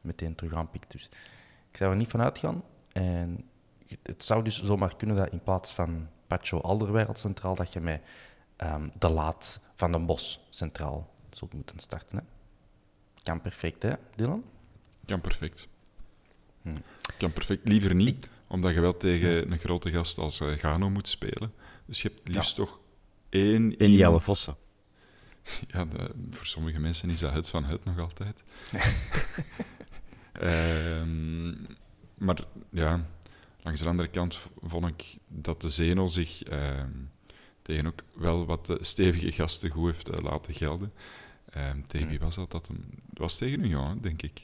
meteen 0.00 0.34
terug 0.34 0.52
aanpikt. 0.54 0.90
Dus 0.90 1.08
ik 1.70 1.76
zou 1.76 1.90
er 1.90 1.96
niet 1.96 2.08
van 2.08 2.20
uitgaan. 2.20 2.62
En 2.92 3.44
het 4.02 4.24
zou 4.24 4.44
dus 4.44 4.62
zomaar 4.62 4.96
kunnen 4.96 5.16
dat 5.16 5.32
in 5.32 5.42
plaats 5.42 5.72
van 5.72 6.08
Pacho 6.26 6.60
Alderweireld 6.60 7.18
centraal, 7.18 7.54
dat 7.54 7.72
je 7.72 7.80
met 7.80 8.02
ehm, 8.56 8.88
De 8.98 9.08
Laat 9.08 9.60
van 9.76 9.92
den 9.92 10.06
Bos 10.06 10.40
centraal 10.50 11.10
zult 11.30 11.52
moeten 11.52 11.78
starten. 11.78 12.18
Hè? 12.18 12.24
Kan 13.22 13.40
perfect, 13.40 13.82
hè, 13.82 13.92
Dylan? 14.16 14.44
Kan 15.06 15.20
perfect. 15.20 15.68
Hm. 16.62 16.76
Kan 17.18 17.32
perfect. 17.32 17.68
Liever 17.68 17.94
niet, 17.94 18.28
omdat 18.46 18.74
je 18.74 18.80
wel 18.80 18.96
tegen 18.96 19.52
een 19.52 19.58
grote 19.58 19.90
gast 19.90 20.18
als 20.18 20.40
eh, 20.40 20.48
Gano 20.48 20.90
moet 20.90 21.08
spelen. 21.08 21.52
Dus 21.86 22.02
je 22.02 22.08
hebt 22.08 22.34
liefst 22.34 22.54
toch 22.56 22.78
één... 23.28 23.72
Ideale 23.72 23.90
iemand- 23.90 24.22
vossen. 24.22 24.56
Ja, 25.72 25.84
de- 25.84 26.10
voor 26.30 26.46
sommige 26.46 26.78
mensen 26.78 27.10
is 27.10 27.18
dat 27.18 27.32
het 27.32 27.48
van 27.48 27.64
het 27.64 27.84
nog 27.84 27.98
altijd. 27.98 28.42
Ehm, 30.32 31.48
maar 32.14 32.44
ja, 32.70 33.06
langs 33.62 33.80
de 33.82 33.88
andere 33.88 34.08
kant 34.08 34.40
vond 34.62 34.86
ik 34.86 35.16
dat 35.28 35.60
de 35.60 35.68
Zeno 35.70 36.06
zich 36.06 36.42
ehm, 36.42 36.90
tegen 37.62 37.86
ook 37.86 38.02
wel 38.14 38.46
wat 38.46 38.68
eh, 38.70 38.76
stevige 38.80 39.32
gasten 39.32 39.70
goed 39.70 39.92
heeft 39.92 40.08
eh, 40.08 40.18
laten 40.22 40.54
gelden. 40.54 40.92
Ehm, 41.50 41.80
tegen 41.86 42.08
wie 42.08 42.18
was 42.18 42.34
dat? 42.34 42.50
dat 42.50 42.68
was 43.12 43.36
tegen 43.36 43.64
Union, 43.64 43.98
denk 43.98 44.22
ik. 44.22 44.42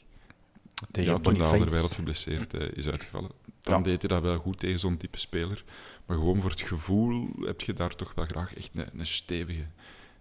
Tegen 0.90 1.10
ja, 1.12 1.18
toen 1.18 1.22
de 1.22 1.38
Boniface. 1.38 1.52
Alderweireld 1.54 1.92
geblesseerd 1.94 2.54
eh, 2.54 2.68
is 2.76 2.86
uitgevallen. 2.86 3.30
Dan 3.62 3.76
Ja. 3.78 3.82
deed 3.84 4.00
hij 4.00 4.08
dat 4.08 4.22
wel 4.22 4.38
goed 4.38 4.58
tegen 4.58 4.78
zo'n 4.78 4.96
type 4.96 5.18
speler. 5.18 5.64
Maar 6.06 6.16
gewoon 6.16 6.40
voor 6.40 6.50
het 6.50 6.60
gevoel 6.60 7.28
heb 7.44 7.60
je 7.60 7.72
daar 7.72 7.94
toch 7.96 8.14
wel 8.14 8.24
graag 8.24 8.54
echt 8.54 8.70
een, 8.74 8.88
een 8.98 9.06
stevige, 9.06 9.66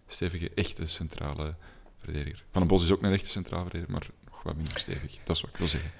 stevige, 0.07 0.49
echte 0.55 0.85
centrale 0.85 1.55
verdediger. 1.97 2.43
Van 2.51 2.61
den 2.61 2.67
Bos 2.67 2.83
is 2.83 2.91
ook 2.91 3.03
een 3.03 3.13
echte 3.13 3.29
centrale 3.29 3.61
verdediger, 3.63 3.91
maar 3.93 4.07
nog 4.29 4.43
wat 4.43 4.55
minder 4.55 4.79
stevig. 4.79 5.19
Dat 5.23 5.35
is 5.35 5.41
wat 5.41 5.51
ik 5.51 5.57
wil 5.57 5.67
zeggen. 5.67 5.91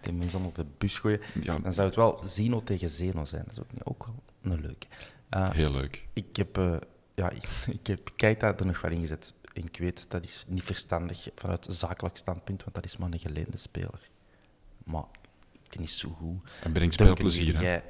Die 0.00 0.12
mensen 0.12 0.38
onder 0.38 0.54
de 0.54 0.66
bus 0.78 0.98
gooien. 0.98 1.20
Ja, 1.42 1.58
Dan 1.58 1.72
zou 1.72 1.86
het 1.86 1.96
wel 1.96 2.22
Zeno 2.24 2.62
tegen 2.62 2.88
Zeno 2.88 3.24
zijn. 3.24 3.42
Dat 3.44 3.52
is 3.52 3.60
ook, 3.60 3.72
niet- 3.72 3.84
ook 3.84 4.06
wel 4.06 4.52
een 4.52 4.60
leuke. 4.60 4.86
Eh, 5.28 5.50
heel 5.50 5.70
leuk. 5.70 6.06
ik, 6.12 6.36
heb, 6.36 6.58
eh, 6.58 6.76
ja, 7.14 7.30
ik, 7.30 7.42
ik 7.80 7.86
heb 7.86 8.10
Keita 8.16 8.56
er 8.58 8.66
nog 8.66 8.80
wel 8.80 8.90
in 8.90 9.00
gezet. 9.00 9.34
En 9.52 9.64
ik 9.64 9.76
weet, 9.76 10.10
dat 10.10 10.24
is 10.24 10.44
niet 10.48 10.62
verstandig 10.62 11.28
vanuit 11.34 11.66
zakelijk 11.70 12.16
standpunt, 12.16 12.62
want 12.62 12.74
dat 12.74 12.84
is 12.84 12.96
maar 12.96 13.12
een 13.12 13.18
geleende 13.18 13.56
speler. 13.56 14.08
Maar 14.84 15.04
die 15.68 15.80
is 15.82 15.98
zo 15.98 16.08
goed. 16.08 16.50
En 16.62 16.72
brengt 16.72 16.94
speelplezier. 16.94 17.56
hè. 17.58 17.80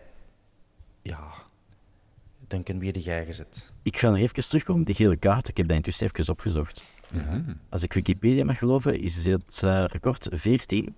Jij... 2.52 2.58
Ja. 2.60 2.64
Duncan, 2.64 2.78
wie 2.78 2.92
heb 2.92 2.96
jij 3.02 3.24
gezet? 3.24 3.72
Ik 3.82 3.96
ga 3.96 4.08
nog 4.08 4.18
even 4.18 4.34
terugkomen 4.48 4.80
op 4.80 4.86
die 4.86 4.94
gele 4.96 5.16
kaart. 5.16 5.48
Ik 5.48 5.56
heb 5.56 5.68
dat 5.68 5.76
intussen 5.76 6.10
even 6.14 6.32
opgezocht. 6.32 6.82
Mhm. 7.14 7.52
Als 7.68 7.82
ik 7.82 7.92
Wikipedia 7.92 8.44
mag 8.44 8.58
geloven, 8.58 9.00
is 9.00 9.24
het 9.24 9.60
eh, 9.64 9.84
record 9.86 10.28
14. 10.30 10.94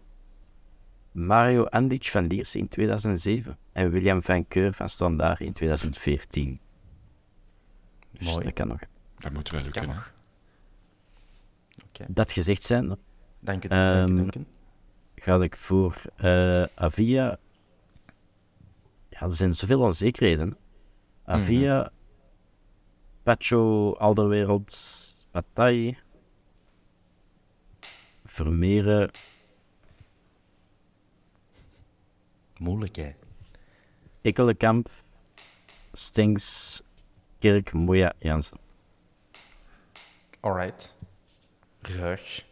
Mario 1.13 1.65
Andic 1.65 2.07
van 2.07 2.27
Lierse 2.27 2.59
in 2.59 2.69
2007 2.69 3.59
en 3.73 3.91
William 3.91 4.23
van 4.23 4.49
Keur 4.49 4.73
van 4.73 4.89
Standaard 4.89 5.41
in 5.41 5.53
2014. 5.53 6.61
Dus 8.11 8.33
Mooi. 8.33 8.45
dat 8.45 8.53
kan 8.53 8.69
nog. 8.69 8.81
Dat 9.19 9.33
moet 9.33 9.51
wel 9.51 9.63
lukken. 9.63 9.89
Oké. 11.89 12.05
Dat 12.09 12.33
gezegd 12.33 12.63
zijn, 12.63 12.97
Dank 13.41 13.65
u, 13.65 13.69
Ehm, 13.69 13.95
dank 13.95 14.09
u, 14.09 14.15
Duncan. 14.15 14.47
ga 15.15 15.43
ik 15.43 15.57
voor 15.57 16.03
eh, 16.17 16.63
Avia. 16.75 17.39
Ja, 19.09 19.21
er 19.21 19.33
zijn 19.33 19.53
zoveel 19.53 19.81
onzekerheden. 19.81 20.57
Avia, 21.27 21.91
Pacho, 23.25 23.95
Alderwereld, 23.99 24.71
Bataille, 25.33 25.97
Vermeeren, 28.25 29.11
Moeilijk, 32.59 32.97
hè? 32.97 33.15
Ekkelenkamp, 34.23 34.89
Stengs, 35.93 36.83
Kerk, 37.39 37.73
Moya, 37.73 38.13
Jansen. 38.19 38.59
Alright. 40.41 40.97
Ruig. 41.83 42.45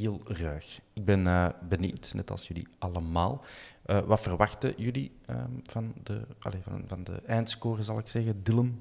Heel 0.00 0.20
ruig. 0.24 0.80
Ik 0.92 1.04
ben 1.04 1.26
eh, 1.26 1.48
benieuwd, 1.68 2.14
net 2.14 2.30
als 2.30 2.48
jullie 2.48 2.68
allemaal. 2.78 3.44
Eh, 3.82 4.00
wat 4.00 4.20
verwachten 4.20 4.74
jullie 4.76 5.12
ehm, 5.26 5.50
van, 5.62 5.94
de, 6.02 6.26
allee, 6.38 6.62
van, 6.62 6.84
van 6.86 7.04
de 7.04 7.22
eindscore, 7.26 7.82
zal 7.82 7.98
ik 7.98 8.08
zeggen? 8.08 8.42
Dylan? 8.42 8.78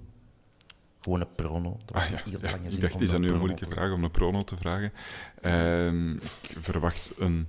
Gewoon 0.99 1.21
een 1.21 1.35
prono. 1.35 1.77
Dat 1.85 1.95
was 1.95 2.05
Ah, 2.05 2.11
een 2.11 2.31
heel 2.31 2.39
ja, 2.41 2.51
lange 2.51 2.65
ik 2.65 2.71
zin 2.71 2.81
dacht, 2.81 2.95
om 2.95 3.01
is 3.01 3.09
dat 3.09 3.19
nu 3.19 3.29
een 3.29 3.37
moeilijke 3.37 3.69
vraag 3.69 3.91
om 3.91 4.03
een 4.03 4.11
prono 4.11 4.43
te 4.43 4.57
vragen? 4.57 4.93
Ehm, 5.41 6.13
ik 6.13 6.55
verwacht 6.59 7.11
een 7.17 7.47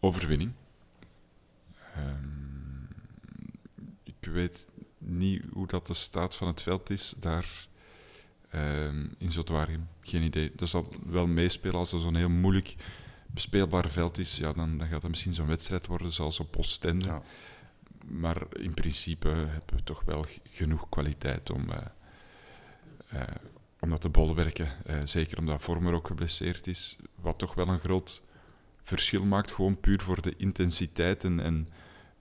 overwinning. 0.00 0.52
Ehm, 1.94 2.84
ik 4.02 4.30
weet 4.32 4.66
niet 4.98 5.42
hoe 5.52 5.66
dat 5.66 5.86
de 5.86 5.94
staat 5.94 6.36
van 6.36 6.48
het 6.48 6.62
veld 6.62 6.90
is 6.90 7.14
daar 7.20 7.66
ehm, 8.54 9.06
in 9.18 9.30
Zotwaargem. 9.30 9.88
Geen 10.00 10.22
idee. 10.22 10.52
Dat 10.56 10.68
zal 10.68 10.92
wel 11.06 11.26
meespelen 11.26 11.76
als 11.76 11.92
er 11.92 12.00
zo'n 12.00 12.14
heel 12.14 12.28
moeilijk 12.28 12.74
bespeelbaar 13.26 13.90
veld 13.90 14.18
is. 14.18 14.36
Ja, 14.36 14.52
dan, 14.52 14.76
dan 14.76 14.88
gaat 14.88 15.02
het 15.02 15.10
misschien 15.10 15.34
zo'n 15.34 15.46
wedstrijd 15.46 15.86
worden 15.86 16.12
zoals 16.12 16.40
op 16.40 16.56
Oostende. 16.56 17.06
Ja. 17.06 17.22
Maar 18.06 18.42
in 18.52 18.74
principe 18.74 19.28
hebben 19.28 19.74
we 19.76 19.82
toch 19.82 20.02
wel 20.04 20.26
genoeg 20.50 20.88
kwaliteit 20.88 21.50
om, 21.50 21.70
eh, 21.70 21.78
eh, 23.08 23.34
om 23.80 23.90
dat 23.90 24.00
te 24.00 24.08
bolwerken. 24.08 24.68
Eh, 24.86 25.00
zeker 25.04 25.38
omdat 25.38 25.62
Vormer 25.62 25.94
ook 25.94 26.06
geblesseerd 26.06 26.66
is. 26.66 26.96
Wat 27.14 27.38
toch 27.38 27.54
wel 27.54 27.68
een 27.68 27.78
groot 27.78 28.22
verschil 28.82 29.24
maakt. 29.24 29.50
Gewoon 29.50 29.80
puur 29.80 30.00
voor 30.00 30.22
de 30.22 30.34
intensiteit 30.36 31.24
en, 31.24 31.40
en 31.40 31.68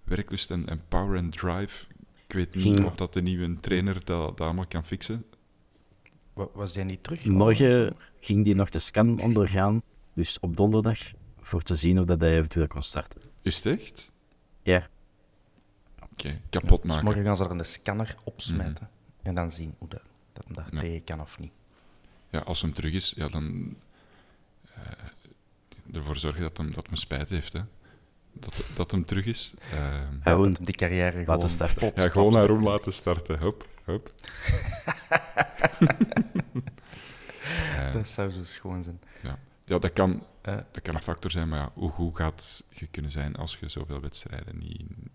werklust 0.03 0.51
en, 0.51 0.65
en 0.65 0.81
power 0.87 1.17
en 1.17 1.29
drive. 1.29 1.85
Ik 2.27 2.33
weet 2.33 2.55
niet 2.55 2.63
Ging- 2.63 2.85
of 2.85 2.95
dat 2.95 3.13
de 3.13 3.21
nieuwe 3.21 3.59
trainer 3.59 3.93
dat, 3.93 4.05
dat 4.05 4.41
allemaal 4.41 4.67
kan 4.67 4.85
fixen. 4.85 5.25
Wa- 6.33 6.47
Was 6.53 6.75
hij 6.75 6.83
niet 6.83 7.03
terug? 7.03 7.25
Morgen 7.25 7.95
ging 8.19 8.43
die 8.43 8.55
nog 8.55 8.69
de 8.69 8.79
scan 8.79 9.19
ondergaan, 9.21 9.81
dus 10.13 10.39
op 10.39 10.57
donderdag, 10.57 10.99
voor 11.41 11.61
te 11.61 11.75
zien 11.75 11.99
of 11.99 12.05
dat 12.05 12.21
hij 12.21 12.35
eventueel 12.37 12.67
kon 12.67 12.83
starten. 12.83 13.21
Is 13.41 13.55
het 13.63 13.79
echt? 13.79 14.11
Ja, 14.61 14.87
Oké, 16.11 16.39
kapot 16.49 16.81
Dus 16.81 16.89
maken. 16.91 17.05
morgen 17.05 17.23
gaan 17.23 17.37
ze 17.37 17.43
er 17.43 17.51
een 17.51 17.65
scanner 17.65 18.15
opsmijten. 18.23 18.89
En 19.21 19.35
dan 19.35 19.51
zien 19.51 19.75
hoe 19.77 19.87
dat, 19.89 20.01
dat 20.33 20.43
hem 20.45 20.53
daar 20.55 20.67
Ja. 20.71 20.79
tegen 20.79 21.03
kan 21.03 21.21
of 21.21 21.39
niet. 21.39 21.51
Ja, 22.29 22.39
als 22.39 22.61
hem 22.61 22.73
terug 22.73 22.93
is, 22.93 23.13
ja, 23.15 23.27
dan 23.27 23.75
eh, 24.75 25.95
ervoor 25.95 26.17
zorgen 26.17 26.41
dat 26.41 26.57
hem, 26.57 26.73
dat 26.73 26.85
hem 26.87 26.95
spijt 26.95 27.29
heeft. 27.29 27.53
Hè. 27.53 27.61
Dat, 28.33 28.55
dat 28.75 28.91
hem 28.91 29.05
terug 29.05 29.25
is. 29.25 29.53
Ehm, 29.71 29.81
Ja, 29.83 30.07
Gewoon 30.23 30.47
dat 30.47 30.57
hem 30.57 30.65
die 30.65 30.75
carrière 30.75 31.23
gewoon 31.23 31.49
starten. 31.49 31.77
plots- 31.77 32.03
ja, 32.03 32.09
gewoon 32.09 32.33
naar 32.33 32.45
Roem 32.45 32.63
laten 32.63 32.93
starten. 32.93 33.39
Hop, 33.39 33.67
hop. 33.85 34.11
Eh, 37.77 37.93
Dat 37.93 38.07
zou 38.07 38.29
zo 38.29 38.43
schoon 38.43 38.83
zijn. 38.83 38.99
ja. 39.23 39.39
ja, 39.65 39.79
dat 39.79 39.93
kan, 39.93 40.25
Eh, 40.41 40.57
dat 40.71 40.81
kan 40.81 40.95
een 40.95 41.01
factor 41.01 41.31
zijn, 41.31 41.49
maar 41.49 41.59
ja, 41.59 41.71
hoe 41.73 41.89
goed 41.91 42.15
gaat 42.15 42.63
je 42.69 42.87
kunnen 42.87 43.11
zijn 43.11 43.35
als 43.35 43.57
je 43.59 43.69
zoveel 43.69 44.01
wedstrijden 44.01 44.57
niet, 44.57 44.87
niet 44.97 45.07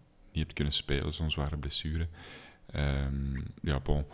hebt 0.42 0.52
kunnen 0.52 0.72
spelen, 0.72 1.12
zo'n 1.12 1.30
zware 1.30 1.56
blessure. 1.56 2.08
Ehm, 2.70 3.40
ja, 3.62 3.80
bon. 3.80 4.04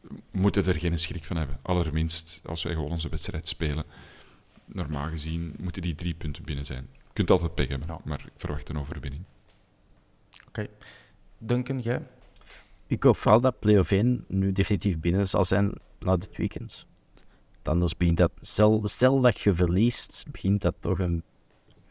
We 0.00 0.16
moeten 0.30 0.66
er 0.66 0.74
geen 0.74 0.98
schrik 0.98 1.24
van 1.24 1.36
hebben. 1.36 1.58
Allerminst 1.62 2.40
als 2.44 2.62
wij 2.62 2.72
gewoon 2.72 2.90
onze 2.90 3.08
wedstrijd 3.08 3.48
spelen. 3.48 3.84
Normaal 4.64 5.08
gezien 5.08 5.54
moeten 5.58 5.82
die 5.82 5.94
drie 5.94 6.14
punten 6.14 6.44
binnen 6.44 6.64
zijn. 6.64 6.88
Je 6.92 7.10
kunt 7.12 7.30
altijd 7.30 7.54
pech 7.54 7.68
hebben, 7.68 7.88
Ja. 7.88 8.00
maar 8.04 8.20
ik 8.26 8.32
verwacht 8.36 8.68
een 8.68 8.78
overwinning. 8.78 9.22
Duncan, 11.38 11.78
jij? 11.78 12.02
Ik 12.86 13.02
hoop 13.02 13.16
vooral 13.16 13.40
dat 13.40 13.58
play-off 13.58 13.90
1 13.90 14.24
nu 14.28 14.52
definitief 14.52 15.00
binnen 15.00 15.28
zal 15.28 15.44
zijn 15.44 15.72
na 15.98 16.16
dit 16.16 16.36
weekend. 16.36 16.86
Anders 17.62 17.96
begint 17.96 18.16
dat... 18.16 18.30
Stel, 18.40 18.80
stel 18.84 19.20
dat 19.20 19.40
je 19.40 19.54
verliest, 19.54 20.24
begint 20.30 20.60
dat 20.60 20.74
toch 20.80 20.98
een... 20.98 21.22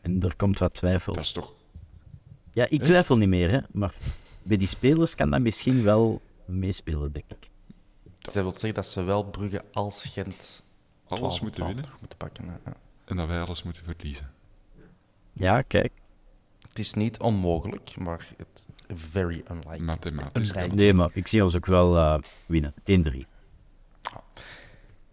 En 0.02 0.22
er 0.22 0.36
komt 0.36 0.60
wat 0.60 0.74
twijfel. 0.74 1.14
Dat 1.14 1.24
is 1.24 1.32
toch... 1.32 1.54
Ja, 2.52 2.66
ik 2.70 2.84
twijfel 2.84 3.18
niet 3.18 3.30
meer, 3.30 3.52
hè. 3.52 3.60
Maar 3.72 3.94
bij 4.44 4.58
die 4.58 4.68
spelers 4.68 5.16
kan 5.16 5.30
dat 5.30 5.41
misschien 5.41 5.84
wel 5.84 6.22
meespelen, 6.46 7.12
denk 7.12 7.26
ik. 7.30 7.50
Zij 8.32 8.41
wil 8.41 8.52
zeggen 8.52 8.74
dat 8.74 8.86
ze 8.86 9.04
wel 9.04 9.24
Brugge 9.24 9.64
als 9.72 10.06
Gent 10.06 10.64
Alles 11.08 11.20
12 11.20 11.41
moeten 11.41 11.62
12 11.62 11.74
winnen 11.74 11.91
moeten 12.00 12.18
pakken. 12.18 12.46
Ja. 12.46 12.74
en 13.06 13.16
dat 13.16 13.28
wij 13.28 13.41
alles 13.41 13.64
moeten 13.64 13.84
verliezen. 13.84 14.32
Ja, 15.34 15.62
kijk. 15.62 15.91
Het 16.74 16.82
is 16.82 16.93
niet 16.93 17.19
onmogelijk, 17.19 17.97
maar 17.97 18.28
het 18.38 18.67
very 18.93 19.43
unlikely. 19.51 19.80
Mathematisch. 19.80 20.49
Unlikely. 20.49 20.76
Nee, 20.76 20.93
maar 20.93 21.09
ik 21.13 21.28
zie 21.28 21.43
ons 21.43 21.55
ook 21.55 21.65
wel 21.65 21.97
eh, 21.97 22.19
winnen. 22.45 22.74
1-3. 23.13 23.17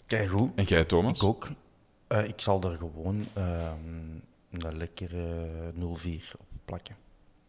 Kijk 0.06 0.28
goed. 0.30 0.54
En 0.54 0.64
jij, 0.64 0.84
Thomas? 0.84 1.16
Ik 1.16 1.22
ook. 1.24 1.48
Eh, 2.06 2.24
ik 2.28 2.40
zal 2.40 2.62
er 2.62 2.76
gewoon 2.76 3.26
ehm, 3.34 3.78
een 4.50 4.76
lekkere 4.76 5.46
0-4 5.74 6.32
op 6.38 6.46
plakken. 6.64 6.96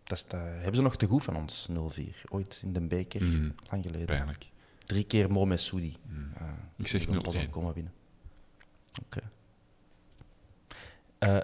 Dat 0.03 0.18
is 0.18 0.26
de- 0.26 0.36
hebben 0.38 0.76
ze 0.76 0.82
nog 0.82 0.95
te 0.97 1.05
goed 1.05 1.24
van 1.24 1.36
ons, 1.36 1.68
0-4. 1.70 2.24
Ooit 2.30 2.62
in 2.64 2.74
de 2.74 2.82
beker, 2.82 3.24
Mhm. 3.24 3.49
lang 3.70 3.84
geleden. 3.84 4.05
Pijnlijk. 4.05 4.49
Drie 4.86 5.03
keer 5.03 5.32
Mohamed 5.32 5.62
Soudi. 5.62 5.95
Eh, 6.36 6.47
Ik 6.78 6.88
zeg 6.88 7.01
die 7.01 7.12
wil 7.12 7.22
pas 7.22 7.34
0-1. 7.36 7.45
al 7.45 7.51
komen 7.51 7.74
winnen. 7.74 7.93
Oké. 9.05 9.20
Eh, 11.18 11.38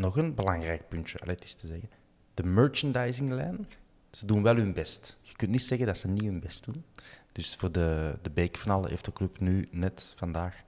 nog 0.00 0.16
een 0.16 0.34
belangrijk 0.34 0.88
puntje, 0.88 1.18
allee, 1.18 1.36
is 1.42 1.54
te 1.54 1.66
zeggen. 1.66 1.90
De 2.34 2.44
merchandisinglijn, 2.44 3.68
ze 4.10 4.26
doen 4.26 4.42
wel 4.42 4.56
hun 4.56 4.72
best. 4.72 5.18
Je 5.22 5.36
kunt 5.36 5.50
niet 5.50 5.62
zeggen 5.62 5.86
dat 5.86 5.98
ze 5.98 6.08
niet 6.08 6.22
hun 6.22 6.40
best 6.40 6.64
doen. 6.64 6.84
Dus 7.32 7.56
voor 7.56 7.72
de, 7.72 8.18
de 8.22 8.30
bekerfinale 8.30 8.88
heeft 8.88 9.04
de 9.04 9.12
club 9.12 9.40
nu 9.40 9.68
net 9.70 10.14
vandaag 10.16 10.62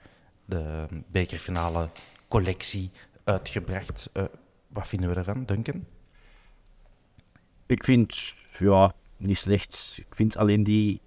de 0.44 0.86
bekerfinale 1.10 1.90
collectie 2.28 2.90
uitgebracht. 3.24 4.10
Eh, 4.12 4.24
wat 4.68 4.88
vinden 4.88 5.08
we 5.08 5.14
ervan, 5.14 5.44
Duncan? 5.44 5.84
Ik 7.66 7.84
vind, 7.84 8.34
ja, 8.58 8.94
niet 9.16 9.36
slecht. 9.36 9.94
Ik 9.96 10.14
vind 10.14 10.36
alleen 10.36 10.64
die, 10.64 11.00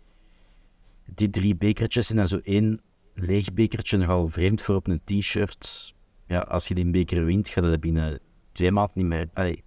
die 1.06 1.30
drie 1.30 1.56
bekertjes 1.56 2.10
en 2.10 2.16
dan 2.16 2.28
zo 2.28 2.40
één 2.44 2.82
leeg 3.14 3.54
bekertje 3.54 3.98
nogal 3.98 4.28
vreemd 4.28 4.62
voor 4.62 4.76
op 4.76 4.88
een 4.88 5.02
t-shirt. 5.04 5.95
Ja, 6.26 6.40
als 6.40 6.68
je 6.68 6.74
die 6.76 6.86
beker 6.86 7.26
wint, 7.26 7.50
gaat 7.50 7.64
dat 7.64 7.80
binnen 7.80 8.20
twee 8.52 8.72
maanden 8.72 8.94
niet 8.96 9.06
meer... 9.06 9.30
Allee, 9.34 9.64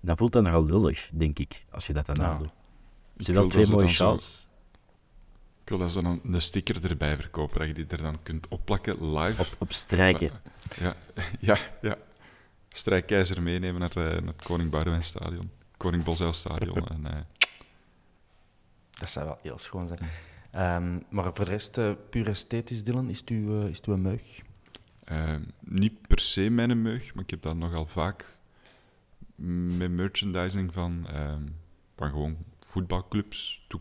dan 0.00 0.16
voelt 0.16 0.32
dat 0.32 0.42
nogal 0.42 0.64
lullig, 0.64 1.10
denk 1.12 1.38
ik, 1.38 1.64
als 1.70 1.86
je 1.86 1.92
dat 1.92 2.06
dan. 2.06 2.20
Het 2.20 2.40
Ik 2.40 2.50
zijn 3.16 3.36
wel 3.36 3.48
wil 3.48 3.52
twee 3.52 3.62
dat 3.62 3.70
ze 3.70 3.76
mooie 3.76 3.88
sjaals. 3.88 4.48
Ik 5.62 5.68
wil 5.68 5.78
dat 5.78 5.92
ze 5.92 6.02
dan 6.02 6.20
een 6.24 6.42
sticker 6.42 6.90
erbij 6.90 7.16
verkopen, 7.16 7.58
dat 7.58 7.68
je 7.68 7.74
die 7.74 7.86
er 7.86 8.02
dan 8.02 8.22
kunt 8.22 8.48
opplakken 8.48 9.18
live. 9.18 9.40
Op, 9.40 9.48
op 9.58 9.72
strijken. 9.72 10.30
Ja, 10.80 10.96
ja, 11.40 11.56
ja. 11.82 11.96
Strijkkeizer 12.68 13.42
meenemen 13.42 13.80
naar, 13.80 13.90
eh, 13.90 14.22
naar 14.22 14.34
het 14.36 14.42
Koning 14.42 14.70
Boudewijn 14.70 15.04
Stadion. 15.04 15.50
Koning 15.76 16.04
Bosel 16.04 16.32
Stadion. 16.32 16.88
en, 16.94 17.06
eh, 17.06 17.20
Dat 18.90 19.10
zou 19.10 19.26
wel 19.26 19.38
heel 19.42 19.58
schoon 19.58 19.86
zijn. 19.86 20.00
Ehm, 20.50 20.98
maar 21.08 21.24
voor 21.24 21.44
de 21.44 21.50
rest, 21.50 21.78
eh, 21.78 21.92
puur 22.10 22.28
esthetisch, 22.28 22.84
Dylan, 22.84 23.08
is 23.08 23.20
het 23.20 23.28
uw, 23.28 23.66
is 23.66 23.76
het 23.76 23.86
uw 23.86 23.96
meug? 23.96 24.42
Eh, 25.10 25.34
niet 25.60 26.06
per 26.06 26.20
se 26.20 26.50
mijn 26.50 26.82
meug, 26.82 27.14
maar 27.14 27.24
ik 27.24 27.30
heb 27.30 27.42
dat 27.42 27.56
nogal 27.56 27.86
vaak 27.86 28.38
met 29.76 29.90
merchandising 29.90 30.72
van, 30.72 31.06
ehm, 31.08 31.42
van 31.96 32.10
gewoon 32.10 32.36
voetbalclubs. 32.60 33.64
D- 33.68 33.74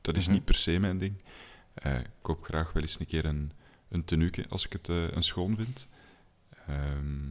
Dat 0.00 0.16
is 0.16 0.24
Mhm. 0.24 0.32
niet 0.32 0.44
per 0.44 0.54
se 0.54 0.78
mijn 0.78 0.98
ding. 0.98 1.14
Eh, 1.74 1.98
ik 1.98 2.10
koop 2.22 2.44
graag 2.44 2.72
wel 2.72 2.82
eens 2.82 3.00
een 3.00 3.06
keer 3.06 3.24
een, 3.24 3.52
een 3.88 4.04
tenuke 4.04 4.46
als 4.48 4.64
ik 4.66 4.72
het 4.72 4.88
eh, 4.88 5.10
een 5.10 5.22
schoon 5.22 5.56
vind. 5.56 5.88
Ehm, 6.66 7.28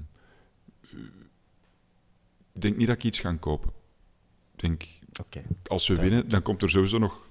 ik 2.54 2.62
denk 2.62 2.78
niet 2.78 2.88
dat 2.88 2.96
ik 2.96 3.04
iets 3.04 3.20
ga 3.20 3.34
kopen. 3.34 3.70
Ik 4.56 4.60
denk, 4.62 4.88
als 5.68 5.88
we 5.88 5.96
winnen, 5.96 6.30
dan 6.30 6.42
komt 6.42 6.62
er 6.62 6.70
sowieso 6.70 6.98
nog 6.98 7.28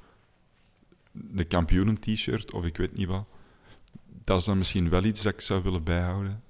een 1.34 1.46
kampioenen-t-shirt 1.48 2.52
of 2.52 2.64
ik 2.64 2.76
weet 2.76 2.96
niet 2.96 3.06
wat. 3.06 3.26
Dat 4.30 4.38
is 4.38 4.44
dan 4.44 4.58
misschien 4.58 4.88
wel 4.88 5.04
iets 5.04 5.22
dat 5.22 5.32
ik 5.32 5.40
zou 5.40 5.62
willen 5.62 5.84
bijhouden. 5.84 6.42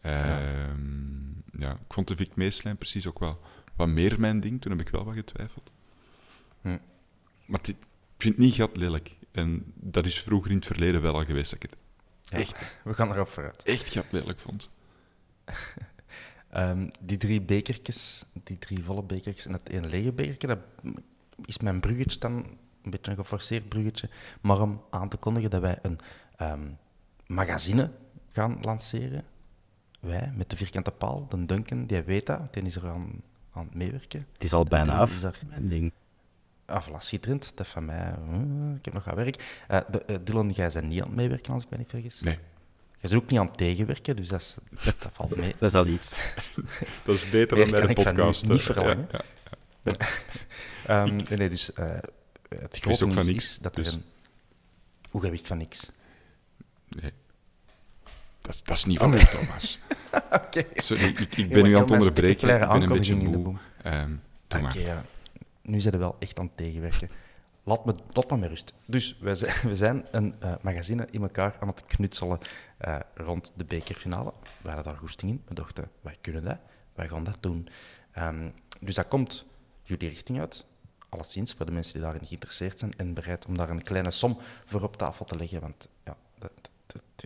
Ehm, 0.00 1.60
ja. 1.62 1.72
ik 1.72 1.92
vond 1.92 2.08
de 2.08 2.16
Vic 2.16 2.34
Meeslijn 2.34 2.76
precies 2.76 3.06
ook 3.06 3.18
wel 3.18 3.40
wat 3.76 3.88
meer 3.88 4.20
mijn 4.20 4.40
ding. 4.40 4.60
Toen 4.60 4.72
heb 4.72 4.80
ik 4.80 4.88
wel 4.88 5.04
wat 5.04 5.14
getwijfeld. 5.14 5.72
Hm. 6.60 6.78
Maar 7.46 7.60
ik 7.62 7.76
vind 8.18 8.34
het 8.34 8.44
niet 8.44 8.54
gat 8.54 8.76
lelijk. 8.76 9.16
En 9.32 9.72
dat 9.74 10.06
is 10.06 10.22
vroeger 10.22 10.50
in 10.50 10.56
het 10.56 10.66
verleden 10.66 11.02
wel 11.02 11.14
al 11.14 11.24
geweest 11.24 11.50
dat 11.50 11.62
ik 11.62 11.70
het 11.70 11.78
Echt? 12.40 12.78
We 12.84 12.94
gaan 12.94 13.12
erop 13.12 13.28
vooruit. 13.28 13.62
echt 13.62 13.88
gat 13.88 14.12
lelijk 14.12 14.40
vond. 14.40 14.70
Ehm, 16.50 16.88
die 17.00 17.16
drie 17.16 17.40
bekertjes, 17.40 18.24
die 18.44 18.58
drie 18.58 18.84
volle 18.84 19.02
bekertjes 19.02 19.46
en 19.46 19.52
het 19.52 19.68
ene 19.68 19.86
lege 19.86 20.12
bekertje, 20.12 20.46
dat 20.46 20.58
is 21.44 21.58
mijn 21.58 21.80
bruggetje 21.80 22.18
dan, 22.18 22.32
een 22.82 22.90
beetje 22.90 23.10
een 23.10 23.16
geforceerd 23.16 23.68
bruggetje, 23.68 24.08
maar 24.40 24.60
om 24.60 24.82
aan 24.90 25.08
te 25.08 25.16
kondigen 25.16 25.50
dat 25.50 25.60
wij 25.60 25.78
een 25.82 25.98
ehm, 26.36 26.66
magazine 27.26 27.90
gaan 28.30 28.58
lanceren. 28.62 29.24
Wij, 30.00 30.32
met 30.34 30.50
de 30.50 30.56
vierkante 30.56 30.90
paal, 30.90 31.26
de 31.28 31.44
Duncan, 31.46 31.86
die 31.86 32.02
weet 32.02 32.26
dat, 32.26 32.54
die 32.54 32.62
is 32.62 32.76
er 32.76 32.88
aan, 32.88 33.22
aan 33.52 33.64
het 33.64 33.74
meewerken. 33.74 34.26
Het 34.32 34.44
is 34.44 34.52
al 34.52 34.64
bijna 34.64 34.96
af, 34.98 35.10
is 35.10 35.20
daar- 35.20 35.38
mijn 35.48 35.68
ding. 35.68 35.92
Ah, 36.66 36.86
voilà, 36.88 36.96
schitterend. 36.98 37.56
Dat 37.56 37.66
van 37.66 37.84
mij, 37.84 38.14
ik 38.76 38.84
heb 38.84 38.94
nog 38.94 39.04
wat 39.04 39.14
werk. 39.14 39.62
Eh, 39.68 39.80
de, 39.90 40.04
eh, 40.04 40.16
Dylan, 40.24 40.48
jij 40.50 40.70
bent 40.72 40.86
niet 40.86 41.00
aan 41.02 41.06
het 41.08 41.16
meewerken, 41.16 41.52
als 41.52 41.62
ik 41.64 41.70
me 41.70 41.76
niet 41.76 41.90
vergis. 41.90 42.20
Nee, 42.20 42.34
Jij 42.90 43.10
bent 43.10 43.14
ook 43.22 43.30
niet 43.30 43.38
aan 43.40 43.46
het 43.46 43.56
tegenwerken, 43.56 44.16
dus 44.16 44.28
dat, 44.28 44.40
is, 44.40 44.56
dat 44.84 44.94
valt 45.12 45.36
mee. 45.36 45.52
Dat 45.58 45.62
is 45.68 45.74
al 45.74 45.86
iets. 45.86 46.34
dat 47.04 47.14
is 47.14 47.30
beter 47.30 47.56
Meer 47.56 47.66
dan 47.70 47.74
bij 47.74 47.94
de 47.94 48.00
ik 48.00 48.04
podcast. 48.04 48.46
niet 48.46 48.58
eh, 48.58 48.64
verlangen. 48.64 49.08
ja, 49.10 49.22
Ehm, 50.86 51.16
nee, 51.16 51.38
nee, 51.38 51.48
dus 51.50 51.70
het 52.48 52.78
grote 52.78 53.04
ook 53.04 53.12
van 53.12 53.24
nieuws 53.24 53.26
niks, 53.26 53.44
is 53.44 53.58
dat 53.58 53.74
dus. 53.74 53.86
er 53.86 53.92
een... 53.92 54.04
Hoe, 55.10 55.30
wist 55.30 55.46
van 55.46 55.58
niks? 55.58 55.90
Nee. 57.00 57.12
Dat, 58.40 58.54
is- 58.54 58.62
dat 58.62 58.76
is 58.76 58.84
niet 58.84 58.98
Oh, 59.00 59.08
waar, 59.08 59.16
nee. 59.16 59.26
Thomas. 59.26 59.78
Oké. 60.46 60.64
Sorry, 60.74 61.04
ik, 61.36 61.48
ben 61.48 61.62
nu 61.62 61.74
aan 61.74 61.80
het 61.82 61.90
onderbreken. 61.90 62.30
Ik 62.30 62.40
ben 62.40 62.50
een 62.50 62.58
beetje 62.58 62.74
aankondiging 62.74 63.22
in 63.22 63.32
de 63.32 63.38
moe. 63.38 63.44
doe 63.44 63.58
Oké, 64.48 64.60
maar. 64.62 64.78
ja. 64.78 65.04
Nu 65.62 65.80
zijn 65.80 65.92
we 65.94 66.00
wel 66.00 66.16
echt 66.18 66.38
aan 66.38 66.46
het 66.46 66.56
tegenwerken. 66.56 67.10
Laat 67.62 67.84
me, 67.84 67.94
laat 68.12 68.30
me 68.30 68.36
met 68.36 68.48
rust. 68.48 68.72
Dus 68.86 69.16
wij 69.20 69.34
zijn, 69.34 69.54
we 69.70 69.76
zijn 69.76 70.06
een 70.10 70.34
eh, 70.40 70.54
magazine 70.62 71.06
in 71.10 71.22
elkaar 71.22 71.56
aan 71.60 71.68
het 71.68 71.84
knutselen 71.86 72.38
eh, 72.78 72.96
rond 73.14 73.52
de 73.56 73.64
bekerfinale. 73.64 74.32
We 74.62 74.68
hadden 74.68 74.84
daar 74.92 74.96
goesting 75.00 75.30
in. 75.30 75.42
We 75.48 75.54
dachten, 75.54 75.90
wij 76.00 76.16
kunnen 76.20 76.44
dat. 76.44 76.58
Wij 76.94 77.08
gaan 77.08 77.24
dat 77.24 77.38
doen. 77.40 77.68
Ehm, 78.12 78.48
dus 78.80 78.94
dat 78.94 79.08
komt 79.08 79.44
jullie 79.82 80.08
richting 80.08 80.40
uit. 80.40 80.66
Alleszins 81.08 81.52
voor 81.54 81.66
de 81.66 81.72
mensen 81.72 81.92
die 81.92 82.02
daarin 82.02 82.26
geïnteresseerd 82.26 82.78
zijn 82.78 82.92
en 82.96 83.14
bereid 83.14 83.46
om 83.46 83.56
daar 83.56 83.70
een 83.70 83.82
kleine 83.82 84.10
som 84.10 84.38
voor 84.64 84.82
op 84.82 84.96
tafel 84.96 85.24
te 85.24 85.36
leggen. 85.36 85.60
Want 85.60 85.88
ja, 86.04 86.16
dat, 86.38 86.70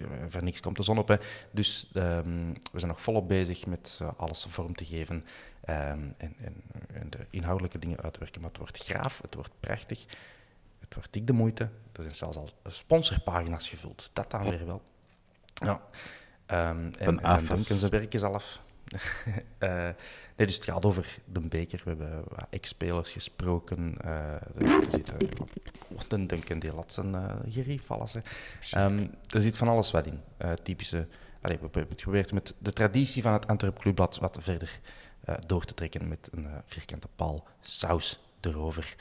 dat, 0.01 0.11
dat- 0.21 0.33
voor 0.33 0.43
niks 0.43 0.61
komt 0.61 0.77
de 0.77 0.83
zon 0.83 0.99
op. 0.99 1.09
Hè. 1.09 1.17
Dus 1.51 1.91
ehm, 1.93 2.53
we 2.73 2.79
zijn 2.79 2.91
nog 2.91 3.03
volop 3.03 3.29
bezig 3.29 3.67
met 3.67 3.99
eh, 4.03 4.09
alles 4.17 4.47
vorm 4.49 4.75
te 4.77 4.85
geven 4.85 5.25
ehm, 5.65 6.03
en, 6.17 6.35
en, 6.41 6.63
en 6.93 7.11
de 7.11 7.27
inhoudelijke 7.31 7.79
dingen 7.79 8.01
uitwerken. 8.01 8.41
Maar 8.41 8.51
het 8.51 8.59
wordt 8.59 8.79
graaf, 8.79 9.21
het 9.23 9.35
wordt 9.35 9.53
prachtig, 9.61 10.05
het 10.81 10.95
wordt 10.95 11.13
dik 11.13 11.27
de 11.27 11.33
moeite. 11.33 11.63
Er 11.93 12.03
zijn 12.03 12.15
zelfs 12.15 12.37
al 12.37 12.49
sponsorpagina's 12.67 13.69
gevuld. 13.69 14.11
Dat 14.13 14.31
dan 14.31 14.43
weer 14.51 14.67
wel. 14.67 14.83
Ja. 15.55 15.81
Ehm, 16.47 16.69
en, 16.69 16.93
Van 16.93 17.07
en 17.07 17.15
dan 17.15 17.25
AFAS. 17.25 17.47
denken 17.49 17.75
ze 17.75 17.89
werk 17.89 18.15
is 18.15 18.23
al 18.23 18.35
af. 18.35 18.61
Eh, 19.59 19.89
nee, 20.37 20.47
dus 20.47 20.55
het 20.55 20.65
gaat 20.65 20.85
over 20.85 21.19
de 21.25 21.41
beker. 21.41 21.81
We 21.85 21.89
hebben 21.91 22.25
wat 22.29 22.47
ex-spelers 22.51 23.13
gesproken. 23.13 23.97
eh 24.01 24.35
er 24.35 24.91
zit 24.91 25.13
die 26.61 26.75
laat 26.75 26.93
zijn 26.93 27.15
uh, 27.15 27.35
gerief 27.49 27.91
alles. 27.91 28.13
Hè. 28.13 28.21
Ehm, 28.71 29.07
er 29.31 29.43
zit 29.43 29.57
van 29.57 29.69
alles 29.69 29.91
wat 29.91 30.07
in. 30.07 30.21
Eh, 30.37 30.53
typische... 30.53 31.07
Allee, 31.41 31.57
we 31.57 31.63
hebben 31.63 31.83
het 31.89 31.99
geprobeerd 31.99 32.33
met 32.33 32.55
de 32.59 32.73
traditie 32.73 33.23
van 33.23 33.33
het 33.33 33.47
Antwerp 33.47 33.79
Clubblad 33.79 34.19
wat 34.19 34.37
verder 34.41 34.81
door 35.47 35.65
te 35.65 35.75
trekken 35.75 36.09
met 36.09 36.29
een 36.33 36.49
vierkante 36.67 37.09
paal, 37.17 37.47
saus 37.61 38.21
erover. 38.41 38.97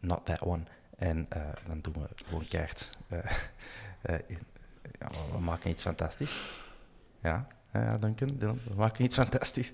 Not 0.00 0.26
that 0.26 0.40
one. 0.40 0.62
En 0.96 1.28
dan 1.66 1.80
doen 1.80 1.92
we 1.92 2.24
gewoon 2.24 2.48
kaart. 2.48 2.90
Ja, 4.98 5.10
we 5.32 5.38
maken 5.38 5.70
iets 5.70 5.82
fantastisch. 5.82 6.40
Ja, 7.22 7.46
ja 7.72 7.98
Duncan, 7.98 8.28
Dylan, 8.38 8.58
we 8.68 8.74
maken 8.76 9.04
iets 9.04 9.14
fantastisch. 9.14 9.72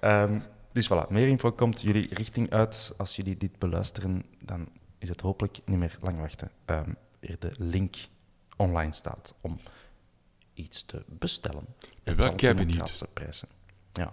Ehm, 0.00 0.38
dus 0.72 0.92
voilà, 0.92 1.08
meer 1.08 1.28
info 1.28 1.52
komt 1.52 1.80
jullie 1.80 2.14
richting 2.14 2.50
uit. 2.50 2.94
Als 2.96 3.16
jullie 3.16 3.36
dit 3.36 3.58
beluisteren, 3.58 4.24
dan 4.38 4.68
is 4.98 5.08
het 5.08 5.20
hopelijk 5.20 5.58
niet 5.64 5.78
meer 5.78 5.96
lang 6.00 6.18
wachten. 6.18 6.50
Um, 6.66 6.96
er 7.20 7.38
de 7.38 7.52
link 7.58 7.96
online 8.56 8.92
staat 8.92 9.34
om 9.40 9.56
iets 10.54 10.84
te 10.84 11.04
bestellen. 11.06 11.64
ben 12.02 12.16
wel 12.16 12.34
kei 12.34 12.54
benieuwd. 12.54 12.72
democratische 12.72 13.08
prijzen. 13.12 13.48
Ja. 13.92 14.04
er 14.04 14.12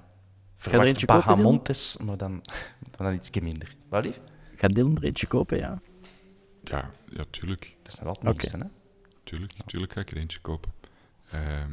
Verwacht 0.56 1.06
kopen? 1.06 1.06
Bahamontes, 1.06 1.98
maar 1.98 2.18
dan, 2.18 2.42
dan 2.96 3.14
iets 3.14 3.30
minder. 3.30 3.76
Wat 3.90 4.06
lief? 4.06 4.20
Ga 4.56 4.68
Dylan 4.68 4.96
er 4.98 5.04
eentje 5.04 5.28
kopen, 5.28 5.58
ja? 5.58 5.82
Ja, 6.64 6.92
ja, 7.10 7.24
tuurlijk. 7.30 7.76
Dat 7.82 7.94
is 7.94 8.00
wel 8.00 8.18
het 8.22 8.52
hè? 8.52 8.68
Tuurlijk, 9.24 9.52
tuurlijk 9.66 9.94
ga 9.94 10.02
ik 10.02 10.12
er 10.12 10.18
eentje 10.18 10.40
kopen. 10.40 10.72
Ehm, 11.32 11.72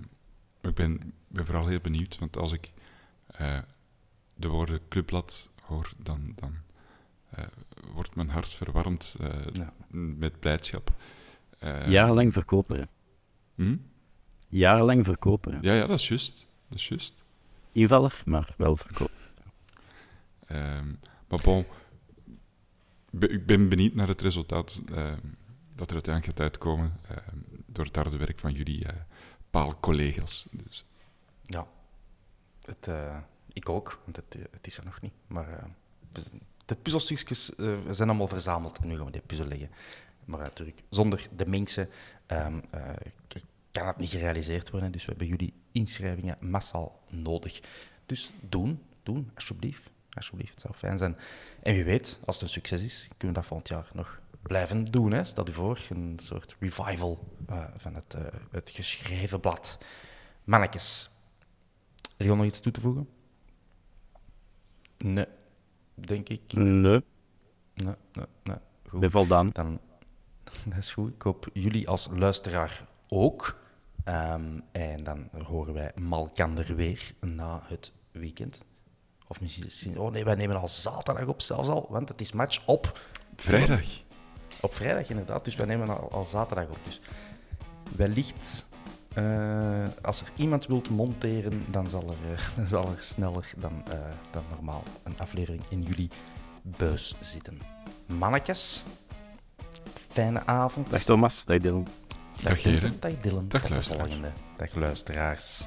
maar 0.64 0.72
ik 0.72 0.78
ben, 0.98 1.12
ben 1.28 1.46
vooral 1.46 1.66
heel 1.66 1.80
benieuwd, 1.80 2.18
want 2.18 2.36
als 2.36 2.52
ik 2.52 2.72
eh, 3.26 3.58
de 4.34 4.48
woorden 4.48 4.80
clubblad 4.88 5.48
hoor, 5.62 5.92
dan, 5.96 6.32
dan 6.36 6.54
eh, 7.30 7.44
wordt 7.92 8.14
mijn 8.14 8.28
hart 8.28 8.48
verwarmd 8.48 9.16
eh, 9.20 9.28
Ja. 9.52 9.72
met 9.90 10.40
blijdschap. 10.40 10.92
Jarenlang 11.86 12.32
verkoper. 12.32 12.88
hm? 13.54 13.76
Jarenlang 14.48 15.04
verkoper. 15.04 15.58
Ja, 15.60 15.74
ja, 15.74 15.86
dat 15.86 15.98
is 15.98 16.08
juist. 16.08 16.46
Dat 16.68 16.78
is 16.78 16.88
juist. 16.88 17.24
Invaller, 17.72 18.22
maar 18.24 18.54
wel 18.56 18.76
verkoper. 18.76 19.30
Ehm, 20.46 20.88
maar 21.28 21.40
bon, 21.44 21.64
ik 23.20 23.46
ben 23.46 23.68
benieuwd 23.68 23.94
naar 23.94 24.08
het 24.08 24.20
resultaat 24.20 24.82
ehm, 24.86 25.18
dat 25.74 25.86
er 25.88 25.94
uiteindelijk 25.94 26.24
gaat 26.38 26.40
uitkomen 26.50 27.00
ehm, 27.08 27.38
door 27.66 27.84
het 27.84 27.96
harde 27.96 28.16
werk 28.16 28.38
van 28.38 28.52
jullie 28.52 28.86
eh 29.54 29.60
paalcollega's. 29.62 30.46
Dus, 30.50 30.84
Ja, 31.42 31.66
het, 32.64 32.88
eh, 32.88 33.18
ik 33.52 33.68
ook, 33.68 34.00
want 34.04 34.16
het, 34.16 34.66
is 34.66 34.78
er 34.78 34.84
nog 34.84 35.00
niet. 35.00 35.12
Maar 35.26 35.48
eh, 35.48 35.64
de 36.64 36.76
puzzelstukjes 36.76 37.54
eh, 37.54 37.76
zijn 37.90 38.08
allemaal 38.08 38.28
verzameld 38.28 38.78
en 38.78 38.88
nu 38.88 38.96
gaan 38.96 39.04
we 39.06 39.12
die 39.12 39.20
puzzel 39.20 39.46
leggen. 39.46 39.70
Maar 40.24 40.38
natuurlijk, 40.38 40.82
zonder 40.88 41.28
de 41.36 41.46
mensen 41.46 41.88
ehm, 42.26 42.60
eh, 42.70 42.90
kan 43.70 43.86
het 43.86 43.96
niet 43.96 44.10
gerealiseerd 44.10 44.70
worden. 44.70 44.92
Dus 44.92 45.04
we 45.04 45.10
hebben 45.10 45.26
jullie 45.26 45.52
inschrijvingen 45.72 46.36
massaal 46.40 47.00
nodig. 47.08 47.60
Dus 48.06 48.32
doen, 48.40 48.82
doen, 49.02 49.30
alsjeblieft. 49.34 49.90
Alsjeblieft, 50.10 50.50
het 50.50 50.60
zou 50.60 50.74
fijn 50.74 50.98
zijn. 50.98 51.18
En 51.62 51.74
wie 51.74 51.84
weet, 51.84 52.18
als 52.24 52.36
het 52.36 52.44
een 52.44 52.50
succes 52.50 52.82
is, 52.82 53.08
kunnen 53.16 53.36
we 53.36 53.40
dat 53.42 53.46
volgend 53.46 53.68
jaar 53.68 53.90
nog 53.92 54.20
blijven 54.46 54.84
doen. 54.84 55.12
Hè? 55.12 55.24
Stel 55.24 55.46
je 55.46 55.52
voor, 55.52 55.78
een 55.88 56.18
soort 56.22 56.56
revival 56.60 57.36
eh, 57.46 57.64
van 57.76 57.94
het, 57.94 58.14
eh, 58.14 58.22
het 58.50 58.70
geschreven 58.70 59.40
blad. 59.40 59.78
Mannetjes, 60.44 61.10
heb 62.16 62.26
je 62.26 62.34
nog 62.34 62.46
iets 62.46 62.60
toe 62.60 62.72
te 62.72 62.80
voegen? 62.80 63.08
Nee, 64.98 65.26
denk 65.94 66.28
ik. 66.28 66.52
Nee, 66.52 67.02
Nee, 67.74 67.94
nee, 68.12 68.26
nee. 68.42 68.56
Goed. 68.88 69.00
ben 69.00 69.10
voldaan. 69.10 69.50
Dan, 69.52 69.80
dat 70.64 70.78
is 70.78 70.92
goed. 70.92 71.14
Ik 71.14 71.22
hoop 71.22 71.48
jullie 71.52 71.88
als 71.88 72.08
luisteraar 72.12 72.86
ook. 73.08 73.58
Ehm, 74.04 74.60
en 74.72 75.04
dan 75.04 75.28
horen 75.44 75.74
wij 75.74 75.92
Malkander 75.94 76.76
weer 76.76 77.14
na 77.20 77.62
het 77.64 77.92
weekend. 78.10 78.64
Of 79.28 79.40
misschien... 79.40 79.98
Oh 79.98 80.12
nee, 80.12 80.24
wij 80.24 80.34
nemen 80.34 80.56
al 80.56 80.68
zaterdag 80.68 81.26
op 81.26 81.42
zelfs 81.42 81.68
al, 81.68 81.86
want 81.90 82.08
het 82.08 82.20
is 82.20 82.32
match 82.32 82.66
op... 82.66 83.00
vrijdag. 83.36 84.02
Op 84.60 84.74
vrijdag 84.74 85.10
inderdaad, 85.10 85.44
dus 85.44 85.56
wij 85.56 85.66
nemen 85.66 85.88
al, 86.00 86.10
al 86.10 86.24
zaterdag 86.24 86.68
op. 86.68 86.78
Dus 86.84 87.00
wellicht, 87.96 88.68
eh, 89.14 89.84
als 90.02 90.20
er 90.20 90.26
iemand 90.36 90.66
wilt 90.66 90.90
monteren, 90.90 91.64
dan 91.70 91.88
zal 91.88 92.02
er, 92.02 92.32
eh, 92.32 92.46
dan 92.56 92.66
zal 92.66 92.86
er 92.86 93.02
sneller 93.02 93.50
dan, 93.56 93.82
eh, 93.90 93.98
dan 94.30 94.42
normaal 94.50 94.82
een 95.02 95.18
aflevering 95.18 95.62
in 95.68 95.82
jullie 95.82 96.10
buis 96.62 97.14
zitten. 97.20 97.60
Mannetjes, 98.06 98.84
fijne 100.12 100.46
avond. 100.46 100.90
Dag 100.90 101.02
Thomas, 101.02 101.44
dag 101.44 101.58
Dylan. 101.58 101.86
Dag, 102.42 102.62
Dylan. 102.62 102.74
heren. 102.74 102.96
Dag 103.00 103.20
Dylan. 103.20 103.48
Dag, 103.48 103.62
Tot 103.62 103.74
de 103.74 103.82
volgende. 103.82 104.32
Dag 104.56 104.74
luisteraars. 104.74 105.66